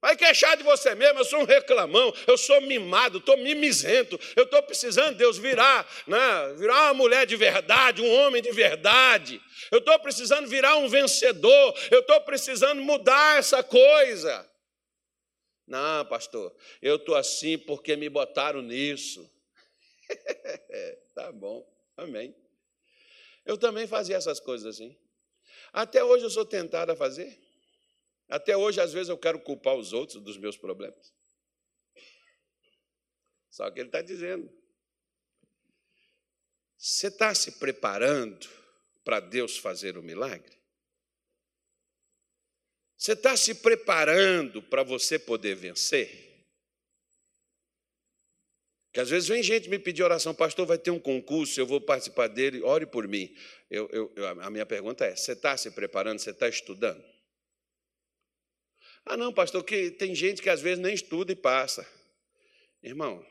Vai 0.00 0.16
queixar 0.16 0.56
de 0.56 0.62
você 0.62 0.94
mesmo, 0.94 1.18
eu 1.18 1.24
sou 1.24 1.40
um 1.40 1.44
reclamão, 1.44 2.14
eu 2.26 2.38
sou 2.38 2.60
mimado, 2.60 3.18
estou 3.18 3.36
mimizento, 3.36 4.18
eu 4.36 4.44
estou 4.44 4.62
precisando 4.62 5.12
de 5.12 5.18
Deus 5.18 5.38
virar, 5.38 5.88
né, 6.06 6.54
virar 6.56 6.84
uma 6.84 6.94
mulher 6.94 7.26
de 7.26 7.34
verdade, 7.34 8.00
um 8.00 8.14
homem 8.20 8.40
de 8.40 8.52
verdade. 8.52 9.42
Eu 9.72 9.78
estou 9.78 9.98
precisando 9.98 10.46
virar 10.46 10.76
um 10.76 10.88
vencedor, 10.88 11.74
eu 11.90 11.98
estou 12.00 12.20
precisando 12.20 12.80
mudar 12.80 13.38
essa 13.38 13.60
coisa. 13.62 14.48
Não, 15.66 16.06
pastor, 16.06 16.54
eu 16.80 16.94
estou 16.94 17.16
assim 17.16 17.58
porque 17.58 17.96
me 17.96 18.08
botaram 18.08 18.62
nisso. 18.62 19.28
tá 21.12 21.32
bom, 21.32 21.68
amém. 21.96 22.34
Eu 23.44 23.58
também 23.58 23.86
fazia 23.86 24.16
essas 24.16 24.38
coisas 24.38 24.76
assim. 24.76 24.96
Até 25.72 26.04
hoje 26.04 26.24
eu 26.24 26.30
sou 26.30 26.44
tentado 26.44 26.92
a 26.92 26.96
fazer. 26.96 27.47
Até 28.28 28.56
hoje, 28.56 28.80
às 28.80 28.92
vezes, 28.92 29.08
eu 29.08 29.16
quero 29.16 29.40
culpar 29.40 29.74
os 29.74 29.92
outros 29.92 30.22
dos 30.22 30.36
meus 30.36 30.56
problemas. 30.56 31.14
Só 33.50 33.70
que 33.70 33.80
ele 33.80 33.88
está 33.88 34.02
dizendo: 34.02 34.48
você 36.76 37.08
está 37.08 37.34
se 37.34 37.58
preparando 37.58 38.48
para 39.02 39.18
Deus 39.18 39.56
fazer 39.56 39.96
o 39.96 40.02
milagre? 40.02 40.56
Você 42.96 43.12
está 43.12 43.36
se 43.36 43.54
preparando 43.54 44.62
para 44.62 44.82
você 44.82 45.18
poder 45.18 45.54
vencer? 45.54 46.28
Que 48.92 49.00
às 49.00 49.10
vezes 49.10 49.28
vem 49.28 49.42
gente 49.42 49.68
me 49.68 49.78
pedir 49.78 50.02
oração, 50.02 50.34
pastor, 50.34 50.66
vai 50.66 50.78
ter 50.78 50.90
um 50.90 50.98
concurso, 50.98 51.60
eu 51.60 51.66
vou 51.66 51.80
participar 51.80 52.26
dele, 52.26 52.62
ore 52.62 52.86
por 52.86 53.06
mim. 53.06 53.34
Eu, 53.70 53.88
eu, 53.92 54.26
a 54.40 54.50
minha 54.50 54.66
pergunta 54.66 55.04
é: 55.04 55.16
você 55.16 55.32
está 55.32 55.56
se 55.56 55.70
preparando, 55.70 56.18
você 56.18 56.30
está 56.30 56.48
estudando? 56.48 57.02
Ah, 59.08 59.16
não, 59.16 59.32
pastor, 59.32 59.64
que 59.64 59.90
tem 59.90 60.14
gente 60.14 60.42
que 60.42 60.50
às 60.50 60.60
vezes 60.60 60.78
nem 60.78 60.94
estuda 60.94 61.32
e 61.32 61.36
passa. 61.36 61.86
Irmão, 62.82 63.24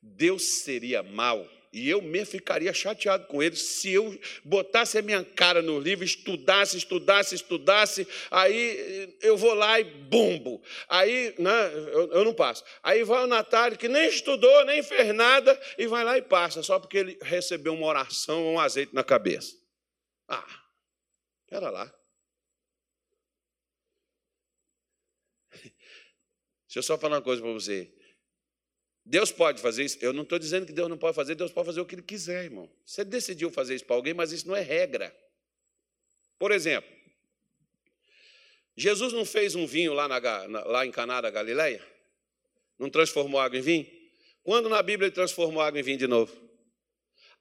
Deus 0.00 0.42
seria 0.42 1.02
mal 1.02 1.48
e 1.72 1.88
eu 1.88 2.02
mesmo 2.02 2.32
ficaria 2.32 2.72
chateado 2.74 3.26
com 3.26 3.42
ele 3.42 3.56
se 3.56 3.90
eu 3.90 4.18
botasse 4.44 4.98
a 4.98 5.02
minha 5.02 5.24
cara 5.24 5.62
no 5.62 5.80
livro, 5.80 6.04
estudasse, 6.04 6.76
estudasse, 6.76 7.34
estudasse, 7.34 8.06
aí 8.30 9.16
eu 9.22 9.38
vou 9.38 9.54
lá 9.54 9.80
e 9.80 9.84
bumbo. 9.84 10.62
Aí 10.86 11.34
né, 11.38 11.72
eu, 11.92 12.12
eu 12.12 12.24
não 12.24 12.34
passo. 12.34 12.62
Aí 12.82 13.02
vai 13.04 13.24
o 13.24 13.26
Natália, 13.26 13.78
que 13.78 13.88
nem 13.88 14.06
estudou, 14.06 14.66
nem 14.66 14.82
fez 14.82 15.14
nada, 15.14 15.58
e 15.78 15.86
vai 15.86 16.04
lá 16.04 16.18
e 16.18 16.22
passa, 16.22 16.62
só 16.62 16.78
porque 16.78 16.98
ele 16.98 17.18
recebeu 17.22 17.72
uma 17.72 17.86
oração 17.86 18.44
ou 18.44 18.52
um 18.54 18.60
azeite 18.60 18.94
na 18.94 19.02
cabeça. 19.02 19.56
Ah, 20.28 20.46
espera 21.44 21.70
lá. 21.70 22.01
Deixa 26.72 26.78
eu 26.78 26.82
só 26.84 26.96
falar 26.96 27.16
uma 27.16 27.22
coisa 27.22 27.42
para 27.42 27.52
você. 27.52 27.92
Deus 29.04 29.30
pode 29.30 29.60
fazer 29.60 29.84
isso? 29.84 29.98
Eu 30.00 30.10
não 30.10 30.22
estou 30.22 30.38
dizendo 30.38 30.64
que 30.64 30.72
Deus 30.72 30.88
não 30.88 30.96
pode 30.96 31.14
fazer, 31.14 31.34
Deus 31.34 31.52
pode 31.52 31.66
fazer 31.66 31.82
o 31.82 31.84
que 31.84 31.96
Ele 31.96 32.02
quiser, 32.02 32.44
irmão. 32.44 32.66
Você 32.86 33.04
decidiu 33.04 33.50
fazer 33.50 33.74
isso 33.74 33.84
para 33.84 33.94
alguém, 33.94 34.14
mas 34.14 34.32
isso 34.32 34.48
não 34.48 34.56
é 34.56 34.62
regra. 34.62 35.14
Por 36.38 36.50
exemplo, 36.50 36.90
Jesus 38.74 39.12
não 39.12 39.26
fez 39.26 39.54
um 39.54 39.66
vinho 39.66 39.92
lá, 39.92 40.08
na, 40.08 40.64
lá 40.64 40.86
em 40.86 40.90
Caná 40.90 41.20
da 41.20 41.28
Galileia? 41.28 41.86
Não 42.78 42.88
transformou 42.88 43.38
água 43.38 43.58
em 43.58 43.62
vinho? 43.62 43.86
Quando 44.42 44.70
na 44.70 44.80
Bíblia 44.82 45.08
ele 45.08 45.14
transformou 45.14 45.60
água 45.60 45.78
em 45.78 45.82
vinho 45.82 45.98
de 45.98 46.06
novo? 46.06 46.34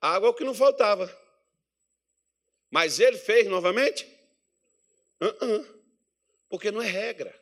água 0.01 0.27
é 0.27 0.29
o 0.29 0.33
que 0.33 0.43
não 0.43 0.53
faltava. 0.53 1.09
Mas 2.69 2.99
ele 2.99 3.17
fez 3.17 3.47
novamente? 3.47 4.05
Uh 5.21 5.27
-uh. 5.27 5.81
Porque 6.49 6.69
não 6.69 6.81
é 6.81 6.87
regra. 6.87 7.40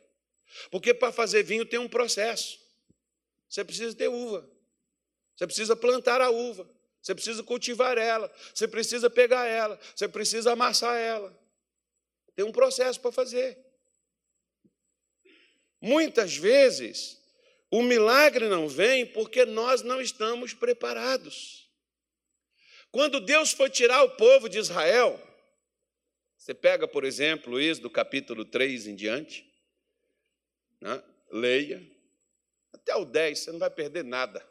Porque 0.70 0.92
para 0.94 1.12
fazer 1.12 1.42
vinho 1.42 1.64
tem 1.64 1.78
um 1.78 1.88
processo. 1.88 2.58
Você 3.48 3.64
precisa 3.64 3.96
ter 3.96 4.08
uva. 4.08 4.48
Você 5.36 5.46
precisa 5.46 5.74
plantar 5.74 6.20
a 6.20 6.30
uva. 6.30 6.68
Você 7.00 7.14
precisa 7.14 7.42
cultivar 7.42 7.96
ela. 7.96 8.32
Você 8.54 8.68
precisa 8.68 9.08
pegar 9.08 9.46
ela. 9.46 9.78
Você 9.94 10.08
precisa 10.08 10.52
amassar 10.52 10.96
ela. 10.96 11.36
Tem 12.34 12.44
um 12.44 12.52
processo 12.52 13.00
para 13.00 13.10
fazer. 13.10 13.58
Muitas 15.80 16.36
vezes, 16.36 17.20
o 17.70 17.82
milagre 17.82 18.48
não 18.48 18.68
vem 18.68 19.06
porque 19.06 19.44
nós 19.44 19.82
não 19.82 20.00
estamos 20.00 20.52
preparados. 20.52 21.70
Quando 22.90 23.20
Deus 23.20 23.52
foi 23.52 23.70
tirar 23.70 24.02
o 24.02 24.10
povo 24.16 24.48
de 24.48 24.58
Israel, 24.58 25.20
você 26.36 26.52
pega, 26.52 26.88
por 26.88 27.04
exemplo, 27.04 27.60
isso 27.60 27.80
do 27.80 27.88
capítulo 27.88 28.44
3 28.44 28.88
em 28.88 28.94
diante, 28.94 29.49
né? 30.80 31.02
leia, 31.30 31.82
até 32.72 32.94
o 32.96 33.04
10, 33.04 33.38
você 33.38 33.52
não 33.52 33.58
vai 33.58 33.70
perder 33.70 34.04
nada. 34.04 34.44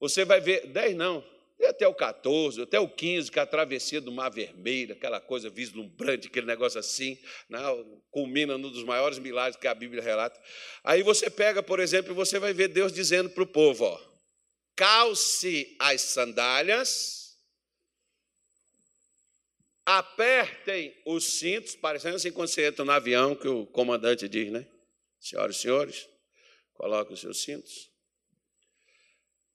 Você 0.00 0.24
vai 0.24 0.40
ver, 0.40 0.66
10 0.66 0.96
não, 0.96 1.24
e 1.62 1.64
até 1.64 1.86
o 1.86 1.94
14, 1.94 2.60
até 2.60 2.80
o 2.80 2.88
15, 2.88 3.30
que 3.30 3.38
é 3.38 3.42
a 3.42 3.46
travessia 3.46 4.00
do 4.00 4.10
Mar 4.10 4.30
Vermelho, 4.30 4.94
aquela 4.94 5.20
coisa 5.20 5.48
vislumbrante, 5.48 6.26
aquele 6.26 6.44
negócio 6.44 6.80
assim, 6.80 7.16
né? 7.48 7.60
culmina 8.10 8.58
num 8.58 8.68
dos 8.68 8.82
maiores 8.82 9.20
milagres 9.20 9.56
que 9.56 9.68
a 9.68 9.74
Bíblia 9.74 10.02
relata. 10.02 10.40
Aí 10.82 11.04
você 11.04 11.30
pega, 11.30 11.62
por 11.62 11.78
exemplo, 11.78 12.10
e 12.10 12.16
você 12.16 12.40
vai 12.40 12.52
ver 12.52 12.66
Deus 12.66 12.92
dizendo 12.92 13.30
para 13.30 13.44
o 13.44 13.46
povo: 13.46 13.84
ó, 13.84 14.00
calce 14.74 15.76
as 15.78 16.00
sandálias, 16.00 17.21
apertem 19.84 20.94
os 21.04 21.38
cintos, 21.38 21.74
parecendo 21.74 22.16
assim 22.16 22.32
quando 22.32 22.48
você 22.48 22.66
entra 22.66 22.84
no 22.84 22.92
avião, 22.92 23.34
que 23.34 23.48
o 23.48 23.66
comandante 23.66 24.28
diz, 24.28 24.50
né? 24.50 24.66
Senhoras 25.18 25.56
e 25.56 25.60
senhores, 25.60 26.08
coloquem 26.74 27.14
os 27.14 27.20
seus 27.20 27.42
cintos. 27.42 27.90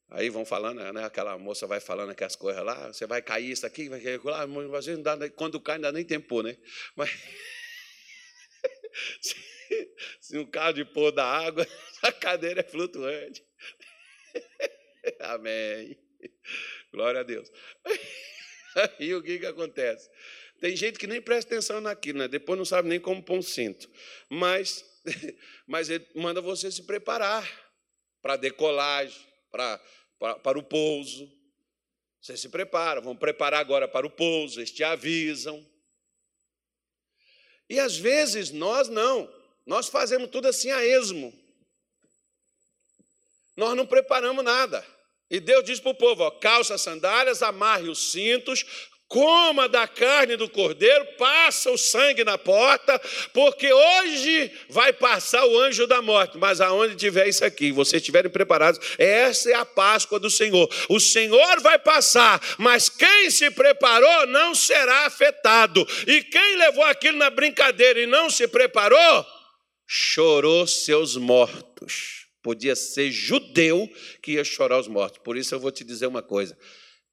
Aí 0.10 0.30
vão 0.30 0.46
falando, 0.46 0.82
né? 0.94 1.04
aquela 1.04 1.38
moça 1.38 1.68
vai 1.68 1.82
falando 1.82 2.12
aquelas 2.12 2.36
coisas 2.36 2.64
lá, 2.64 2.88
você 2.88 3.06
vai 3.06 3.22
cair 3.22 3.52
isso 3.52 3.66
aqui, 3.66 3.90
vai 3.90 4.00
cair 4.00 4.24
lá, 4.24 4.46
vezes 4.46 4.96
não 4.96 5.04
dá, 5.04 5.30
quando 5.32 5.60
cai 5.60 5.76
não 5.76 5.84
dá 5.84 5.92
nem 5.92 6.06
tempo, 6.06 6.42
né? 6.42 6.58
Mas 6.96 7.10
se, 9.22 9.36
se 10.22 10.38
um 10.38 10.46
carro 10.46 10.74
de 10.74 10.86
pôr 10.86 11.12
da 11.12 11.26
água, 11.26 11.68
a 12.04 12.12
cadeira 12.12 12.62
é 12.62 12.64
flutuante. 12.64 13.44
Amém. 15.20 15.98
Glória 16.92 17.20
a 17.20 17.24
Deus. 17.24 17.52
Aí 19.00 19.14
o 19.16 19.22
que, 19.22 19.40
que 19.40 19.46
acontece? 19.46 20.10
Tem 20.60 20.76
gente 20.76 20.98
que 20.98 21.08
nem 21.08 21.22
presta 21.22 21.54
atenção 21.54 21.80
naquilo, 21.80 22.20
né? 22.20 22.28
depois 22.28 22.58
não 22.58 22.66
sabe 22.66 22.90
nem 22.90 23.00
como 23.00 23.22
pôr 23.22 23.38
um 23.38 23.42
cinto. 23.42 23.90
Mas, 24.30 24.84
mas 25.68 25.90
ele 25.90 26.08
manda 26.16 26.42
você 26.42 26.72
se 26.72 26.84
preparar 26.84 27.48
para 28.22 28.36
decolagem, 28.36 29.22
para 29.52 29.80
para, 30.20 30.36
para 30.40 30.60
o 30.60 30.64
pouso. 30.64 31.32
Você 32.22 32.36
se 32.36 32.50
prepara, 32.50 33.00
vão 33.00 33.16
preparar 33.16 33.60
agora 33.60 33.88
para 33.88 34.06
o 34.06 34.10
pouso, 34.10 34.60
eles 34.60 34.72
te 34.72 34.84
avisam. 34.84 35.66
E 37.70 37.80
às 37.80 37.98
vezes 37.98 38.52
nós 38.52 38.90
não, 38.90 39.32
nós 39.66 39.88
fazemos 39.88 40.30
tudo 40.30 40.48
assim 40.48 40.72
a 40.72 40.86
esmo. 40.86 41.34
Nós 43.56 43.76
não 43.76 43.86
preparamos 43.86 44.44
nada. 44.44 44.86
E 45.30 45.40
Deus 45.40 45.64
diz 45.64 45.80
para 45.80 45.92
o 45.92 45.96
povo: 45.96 46.24
ó, 46.24 46.32
calça 46.32 46.76
as 46.76 46.82
sandálias, 46.82 47.44
amarre 47.44 47.90
os 47.90 48.12
cintos, 48.12 48.66
coma 49.08 49.70
da 49.70 49.88
carne 49.88 50.36
do 50.36 50.50
cordeiro, 50.50 51.06
passa 51.18 51.72
o 51.72 51.78
sangue 51.78 52.24
na 52.24 52.38
porta, 52.38 53.00
porque 53.34 53.72
hoje 53.72 54.52
vai 54.70 54.92
passar 54.92 55.46
o 55.46 55.60
anjo 55.60 55.88
da 55.88 56.02
morte. 56.02 56.38
Mas 56.38 56.60
aonde 56.62 56.96
tiver 56.96 57.28
isso 57.28 57.44
aqui, 57.44 57.72
vocês 57.72 58.02
estiverem 58.02 58.32
preparados, 58.32 58.80
essa 58.98 59.50
é 59.50 59.54
a 59.54 59.66
Páscoa 59.66 60.20
do 60.20 60.30
Senhor. 60.30 60.70
O 60.90 61.00
Senhor 61.00 61.62
vai 61.62 61.80
passar, 61.80 62.42
mas 62.58 62.90
quem 62.90 63.30
se 63.30 63.50
preparou 63.52 64.28
não 64.28 64.54
será 64.54 65.06
afetado. 65.06 65.86
E 66.06 66.24
quem 66.24 66.58
levou 66.58 66.84
aquilo 66.84 67.18
na 67.18 67.30
brincadeira 67.30 68.02
e 68.02 68.06
não 68.06 68.30
se 68.30 68.48
preparou, 68.48 69.26
chorou 69.86 70.68
seus 70.68 71.16
mortos. 71.16 72.27
Podia 72.48 72.78
ser 72.78 73.12
judeu 73.12 73.93
que 74.22 74.32
ia 74.32 74.43
chorar 74.45 74.80
os 74.80 74.88
mortos. 74.88 75.20
Por 75.22 75.36
isso 75.36 75.54
eu 75.54 75.60
vou 75.60 75.70
te 75.70 75.84
dizer 75.84 76.08
uma 76.08 76.24
coisa. 76.24 76.58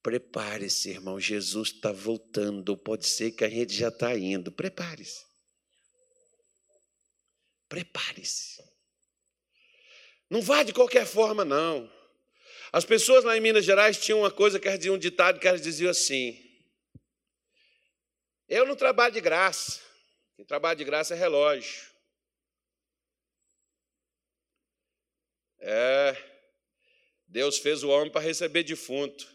Prepare-se, 0.00 0.90
irmão, 0.90 1.18
Jesus 1.18 1.70
está 1.70 1.90
voltando. 1.90 2.76
Pode 2.76 3.04
ser 3.08 3.32
que 3.32 3.44
a 3.44 3.48
gente 3.48 3.74
já 3.74 3.88
está 3.88 4.16
indo. 4.16 4.52
Prepare-se. 4.52 5.24
Prepare-se. 7.68 8.62
Não 10.30 10.40
vá 10.40 10.62
de 10.62 10.72
qualquer 10.72 11.04
forma, 11.04 11.44
não. 11.44 11.92
As 12.72 12.84
pessoas 12.84 13.24
lá 13.24 13.36
em 13.36 13.40
Minas 13.40 13.64
Gerais 13.64 13.98
tinham 13.98 14.20
uma 14.20 14.30
coisa 14.30 14.60
que 14.60 14.68
elas 14.68 14.78
diziam 14.78 14.94
um 14.94 14.98
ditado 15.00 15.40
que 15.40 15.48
elas 15.48 15.62
diziam 15.62 15.90
assim: 15.90 16.40
Eu 18.48 18.64
não 18.66 18.76
trabalho 18.76 19.12
de 19.12 19.20
graça. 19.20 19.80
Quem 20.36 20.44
trabalha 20.44 20.76
de 20.76 20.84
graça 20.84 21.12
é 21.12 21.18
relógio. 21.18 21.92
É. 25.66 26.14
Deus 27.26 27.56
fez 27.56 27.82
o 27.82 27.88
homem 27.88 28.10
para 28.10 28.20
receber 28.20 28.62
defunto. 28.62 29.26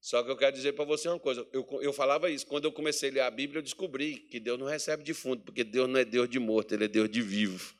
Só 0.00 0.22
que 0.22 0.30
eu 0.30 0.36
quero 0.36 0.54
dizer 0.54 0.72
para 0.72 0.84
você 0.84 1.08
uma 1.08 1.18
coisa: 1.18 1.46
eu, 1.52 1.66
eu 1.82 1.92
falava 1.92 2.30
isso, 2.30 2.46
quando 2.46 2.64
eu 2.64 2.72
comecei 2.72 3.10
a 3.10 3.12
ler 3.12 3.20
a 3.20 3.30
Bíblia, 3.30 3.58
eu 3.58 3.62
descobri 3.62 4.20
que 4.20 4.38
Deus 4.38 4.58
não 4.58 4.66
recebe 4.66 5.02
defunto, 5.02 5.42
porque 5.42 5.64
Deus 5.64 5.88
não 5.88 5.98
é 5.98 6.04
Deus 6.04 6.28
de 6.28 6.38
morto, 6.38 6.72
Ele 6.72 6.84
é 6.84 6.88
Deus 6.88 7.10
de 7.10 7.20
vivo. 7.20 7.74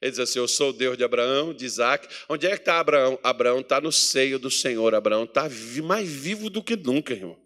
Ele 0.00 0.10
diz 0.12 0.20
assim: 0.20 0.38
Eu 0.38 0.46
sou 0.46 0.70
o 0.70 0.72
Deus 0.72 0.96
de 0.96 1.02
Abraão, 1.02 1.52
de 1.52 1.64
Isaac. 1.64 2.08
Onde 2.28 2.46
é 2.46 2.50
que 2.50 2.62
está 2.62 2.78
Abraão? 2.78 3.18
Abraão 3.22 3.60
está 3.60 3.80
no 3.80 3.90
seio 3.90 4.38
do 4.38 4.50
Senhor. 4.50 4.94
Abraão 4.94 5.24
está 5.24 5.48
mais 5.82 6.08
vivo 6.08 6.48
do 6.48 6.62
que 6.62 6.76
nunca, 6.76 7.12
irmão. 7.12 7.38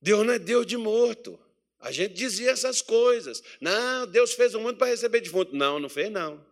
Deus 0.00 0.26
não 0.26 0.34
é 0.34 0.38
Deus 0.40 0.66
de 0.66 0.76
morto. 0.76 1.38
A 1.82 1.90
gente 1.90 2.14
dizia 2.14 2.50
essas 2.50 2.80
coisas. 2.80 3.42
Não, 3.60 4.06
Deus 4.06 4.32
fez 4.32 4.54
o 4.54 4.60
mundo 4.60 4.76
para 4.76 4.86
receber 4.86 5.20
defunto. 5.20 5.54
Não, 5.54 5.80
não 5.80 5.88
fez, 5.88 6.10
não. 6.10 6.44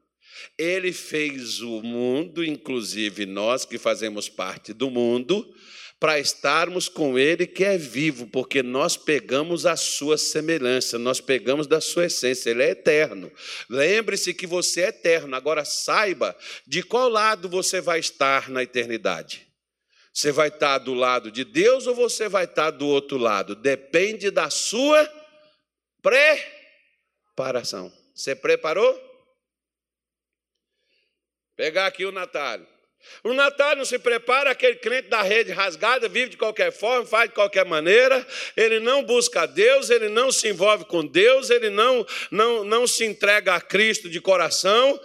Ele 0.59 0.93
fez 0.93 1.61
o 1.61 1.83
mundo, 1.83 2.45
inclusive 2.45 3.27
nós 3.27 3.65
que 3.65 3.79
fazemos 3.79 4.29
parte 4.29 4.73
do 4.73 4.91
mundo, 4.91 5.49
para 6.01 6.19
estarmos 6.19 6.89
com 6.89 7.19
Ele 7.19 7.47
que 7.47 7.63
é 7.63 7.77
vivo, 7.77 8.27
porque 8.27 8.63
nós 8.63 8.97
pegamos 8.97 9.67
a 9.67 9.77
sua 9.77 10.17
semelhança, 10.17 10.99
nós 10.99 11.21
pegamos 11.21 11.67
da 11.67 11.81
sua 11.81 12.07
essência, 12.07 12.51
Ele 12.51 12.63
é 12.63 12.71
eterno. 12.71 13.31
Lembre-se 13.69 14.33
que 14.33 14.47
você 14.47 14.83
é 14.83 14.89
eterno, 14.89 15.37
agora 15.37 15.65
saiba 15.65 16.35
de 16.67 16.83
qual 16.83 17.09
lado 17.09 17.49
você 17.49 17.81
vai 17.81 18.01
estar 18.01 18.49
na 18.49 18.63
eternidade. 18.63 19.47
Você 20.13 20.33
vai 20.33 20.49
estar 20.49 20.79
do 20.79 20.95
lado 20.95 21.31
de 21.31 21.45
Deus 21.45 21.87
ou 21.87 21.95
você 21.95 22.29
vai 22.29 22.45
estar 22.45 22.71
do 22.71 22.87
outro 22.87 23.17
lado? 23.17 23.55
Depende 23.55 24.31
da 24.31 24.51
sua 24.51 25.20
preparação. 26.03 27.93
Você 28.15 28.35
preparou? 28.35 29.09
Pegar 31.57 31.87
aqui 31.87 32.05
o 32.05 32.13
Natália. 32.13 32.67
O 33.23 33.33
Natália 33.33 33.77
não 33.77 33.85
se 33.85 33.99
prepara, 33.99 34.51
aquele 34.51 34.77
crente 34.77 35.09
da 35.09 35.23
rede 35.23 35.53
rasgada, 35.53 36.09
vive 36.09 36.31
de 36.31 36.37
qualquer 36.37 36.71
forma, 36.71 37.07
faz 37.07 37.29
de 37.29 37.35
qualquer 37.35 37.65
maneira, 37.65 38.27
ele 38.57 38.79
não 38.79 39.03
busca 39.03 39.47
Deus, 39.47 39.91
ele 39.91 40.09
não 40.09 40.31
se 40.31 40.49
envolve 40.49 40.85
com 40.85 41.05
Deus, 41.05 41.51
ele 41.51 41.71
não, 41.71 42.07
não, 42.31 42.65
não 42.65 42.87
se 42.87 43.05
entrega 43.05 43.55
a 43.55 43.61
Cristo 43.61 44.09
de 44.09 44.21
coração. 44.21 45.01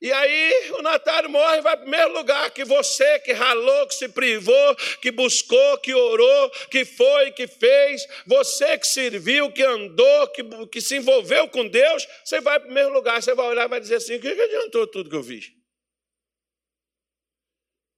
E 0.00 0.12
aí 0.12 0.70
o 0.72 0.82
Natália 0.82 1.28
morre 1.28 1.62
vai 1.62 1.74
para 1.74 1.86
o 1.86 1.88
primeiro 1.88 2.12
lugar 2.12 2.50
que 2.50 2.64
você 2.64 3.18
que 3.20 3.32
ralou, 3.32 3.86
que 3.86 3.94
se 3.94 4.08
privou, 4.08 4.76
que 5.00 5.10
buscou, 5.10 5.78
que 5.78 5.94
orou, 5.94 6.50
que 6.70 6.84
foi, 6.84 7.32
que 7.32 7.46
fez, 7.46 8.06
você 8.26 8.76
que 8.76 8.86
serviu, 8.86 9.50
que 9.50 9.62
andou, 9.62 10.28
que, 10.28 10.44
que 10.66 10.80
se 10.82 10.96
envolveu 10.96 11.48
com 11.48 11.66
Deus, 11.66 12.06
você 12.22 12.40
vai 12.42 12.58
para 12.58 12.64
o 12.64 12.66
primeiro 12.66 12.92
lugar, 12.92 13.22
você 13.22 13.34
vai 13.34 13.46
olhar 13.46 13.64
e 13.64 13.68
vai 13.68 13.80
dizer 13.80 13.96
assim: 13.96 14.16
o 14.16 14.20
que 14.20 14.28
adiantou 14.28 14.86
tudo 14.86 15.08
que 15.08 15.16
eu 15.16 15.24
fiz? 15.24 15.50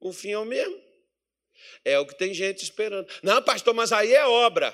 O 0.00 0.12
fim 0.12 0.30
é 0.30 0.38
o 0.38 0.44
mesmo. 0.44 0.80
É 1.84 1.98
o 1.98 2.06
que 2.06 2.16
tem 2.16 2.32
gente 2.32 2.62
esperando. 2.62 3.08
Não, 3.22 3.42
pastor, 3.42 3.74
mas 3.74 3.92
aí 3.92 4.14
é 4.14 4.24
obra. 4.24 4.72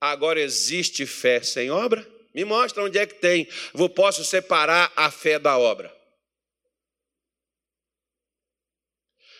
Agora 0.00 0.40
existe 0.40 1.06
fé 1.06 1.40
sem 1.40 1.70
obra? 1.70 2.04
Me 2.34 2.44
mostra 2.44 2.82
onde 2.82 2.98
é 2.98 3.06
que 3.06 3.14
tem. 3.14 3.46
Eu 3.72 3.88
posso 3.88 4.24
separar 4.24 4.92
a 4.96 5.08
fé 5.08 5.38
da 5.38 5.56
obra. 5.56 5.94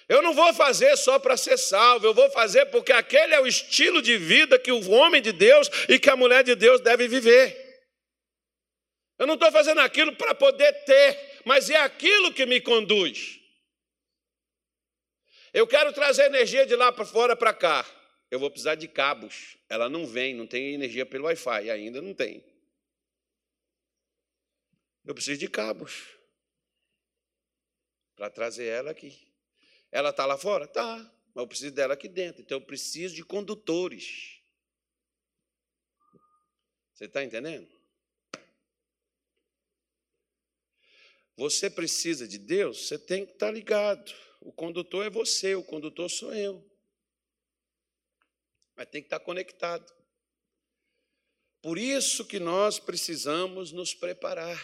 Eu 0.09 0.21
não 0.23 0.35
vou 0.35 0.53
fazer 0.53 0.97
só 0.97 1.19
para 1.19 1.37
ser 1.37 1.57
salvo, 1.57 2.07
eu 2.07 2.13
vou 2.13 2.31
fazer 2.31 2.67
porque 2.67 2.93
aquele 2.93 3.35
é 3.35 3.41
o 3.41 3.47
estilo 3.47 4.03
de 4.03 4.19
vida 4.19 4.59
que 4.59 4.71
o 4.71 4.91
homem 4.91 5.23
de 5.23 5.33
Deus 5.33 5.69
e 5.89 5.99
que 5.99 6.11
a 6.11 6.17
mulher 6.17 6.45
de 6.45 6.55
Deus 6.55 6.81
deve 6.81 7.09
viver. 7.09 7.65
Eu 9.19 9.27
não 9.27 9.35
estou 9.35 9.51
fazendo 9.51 9.81
aquilo 9.81 10.15
para 10.17 10.35
poder 10.35 10.73
ter, 10.85 11.41
mas 11.45 11.71
é 11.71 11.77
aquilo 11.77 12.35
que 12.35 12.45
me 12.45 12.61
conduz. 12.61 13.41
Eu 15.53 15.67
quero 15.67 15.93
trazer 15.93 16.25
energia 16.25 16.67
de 16.67 16.75
lá 16.75 16.93
para 16.93 17.07
fora 17.07 17.37
para 17.37 17.55
cá. 17.55 17.87
Eu 18.31 18.41
vou 18.41 18.51
precisar 18.51 18.75
de 18.75 18.89
cabos. 18.89 19.57
Ela 19.69 19.89
não 19.89 20.05
vem, 20.05 20.35
não 20.35 20.47
tem 20.47 20.75
energia 20.75 21.07
pelo 21.07 21.25
Wi-Fi, 21.27 21.71
ainda 21.71 22.03
não 22.03 22.13
tem. 22.13 22.45
Eu 25.05 25.15
preciso 25.15 25.39
de 25.39 25.49
cabos 25.49 26.09
para 28.17 28.29
trazer 28.29 28.67
ela 28.67 28.91
aqui. 28.91 29.34
Ela 29.95 30.11
está 30.11 30.27
lá 30.27 30.37
fora? 30.37 30.67
Tá, 30.67 30.97
mas 31.33 31.43
eu 31.43 31.47
preciso 31.47 31.73
dela 31.73 31.95
aqui 31.95 32.09
dentro. 32.09 32.43
Então 32.43 32.59
eu 32.59 32.67
preciso 32.67 33.15
de 33.15 33.25
condutores. 33.25 34.41
Você 36.93 37.05
está 37.05 37.23
entendendo? 37.23 37.69
Você 41.37 41.71
precisa 41.71 42.27
de 42.27 42.39
Deus, 42.39 42.89
você 42.89 42.99
tem 42.99 43.25
que 43.25 43.35
estar 43.35 43.53
ligado. 43.53 44.13
O 44.41 44.53
condutor 44.53 45.07
é 45.07 45.11
você, 45.11 45.55
o 45.55 45.63
condutor 45.63 46.11
sou 46.11 46.35
eu. 46.35 46.69
Mas 48.75 48.89
tem 48.89 49.01
que 49.01 49.07
estar 49.07 49.21
conectado. 49.21 49.95
Por 51.63 51.79
isso 51.79 52.25
que 52.25 52.41
nós 52.41 52.81
precisamos 52.81 53.71
nos 53.71 53.95
preparar. 53.95 54.61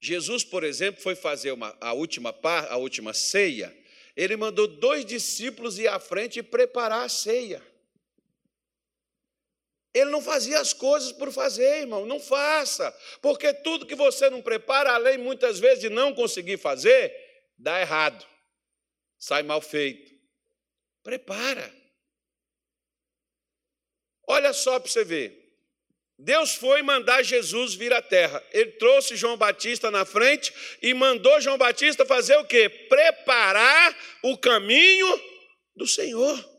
Jesus, 0.00 0.44
por 0.44 0.62
exemplo, 0.62 1.02
foi 1.02 1.14
fazer 1.14 1.52
uma, 1.52 1.76
a, 1.80 1.92
última 1.92 2.32
par, 2.32 2.70
a 2.70 2.76
última 2.76 3.14
ceia. 3.14 3.76
Ele 4.14 4.36
mandou 4.36 4.66
dois 4.66 5.04
discípulos 5.04 5.78
ir 5.78 5.88
à 5.88 5.98
frente 5.98 6.38
e 6.38 6.42
preparar 6.42 7.04
a 7.04 7.08
ceia. 7.08 7.62
Ele 9.94 10.10
não 10.10 10.20
fazia 10.20 10.60
as 10.60 10.74
coisas 10.74 11.10
por 11.12 11.32
fazer, 11.32 11.80
irmão. 11.80 12.04
Não 12.04 12.20
faça. 12.20 12.92
Porque 13.22 13.52
tudo 13.54 13.86
que 13.86 13.94
você 13.94 14.28
não 14.28 14.42
prepara, 14.42 14.92
além 14.92 15.16
muitas 15.16 15.58
vezes 15.58 15.80
de 15.80 15.88
não 15.88 16.14
conseguir 16.14 16.58
fazer, 16.58 17.14
dá 17.56 17.80
errado. 17.80 18.26
Sai 19.18 19.42
mal 19.42 19.60
feito. 19.62 20.14
Prepara. 21.02 21.74
Olha 24.26 24.52
só 24.52 24.78
para 24.78 24.90
você 24.90 25.04
ver. 25.04 25.45
Deus 26.18 26.54
foi 26.54 26.82
mandar 26.82 27.22
Jesus 27.22 27.74
vir 27.74 27.92
à 27.92 28.00
terra. 28.00 28.42
Ele 28.50 28.72
trouxe 28.72 29.16
João 29.16 29.36
Batista 29.36 29.90
na 29.90 30.04
frente 30.04 30.52
e 30.80 30.94
mandou 30.94 31.40
João 31.40 31.58
Batista 31.58 32.06
fazer 32.06 32.36
o 32.38 32.44
quê? 32.44 32.68
Preparar 32.68 33.96
o 34.22 34.36
caminho 34.38 35.20
do 35.74 35.86
Senhor. 35.86 36.56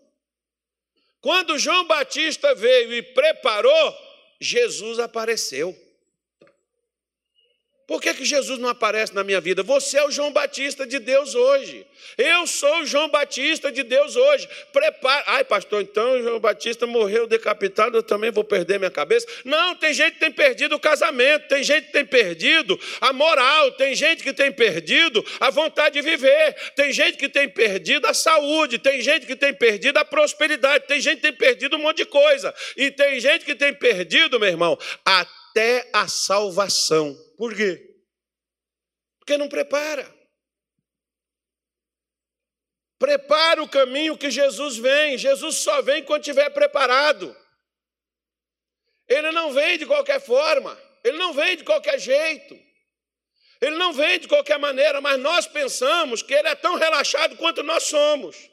Quando 1.19 1.57
João 1.57 1.85
Batista 1.85 2.53
veio 2.53 2.93
e 2.93 3.01
preparou, 3.01 3.97
Jesus 4.39 4.99
apareceu. 4.99 5.75
Por 7.87 8.01
que, 8.01 8.13
que 8.13 8.25
Jesus 8.25 8.59
não 8.59 8.67
aparece 8.67 9.15
na 9.15 9.23
minha 9.23 9.39
vida? 9.39 9.63
Você 9.63 9.97
é 9.97 10.05
o 10.05 10.11
João 10.11 10.29
Batista 10.29 10.85
de 10.85 10.99
Deus 10.99 11.33
hoje. 11.33 11.87
Eu 12.17 12.45
sou 12.45 12.81
o 12.81 12.85
João 12.85 13.07
Batista 13.07 13.71
de 13.71 13.81
Deus 13.81 14.17
hoje. 14.17 14.45
Prepara. 14.73 15.23
Ai, 15.27 15.45
pastor, 15.45 15.81
então 15.81 16.19
o 16.19 16.21
João 16.21 16.37
Batista 16.37 16.85
morreu 16.85 17.25
decapitado, 17.25 17.97
eu 17.97 18.03
também 18.03 18.29
vou 18.29 18.43
perder 18.43 18.77
minha 18.77 18.91
cabeça. 18.91 19.25
Não, 19.45 19.73
tem 19.73 19.93
gente 19.93 20.15
que 20.15 20.19
tem 20.19 20.31
perdido 20.31 20.75
o 20.75 20.79
casamento, 20.79 21.47
tem 21.47 21.63
gente 21.63 21.85
que 21.85 21.93
tem 21.93 22.05
perdido 22.05 22.77
a 22.99 23.13
moral, 23.13 23.71
tem 23.71 23.95
gente 23.95 24.21
que 24.21 24.33
tem 24.33 24.51
perdido 24.51 25.25
a 25.39 25.49
vontade 25.49 25.93
de 25.93 26.01
viver, 26.01 26.55
tem 26.75 26.91
gente 26.91 27.17
que 27.17 27.29
tem 27.29 27.47
perdido 27.47 28.05
a 28.05 28.13
saúde, 28.13 28.77
tem 28.79 29.01
gente 29.01 29.25
que 29.25 29.35
tem 29.35 29.53
perdido 29.53 29.97
a 29.97 30.03
prosperidade, 30.03 30.87
tem 30.87 30.99
gente 30.99 31.17
que 31.17 31.21
tem 31.21 31.33
perdido 31.33 31.77
um 31.77 31.83
monte 31.83 31.97
de 31.97 32.05
coisa. 32.05 32.53
E 32.75 32.91
tem 32.91 33.17
gente 33.21 33.45
que 33.45 33.55
tem 33.55 33.73
perdido, 33.73 34.37
meu 34.37 34.49
irmão, 34.49 34.77
até 35.05 35.36
a 35.93 36.07
salvação. 36.07 37.15
Por 37.37 37.55
quê? 37.55 37.83
Porque 39.19 39.37
não 39.37 39.49
prepara. 39.49 40.15
Prepara 42.99 43.61
o 43.61 43.69
caminho 43.69 44.17
que 44.17 44.31
Jesus 44.31 44.77
vem. 44.77 45.17
Jesus 45.17 45.57
só 45.57 45.81
vem 45.81 46.03
quando 46.03 46.21
estiver 46.21 46.49
preparado. 46.49 47.35
Ele 49.07 49.31
não 49.31 49.53
vem 49.53 49.77
de 49.77 49.85
qualquer 49.85 50.19
forma. 50.19 50.77
Ele 51.03 51.17
não 51.17 51.33
vem 51.33 51.55
de 51.55 51.63
qualquer 51.63 51.99
jeito. 51.99 52.57
Ele 53.61 53.75
não 53.75 53.93
vem 53.93 54.19
de 54.19 54.27
qualquer 54.27 54.59
maneira, 54.59 55.01
mas 55.01 55.19
nós 55.19 55.47
pensamos 55.47 56.21
que 56.21 56.33
ele 56.33 56.47
é 56.47 56.55
tão 56.55 56.75
relaxado 56.75 57.37
quanto 57.37 57.63
nós 57.63 57.83
somos. 57.83 58.49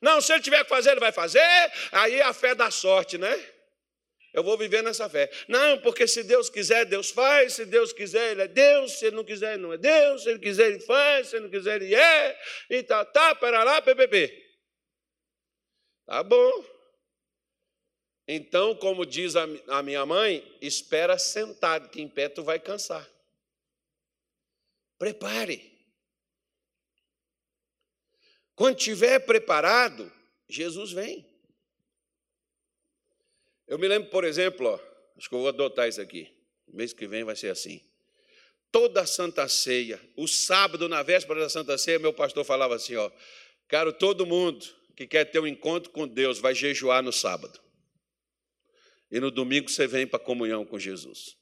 Não, 0.00 0.20
se 0.20 0.32
ele 0.32 0.42
tiver 0.42 0.62
que 0.62 0.68
fazer, 0.70 0.92
ele 0.92 1.00
vai 1.00 1.12
fazer, 1.12 1.72
aí 1.92 2.20
a 2.22 2.32
fé 2.32 2.54
dá 2.54 2.70
sorte, 2.70 3.18
né? 3.18 3.36
Eu 4.32 4.44
vou 4.44 4.56
viver 4.56 4.82
nessa 4.82 5.08
fé. 5.08 5.30
Não, 5.48 5.78
porque 5.80 6.06
se 6.06 6.22
Deus 6.22 6.48
quiser, 6.48 6.84
Deus 6.84 7.10
faz. 7.10 7.54
Se 7.54 7.66
Deus 7.66 7.92
quiser, 7.92 8.32
Ele 8.32 8.42
é 8.42 8.48
Deus. 8.48 8.92
Se 8.92 9.06
Ele 9.06 9.16
não 9.16 9.24
quiser, 9.24 9.54
Ele 9.54 9.62
não 9.62 9.72
é 9.72 9.78
Deus. 9.78 10.22
Se 10.22 10.30
Ele 10.30 10.38
quiser, 10.38 10.68
Ele 10.68 10.80
faz. 10.80 11.28
Se 11.28 11.36
Ele 11.36 11.44
não 11.44 11.50
quiser, 11.50 11.82
Ele 11.82 11.94
é. 11.94 12.40
E 12.68 12.82
tá, 12.82 13.04
tá, 13.04 13.34
para 13.34 13.64
lá, 13.64 13.82
PPP. 13.82 14.50
Tá 16.06 16.22
bom. 16.22 16.64
Então, 18.26 18.76
como 18.76 19.04
diz 19.04 19.34
a, 19.34 19.44
a 19.68 19.82
minha 19.82 20.06
mãe, 20.06 20.56
espera 20.60 21.18
sentado, 21.18 21.88
que 21.88 22.00
em 22.00 22.08
pé 22.08 22.28
tu 22.28 22.44
vai 22.44 22.60
cansar. 22.60 23.08
Prepare. 24.96 25.68
Quando 28.54 28.78
estiver 28.78 29.18
preparado, 29.20 30.12
Jesus 30.48 30.92
vem. 30.92 31.29
Eu 33.70 33.78
me 33.78 33.86
lembro, 33.86 34.10
por 34.10 34.24
exemplo, 34.24 34.66
ó, 34.66 34.80
acho 35.16 35.28
que 35.28 35.34
eu 35.34 35.38
vou 35.38 35.48
adotar 35.48 35.88
isso 35.88 36.00
aqui. 36.00 36.28
Mês 36.66 36.92
que 36.92 37.06
vem 37.06 37.22
vai 37.22 37.36
ser 37.36 37.50
assim. 37.50 37.80
Toda 38.72 39.02
a 39.02 39.06
Santa 39.06 39.46
Ceia, 39.46 40.00
o 40.16 40.26
sábado, 40.26 40.88
na 40.88 41.04
véspera 41.04 41.38
da 41.38 41.48
Santa 41.48 41.78
Ceia, 41.78 41.96
meu 42.00 42.12
pastor 42.12 42.44
falava 42.44 42.74
assim: 42.74 42.96
ó, 42.96 43.08
quero 43.68 43.92
todo 43.92 44.26
mundo 44.26 44.66
que 44.96 45.06
quer 45.06 45.24
ter 45.24 45.38
um 45.38 45.46
encontro 45.46 45.92
com 45.92 46.08
Deus 46.08 46.40
vai 46.40 46.52
jejuar 46.52 47.00
no 47.00 47.12
sábado. 47.12 47.60
E 49.08 49.20
no 49.20 49.30
domingo 49.30 49.70
você 49.70 49.86
vem 49.86 50.04
para 50.04 50.16
a 50.16 50.24
comunhão 50.24 50.66
com 50.66 50.76
Jesus. 50.76 51.36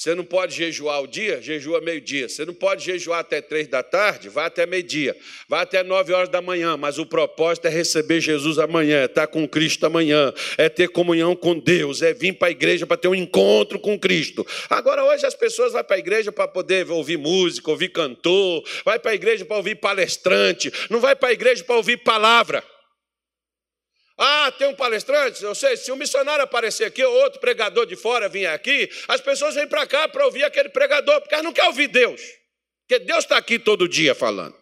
Você 0.00 0.14
não 0.14 0.24
pode 0.24 0.56
jejuar 0.56 1.02
o 1.02 1.06
dia? 1.06 1.42
Jejua 1.42 1.78
meio-dia. 1.78 2.26
Você 2.26 2.46
não 2.46 2.54
pode 2.54 2.82
jejuar 2.82 3.18
até 3.18 3.42
três 3.42 3.68
da 3.68 3.82
tarde? 3.82 4.30
Vá 4.30 4.46
até 4.46 4.64
meio-dia. 4.64 5.14
Vá 5.46 5.60
até 5.60 5.82
nove 5.82 6.10
horas 6.10 6.30
da 6.30 6.40
manhã. 6.40 6.74
Mas 6.74 6.96
o 6.98 7.04
propósito 7.04 7.66
é 7.66 7.68
receber 7.68 8.18
Jesus 8.18 8.58
amanhã, 8.58 9.02
é 9.02 9.04
estar 9.04 9.26
com 9.26 9.46
Cristo 9.46 9.84
amanhã, 9.84 10.32
é 10.56 10.70
ter 10.70 10.88
comunhão 10.88 11.36
com 11.36 11.58
Deus, 11.58 12.00
é 12.00 12.14
vir 12.14 12.32
para 12.32 12.48
a 12.48 12.50
igreja 12.50 12.86
para 12.86 12.96
ter 12.96 13.08
um 13.08 13.14
encontro 13.14 13.78
com 13.78 13.98
Cristo. 13.98 14.46
Agora, 14.70 15.04
hoje 15.04 15.26
as 15.26 15.34
pessoas 15.34 15.74
vão 15.74 15.84
para 15.84 15.96
a 15.96 15.98
igreja 15.98 16.32
para 16.32 16.48
poder 16.48 16.90
ouvir 16.90 17.18
música, 17.18 17.70
ouvir 17.70 17.90
cantor, 17.90 18.64
vai 18.86 18.98
para 18.98 19.10
a 19.10 19.14
igreja 19.14 19.44
para 19.44 19.58
ouvir 19.58 19.74
palestrante, 19.74 20.72
não 20.88 20.98
vai 20.98 21.14
para 21.14 21.28
a 21.28 21.32
igreja 21.32 21.62
para 21.62 21.76
ouvir 21.76 21.98
palavra. 21.98 22.64
Ah, 24.22 24.52
tem 24.52 24.68
um 24.68 24.74
palestrante, 24.74 25.42
eu 25.42 25.54
sei, 25.54 25.78
se 25.78 25.90
um 25.90 25.96
missionário 25.96 26.44
aparecer 26.44 26.84
aqui 26.84 27.02
ou 27.02 27.10
outro 27.22 27.40
pregador 27.40 27.86
de 27.86 27.96
fora 27.96 28.28
vier 28.28 28.52
aqui, 28.52 28.90
as 29.08 29.18
pessoas 29.18 29.54
vêm 29.54 29.66
para 29.66 29.86
cá 29.86 30.06
para 30.08 30.26
ouvir 30.26 30.44
aquele 30.44 30.68
pregador, 30.68 31.22
porque 31.22 31.32
elas 31.32 31.44
não 31.46 31.54
querem 31.54 31.70
ouvir 31.70 31.88
Deus. 31.88 32.20
Porque 32.86 32.98
Deus 33.02 33.24
está 33.24 33.38
aqui 33.38 33.58
todo 33.58 33.88
dia 33.88 34.14
falando. 34.14 34.54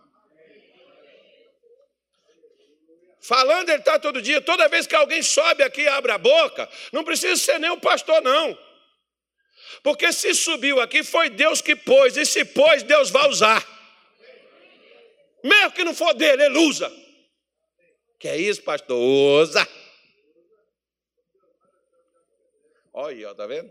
Falando, 3.21 3.71
ele 3.71 3.81
está 3.81 3.99
todo 3.99 4.23
dia. 4.23 4.41
Toda 4.41 4.69
vez 4.69 4.87
que 4.87 4.95
alguém 4.95 5.25
sobe 5.25 5.65
aqui 5.65 5.81
e 5.81 5.89
abre 5.89 6.13
a 6.13 6.19
boca, 6.19 6.69
não 6.93 7.03
precisa 7.03 7.35
ser 7.35 7.59
nem 7.59 7.71
o 7.71 7.81
pastor, 7.81 8.23
não. 8.23 8.57
Porque 9.83 10.13
se 10.13 10.37
subiu 10.37 10.81
aqui, 10.81 11.03
foi 11.03 11.31
Deus 11.31 11.61
que 11.61 11.75
pôs, 11.75 12.17
e 12.17 12.25
se 12.25 12.45
pôs, 12.45 12.85
Deus 12.85 13.11
vai 13.11 13.29
usar. 13.29 13.67
Mesmo 15.43 15.73
que 15.73 15.83
não 15.83 15.95
for 15.95 16.15
dele, 16.15 16.45
ele 16.45 16.59
usa. 16.59 17.08
Que 18.19 18.29
é 18.29 18.37
isso, 18.37 18.63
pastor? 18.63 18.99
Usa. 18.99 19.67
Olha 22.93 23.17
aí, 23.17 23.25
ó, 23.25 23.35
tá 23.35 23.47
vendo? 23.47 23.71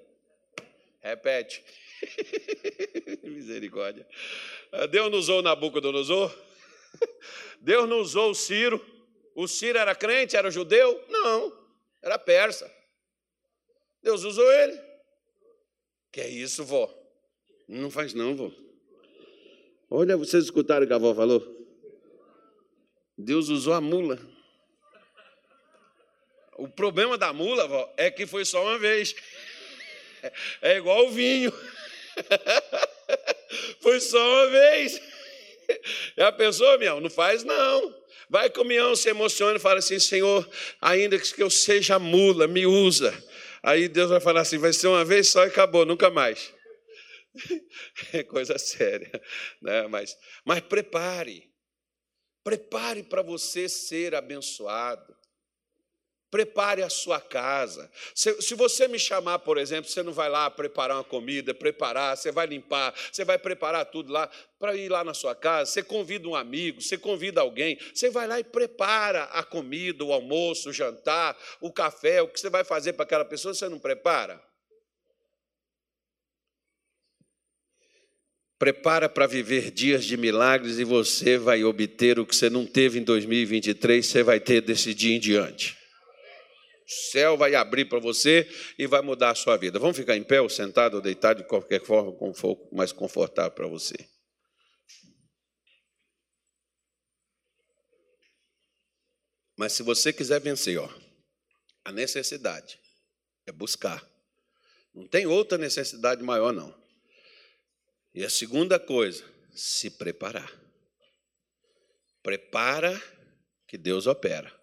Repete. 1.02 1.64
Misericórdia. 3.24 4.08
Deus 4.90 5.12
não 5.12 5.18
usou 5.18 5.42
Nabucodonosor? 5.42 6.34
Deus 7.60 7.90
não 7.90 8.00
usou 8.00 8.32
o 8.32 8.36
Ciro? 8.36 8.84
O 9.36 9.48
Ciro 9.48 9.78
era 9.78 9.94
crente, 9.94 10.38
era 10.38 10.50
judeu? 10.50 11.04
Não, 11.10 11.54
era 12.02 12.18
persa. 12.18 12.72
Deus 14.02 14.24
usou 14.24 14.50
ele. 14.52 14.82
Que 16.12 16.22
é 16.22 16.30
isso, 16.30 16.64
vó? 16.64 16.92
Não 17.68 17.92
faz 17.92 18.14
não, 18.14 18.36
vó. 18.36 18.52
Olha, 19.90 20.16
vocês 20.16 20.46
escutaram 20.46 20.86
o 20.86 20.88
que 20.88 20.94
a 20.94 20.96
avó 20.96 21.14
falou? 21.14 21.56
Deus 23.18 23.50
usou 23.50 23.74
a 23.74 23.82
mula. 23.82 24.37
O 26.58 26.68
problema 26.68 27.18
da 27.18 27.32
mula, 27.32 27.68
vó, 27.68 27.94
é 27.98 28.10
que 28.10 28.26
foi 28.26 28.46
só 28.46 28.64
uma 28.64 28.80
vez. 28.80 29.14
É 30.62 30.78
igual 30.78 31.06
o 31.06 31.12
vinho. 31.12 31.54
Foi 33.82 34.00
só 34.00 34.18
uma 34.18 34.50
vez. 34.50 35.02
A 36.18 36.32
pessoa, 36.32 36.78
meu, 36.78 37.00
não 37.00 37.10
faz 37.10 37.44
não. 37.44 37.96
Vai 38.30 38.50
com 38.50 38.62
o 38.62 38.66
mião, 38.66 38.96
se 38.96 39.10
emociona 39.10 39.58
e 39.58 39.62
fala 39.62 39.80
assim: 39.80 40.00
Senhor, 40.00 40.48
ainda 40.82 41.18
que 41.18 41.42
eu 41.42 41.50
seja 41.50 41.98
mula, 41.98 42.48
me 42.48 42.66
usa. 42.66 43.14
Aí 43.64 43.88
Deus 43.88 44.10
vai 44.10 44.20
falar 44.20 44.42
assim: 44.42 44.58
vai 44.58 44.74
ser 44.74 44.88
uma 44.88 45.06
vez 45.06 45.30
só 45.30 45.46
e 45.46 45.48
acabou, 45.48 45.86
nunca 45.86 46.10
mais. 46.10 46.54
É 48.14 48.24
coisa 48.24 48.58
séria. 48.58 49.12
Né? 49.62 49.88
Mas, 49.88 50.18
mas 50.44 50.60
prepare. 50.62 51.52
Prepare 52.44 53.04
para 53.04 53.22
você 53.22 53.70
ser 53.70 54.16
abençoado. 54.16 55.16
Prepare 56.30 56.84
a 56.84 56.90
sua 56.90 57.22
casa. 57.22 57.90
Se, 58.14 58.42
se, 58.42 58.54
você 58.54 58.86
me 58.86 59.00
chamar, 59.00 59.40
por 59.40 59.58
exemplo, 59.58 59.90
você 59.90 60.04
não 60.04 60.12
vai 60.12 60.28
lá 60.28 60.50
preparar 60.50 60.98
uma 60.98 61.04
comida, 61.04 61.54
preparar, 61.54 62.18
você 62.18 62.34
vai 62.34 62.46
limpar, 62.46 62.94
você 63.10 63.24
vai 63.24 63.38
preparar 63.38 63.86
tudo 63.86 64.12
lá 64.12 64.30
para 64.60 64.76
ir 64.76 64.90
lá 64.90 65.06
na 65.06 65.14
sua 65.14 65.34
casa. 65.34 65.72
Você 65.72 65.82
convida 65.82 66.28
um 66.28 66.36
amigo, 66.36 66.82
você 66.82 66.98
convida 66.98 67.40
alguém, 67.40 67.80
você 67.94 68.10
vai 68.10 68.28
lá 68.28 68.42
e 68.42 68.44
prepara 68.44 69.24
a 69.26 69.42
comida, 69.42 70.04
o 70.04 70.12
almoço, 70.12 70.70
o 70.70 70.74
jantar, 70.74 71.38
o 71.62 71.72
café, 71.72 72.22
o 72.22 72.28
que 72.28 72.42
você 72.42 72.50
vai 72.50 72.66
fazer 72.66 72.94
para 72.94 73.04
aquela 73.04 73.26
pessoa, 73.26 73.54
você 73.54 73.70
não 73.70 73.80
prepara? 73.80 74.42
Prepara 78.60 79.08
para 79.08 79.28
viver 79.28 79.72
dias 79.72 80.04
de 80.04 80.18
milagres 80.18 80.78
e 80.78 80.84
você 80.84 81.38
vai 81.38 81.64
obter 81.64 82.20
o 82.20 82.26
que 82.26 82.36
você 82.36 82.50
não 82.50 82.66
teve 82.66 83.00
em 83.00 83.04
2023, 83.04 84.06
você 84.06 84.24
vai 84.24 84.42
ter 84.42 84.62
desse 84.62 84.94
dia 84.94 85.16
em 85.16 85.20
diante. 85.20 85.77
O 86.88 86.92
céu 87.12 87.36
vai 87.36 87.54
abrir 87.54 87.84
para 87.86 88.00
você 88.00 88.50
e 88.80 88.88
vai 88.88 89.02
mudar 89.02 89.32
a 89.32 89.36
sua 89.36 89.58
vida. 89.58 89.78
Vamos 89.78 89.98
ficar 89.98 90.16
em 90.16 90.24
pé 90.24 90.40
ou 90.40 90.48
sentado 90.48 90.96
ou 90.96 91.02
deitado 91.02 91.42
de 91.42 91.48
qualquer 91.48 91.84
forma, 91.84 92.14
como 92.14 92.34
for 92.34 92.58
mais 92.72 92.94
confortável 92.94 93.52
para 93.52 93.68
você. 93.68 93.96
Mas 99.58 99.74
se 99.74 99.84
você 99.84 100.14
quiser 100.14 100.40
vencer, 100.40 100.80
ó, 100.80 100.90
a 101.84 101.92
necessidade 101.92 102.80
é 103.46 103.52
buscar. 103.52 104.08
Não 104.94 105.06
tem 105.06 105.26
outra 105.26 105.58
necessidade 105.58 106.24
maior, 106.24 106.54
não. 106.54 106.74
E 108.14 108.24
a 108.24 108.30
segunda 108.30 108.80
coisa, 108.80 109.26
se 109.54 109.90
preparar. 109.90 110.50
Prepara 112.24 113.02
que 113.68 113.78
Deus 113.78 114.08
opera. 114.08 114.57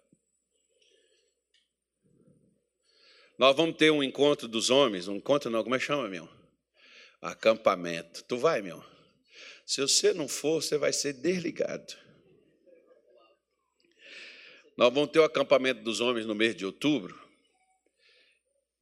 Nós 3.37 3.55
vamos 3.55 3.75
ter 3.77 3.91
um 3.91 4.03
encontro 4.03 4.47
dos 4.47 4.69
homens, 4.69 5.07
um 5.07 5.15
encontro 5.15 5.49
não, 5.49 5.63
como 5.63 5.75
é 5.75 5.79
que 5.79 5.85
chama, 5.85 6.07
meu? 6.07 6.27
Acampamento. 7.21 8.23
Tu 8.23 8.37
vai, 8.37 8.61
meu? 8.61 8.83
Se 9.65 9.81
você 9.81 10.13
não 10.13 10.27
for, 10.27 10.61
você 10.61 10.77
vai 10.77 10.93
ser 10.93 11.13
desligado. 11.13 11.93
Nós 14.77 14.93
vamos 14.93 15.11
ter 15.11 15.19
o 15.19 15.23
acampamento 15.23 15.81
dos 15.81 16.01
homens 16.01 16.25
no 16.25 16.35
mês 16.35 16.55
de 16.55 16.65
outubro. 16.65 17.19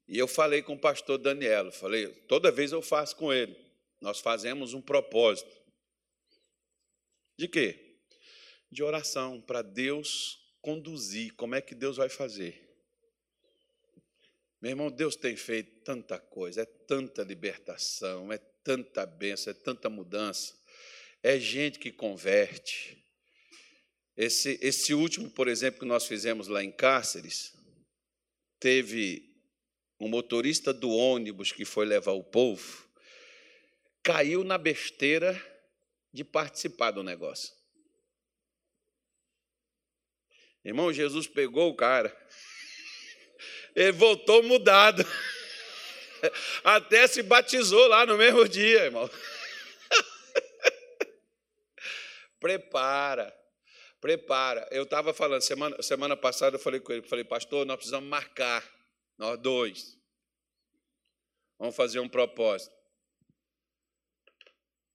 E 0.08 0.18
eu 0.18 0.28
falei 0.28 0.62
com 0.62 0.74
o 0.74 0.80
pastor 0.80 1.18
Danielo, 1.18 1.72
falei, 1.72 2.08
toda 2.28 2.52
vez 2.52 2.72
eu 2.72 2.82
faço 2.82 3.16
com 3.16 3.32
ele 3.32 3.64
nós 4.04 4.20
fazemos 4.20 4.74
um 4.74 4.82
propósito. 4.82 5.50
De 7.40 7.48
quê? 7.48 8.02
De 8.70 8.84
oração, 8.84 9.40
para 9.40 9.62
Deus 9.62 10.38
conduzir. 10.62 11.34
Como 11.36 11.56
é 11.56 11.62
que 11.62 11.74
Deus 11.74 11.96
vai 11.96 12.10
fazer? 12.10 12.73
Meu 14.64 14.70
irmão, 14.70 14.90
Deus 14.90 15.18
tem 15.18 15.36
feito 15.36 15.82
tanta 15.84 16.18
coisa, 16.18 16.62
é 16.62 16.66
tanta 16.66 17.22
libertação, 17.22 18.32
é 18.32 18.38
tanta 18.38 19.06
bênção, 19.06 19.52
é 19.52 19.54
tanta 19.54 19.90
mudança. 19.90 20.58
É 21.22 21.38
gente 21.38 21.78
que 21.78 21.92
converte. 21.92 23.06
Esse, 24.16 24.58
esse 24.62 24.94
último, 24.94 25.30
por 25.30 25.50
exemplo, 25.50 25.82
que 25.82 25.86
nós 25.86 26.06
fizemos 26.06 26.48
lá 26.48 26.64
em 26.64 26.72
Cáceres, 26.72 27.54
teve 28.58 29.36
um 30.00 30.08
motorista 30.08 30.74
do 30.74 30.92
ônibus 30.92 31.52
que 31.52 31.66
foi 31.66 31.86
levar 31.86 32.14
o 32.14 32.24
povo, 32.24 32.88
caiu 34.02 34.46
na 34.46 34.58
besteira 34.58 35.36
de 36.14 36.24
participar 36.24 36.92
do 36.92 37.04
negócio. 37.04 37.54
Irmão, 40.64 40.94
Jesus 40.94 41.28
pegou 41.28 41.70
o 41.70 41.76
cara, 41.76 42.16
ele 43.76 43.92
voltou 43.92 44.44
mudado, 44.44 45.06
até 46.64 47.08
se 47.08 47.22
batizou 47.24 47.88
lá 47.88 48.06
no 48.06 48.18
mesmo 48.18 48.48
dia, 48.48 48.86
irmão. 48.86 49.10
prepara, 52.40 53.36
prepara. 54.00 54.68
Eu 54.72 54.84
estava 54.84 55.14
falando, 55.14 55.42
semana, 55.42 55.82
semana 55.82 56.18
passada 56.18 56.56
eu 56.56 56.60
falei 56.60 56.80
com 56.80 56.94
ele, 56.94 57.02
falei, 57.08 57.24
pastor, 57.24 57.66
nós 57.66 57.78
precisamos 57.78 58.10
marcar, 58.10 58.64
nós 59.18 59.40
dois. 59.40 59.98
Vamos 61.58 61.76
fazer 61.76 62.00
um 62.00 62.10
propósito 62.10 62.84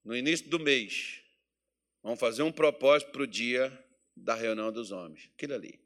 no 0.03 0.15
início 0.15 0.49
do 0.49 0.59
mês, 0.59 1.21
vamos 2.01 2.19
fazer 2.19 2.41
um 2.41 2.51
propósito 2.51 3.11
para 3.11 3.21
o 3.21 3.27
dia 3.27 3.71
da 4.15 4.33
reunião 4.33 4.71
dos 4.71 4.91
homens. 4.91 5.29
Aquilo 5.35 5.53
ali. 5.53 5.79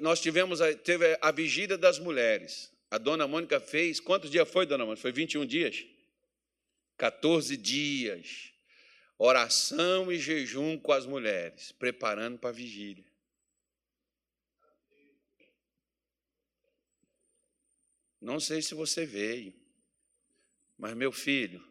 Nós 0.00 0.20
tivemos 0.20 0.60
a, 0.60 0.74
teve 0.74 1.16
a 1.20 1.30
vigília 1.30 1.78
das 1.78 1.98
mulheres. 1.98 2.72
A 2.90 2.98
dona 2.98 3.26
Mônica 3.26 3.60
fez. 3.60 4.00
Quantos 4.00 4.30
dias 4.30 4.48
foi, 4.48 4.66
dona 4.66 4.84
Mônica? 4.84 5.02
Foi 5.02 5.12
21 5.12 5.46
dias? 5.46 5.84
14 6.96 7.56
dias. 7.56 8.52
Oração 9.16 10.10
e 10.10 10.18
jejum 10.18 10.78
com 10.78 10.92
as 10.92 11.06
mulheres, 11.06 11.72
preparando 11.72 12.38
para 12.38 12.50
a 12.50 12.52
vigília. 12.52 13.04
Não 18.20 18.40
sei 18.40 18.60
se 18.60 18.74
você 18.74 19.06
veio, 19.06 19.54
mas 20.76 20.94
meu 20.94 21.12
filho, 21.12 21.62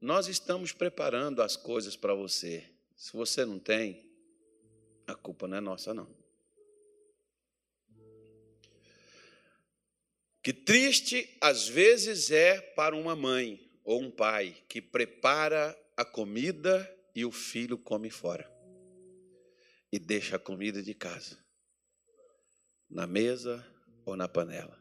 nós 0.00 0.26
estamos 0.26 0.72
preparando 0.72 1.42
as 1.42 1.56
coisas 1.56 1.96
para 1.96 2.14
você. 2.14 2.64
Se 2.96 3.12
você 3.12 3.44
não 3.44 3.58
tem, 3.58 4.10
a 5.06 5.14
culpa 5.14 5.46
não 5.46 5.56
é 5.56 5.60
nossa, 5.60 5.94
não. 5.94 6.08
Que 10.42 10.52
triste 10.52 11.36
às 11.40 11.68
vezes 11.68 12.30
é 12.30 12.60
para 12.60 12.96
uma 12.96 13.14
mãe 13.14 13.70
ou 13.84 14.00
um 14.00 14.10
pai 14.10 14.56
que 14.68 14.80
prepara 14.80 15.78
a 15.96 16.04
comida 16.04 16.88
e 17.14 17.24
o 17.24 17.32
filho 17.32 17.76
come 17.76 18.08
fora 18.08 18.50
e 19.92 19.98
deixa 19.98 20.36
a 20.36 20.38
comida 20.38 20.82
de 20.82 20.94
casa 20.94 21.38
na 22.88 23.06
mesa 23.06 23.64
ou 24.04 24.16
na 24.16 24.28
panela. 24.28 24.78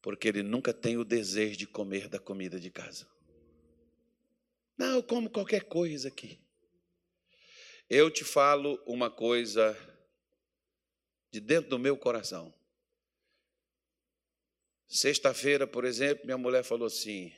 Porque 0.00 0.28
ele 0.28 0.42
nunca 0.42 0.72
tem 0.72 0.96
o 0.96 1.04
desejo 1.04 1.56
de 1.56 1.66
comer 1.66 2.08
da 2.08 2.18
comida 2.18 2.58
de 2.58 2.70
casa. 2.70 3.08
Não, 4.76 4.96
eu 4.96 5.02
como 5.02 5.30
qualquer 5.30 5.64
coisa 5.64 6.08
aqui. 6.08 6.40
Eu 7.88 8.10
te 8.10 8.24
falo 8.24 8.82
uma 8.86 9.10
coisa 9.10 9.76
de 11.30 11.40
dentro 11.40 11.70
do 11.70 11.78
meu 11.78 11.96
coração. 11.96 12.52
Sexta-feira, 14.92 15.66
por 15.66 15.84
exemplo, 15.84 16.24
minha 16.24 16.36
mulher 16.36 16.62
falou 16.62 16.86
assim: 16.86 17.28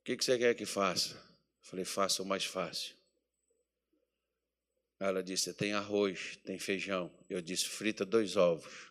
O 0.00 0.04
que 0.04 0.16
você 0.16 0.36
quer 0.36 0.54
que 0.54 0.66
faça? 0.66 1.14
Eu 1.14 1.62
falei: 1.62 1.84
Faça 1.84 2.22
o 2.22 2.26
mais 2.26 2.44
fácil. 2.44 2.96
Ela 4.98 5.22
disse: 5.22 5.54
Tem 5.54 5.72
arroz, 5.72 6.36
tem 6.44 6.58
feijão. 6.58 7.10
Eu 7.30 7.40
disse: 7.40 7.68
Frita 7.68 8.04
dois 8.04 8.36
ovos. 8.36 8.90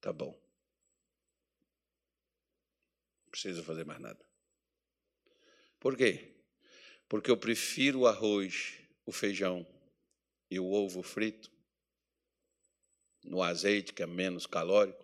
Tá 0.00 0.12
bom. 0.12 0.38
Não 3.24 3.30
precisa 3.30 3.62
fazer 3.62 3.84
mais 3.84 4.00
nada. 4.00 4.24
Por 5.80 5.96
quê? 5.96 6.32
porque 7.12 7.30
eu 7.30 7.36
prefiro 7.36 8.00
o 8.00 8.06
arroz, 8.06 8.78
o 9.04 9.12
feijão 9.12 9.66
e 10.50 10.58
o 10.58 10.72
ovo 10.72 11.02
frito 11.02 11.52
no 13.22 13.42
azeite, 13.42 13.92
que 13.92 14.02
é 14.02 14.06
menos 14.06 14.46
calórico. 14.46 15.01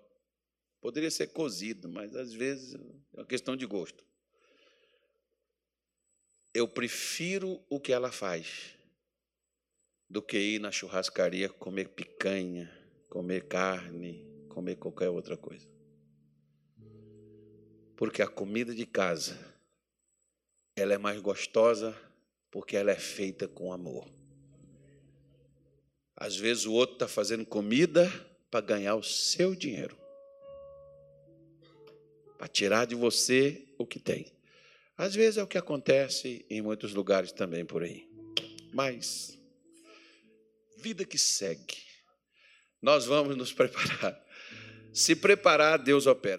Poderia 0.81 1.11
ser 1.11 1.29
cozido, 1.29 1.89
mas 1.89 2.15
às 2.15 2.33
vezes 2.33 2.75
é 2.75 3.19
uma 3.19 3.27
questão 3.27 3.57
de 3.57 3.67
gosto. 3.67 4.05
Eu 6.55 6.69
prefiro 6.69 7.63
o 7.69 7.81
que 7.81 7.93
ela 7.93 8.11
faz 8.11 8.75
do 10.09 10.23
que 10.23 10.39
ir 10.39 10.59
na 10.59 10.71
churrascaria 10.71 11.49
comer 11.49 11.89
picanha, 11.89 12.73
comer 13.11 13.47
carne, 13.47 14.27
comer 14.49 14.77
qualquer 14.77 15.09
outra 15.11 15.37
coisa. 15.37 15.69
Porque 17.97 18.23
a 18.23 18.29
comida 18.29 18.75
de 18.75 18.87
casa 18.87 19.37
ela 20.77 20.95
é 20.95 20.99
mais 20.99 21.21
gostosa 21.21 21.97
porque 22.51 22.77
ela 22.77 22.93
é 22.93 22.97
feita 22.97 23.49
com 23.49 23.73
amor. 23.73 24.09
Às 26.17 26.37
vezes 26.37 26.65
o 26.65 26.73
outro 26.73 26.95
está 26.95 27.09
fazendo 27.09 27.45
comida 27.45 28.09
para 28.51 28.65
ganhar 28.65 28.95
o 28.95 29.03
seu 29.03 29.55
dinheiro, 29.55 29.98
para 32.39 32.47
tirar 32.49 32.87
de 32.87 32.95
você 32.95 33.67
o 33.77 33.85
que 33.85 33.99
tem. 33.99 34.33
Às 34.97 35.15
vezes 35.15 35.39
é 35.39 35.43
o 35.43 35.47
que 35.47 35.59
acontece 35.59 36.47
em 36.49 36.63
muitos 36.63 36.95
lugares 36.95 37.33
também 37.33 37.65
por 37.65 37.83
aí. 37.83 38.09
Mas, 38.73 39.39
vida 40.79 41.05
que 41.05 41.19
segue, 41.19 41.83
nós 42.81 43.05
vamos 43.05 43.37
nos 43.37 43.53
preparar. 43.53 44.25
Se 44.93 45.15
preparar, 45.15 45.79
Deus 45.79 46.07
opera. 46.07 46.37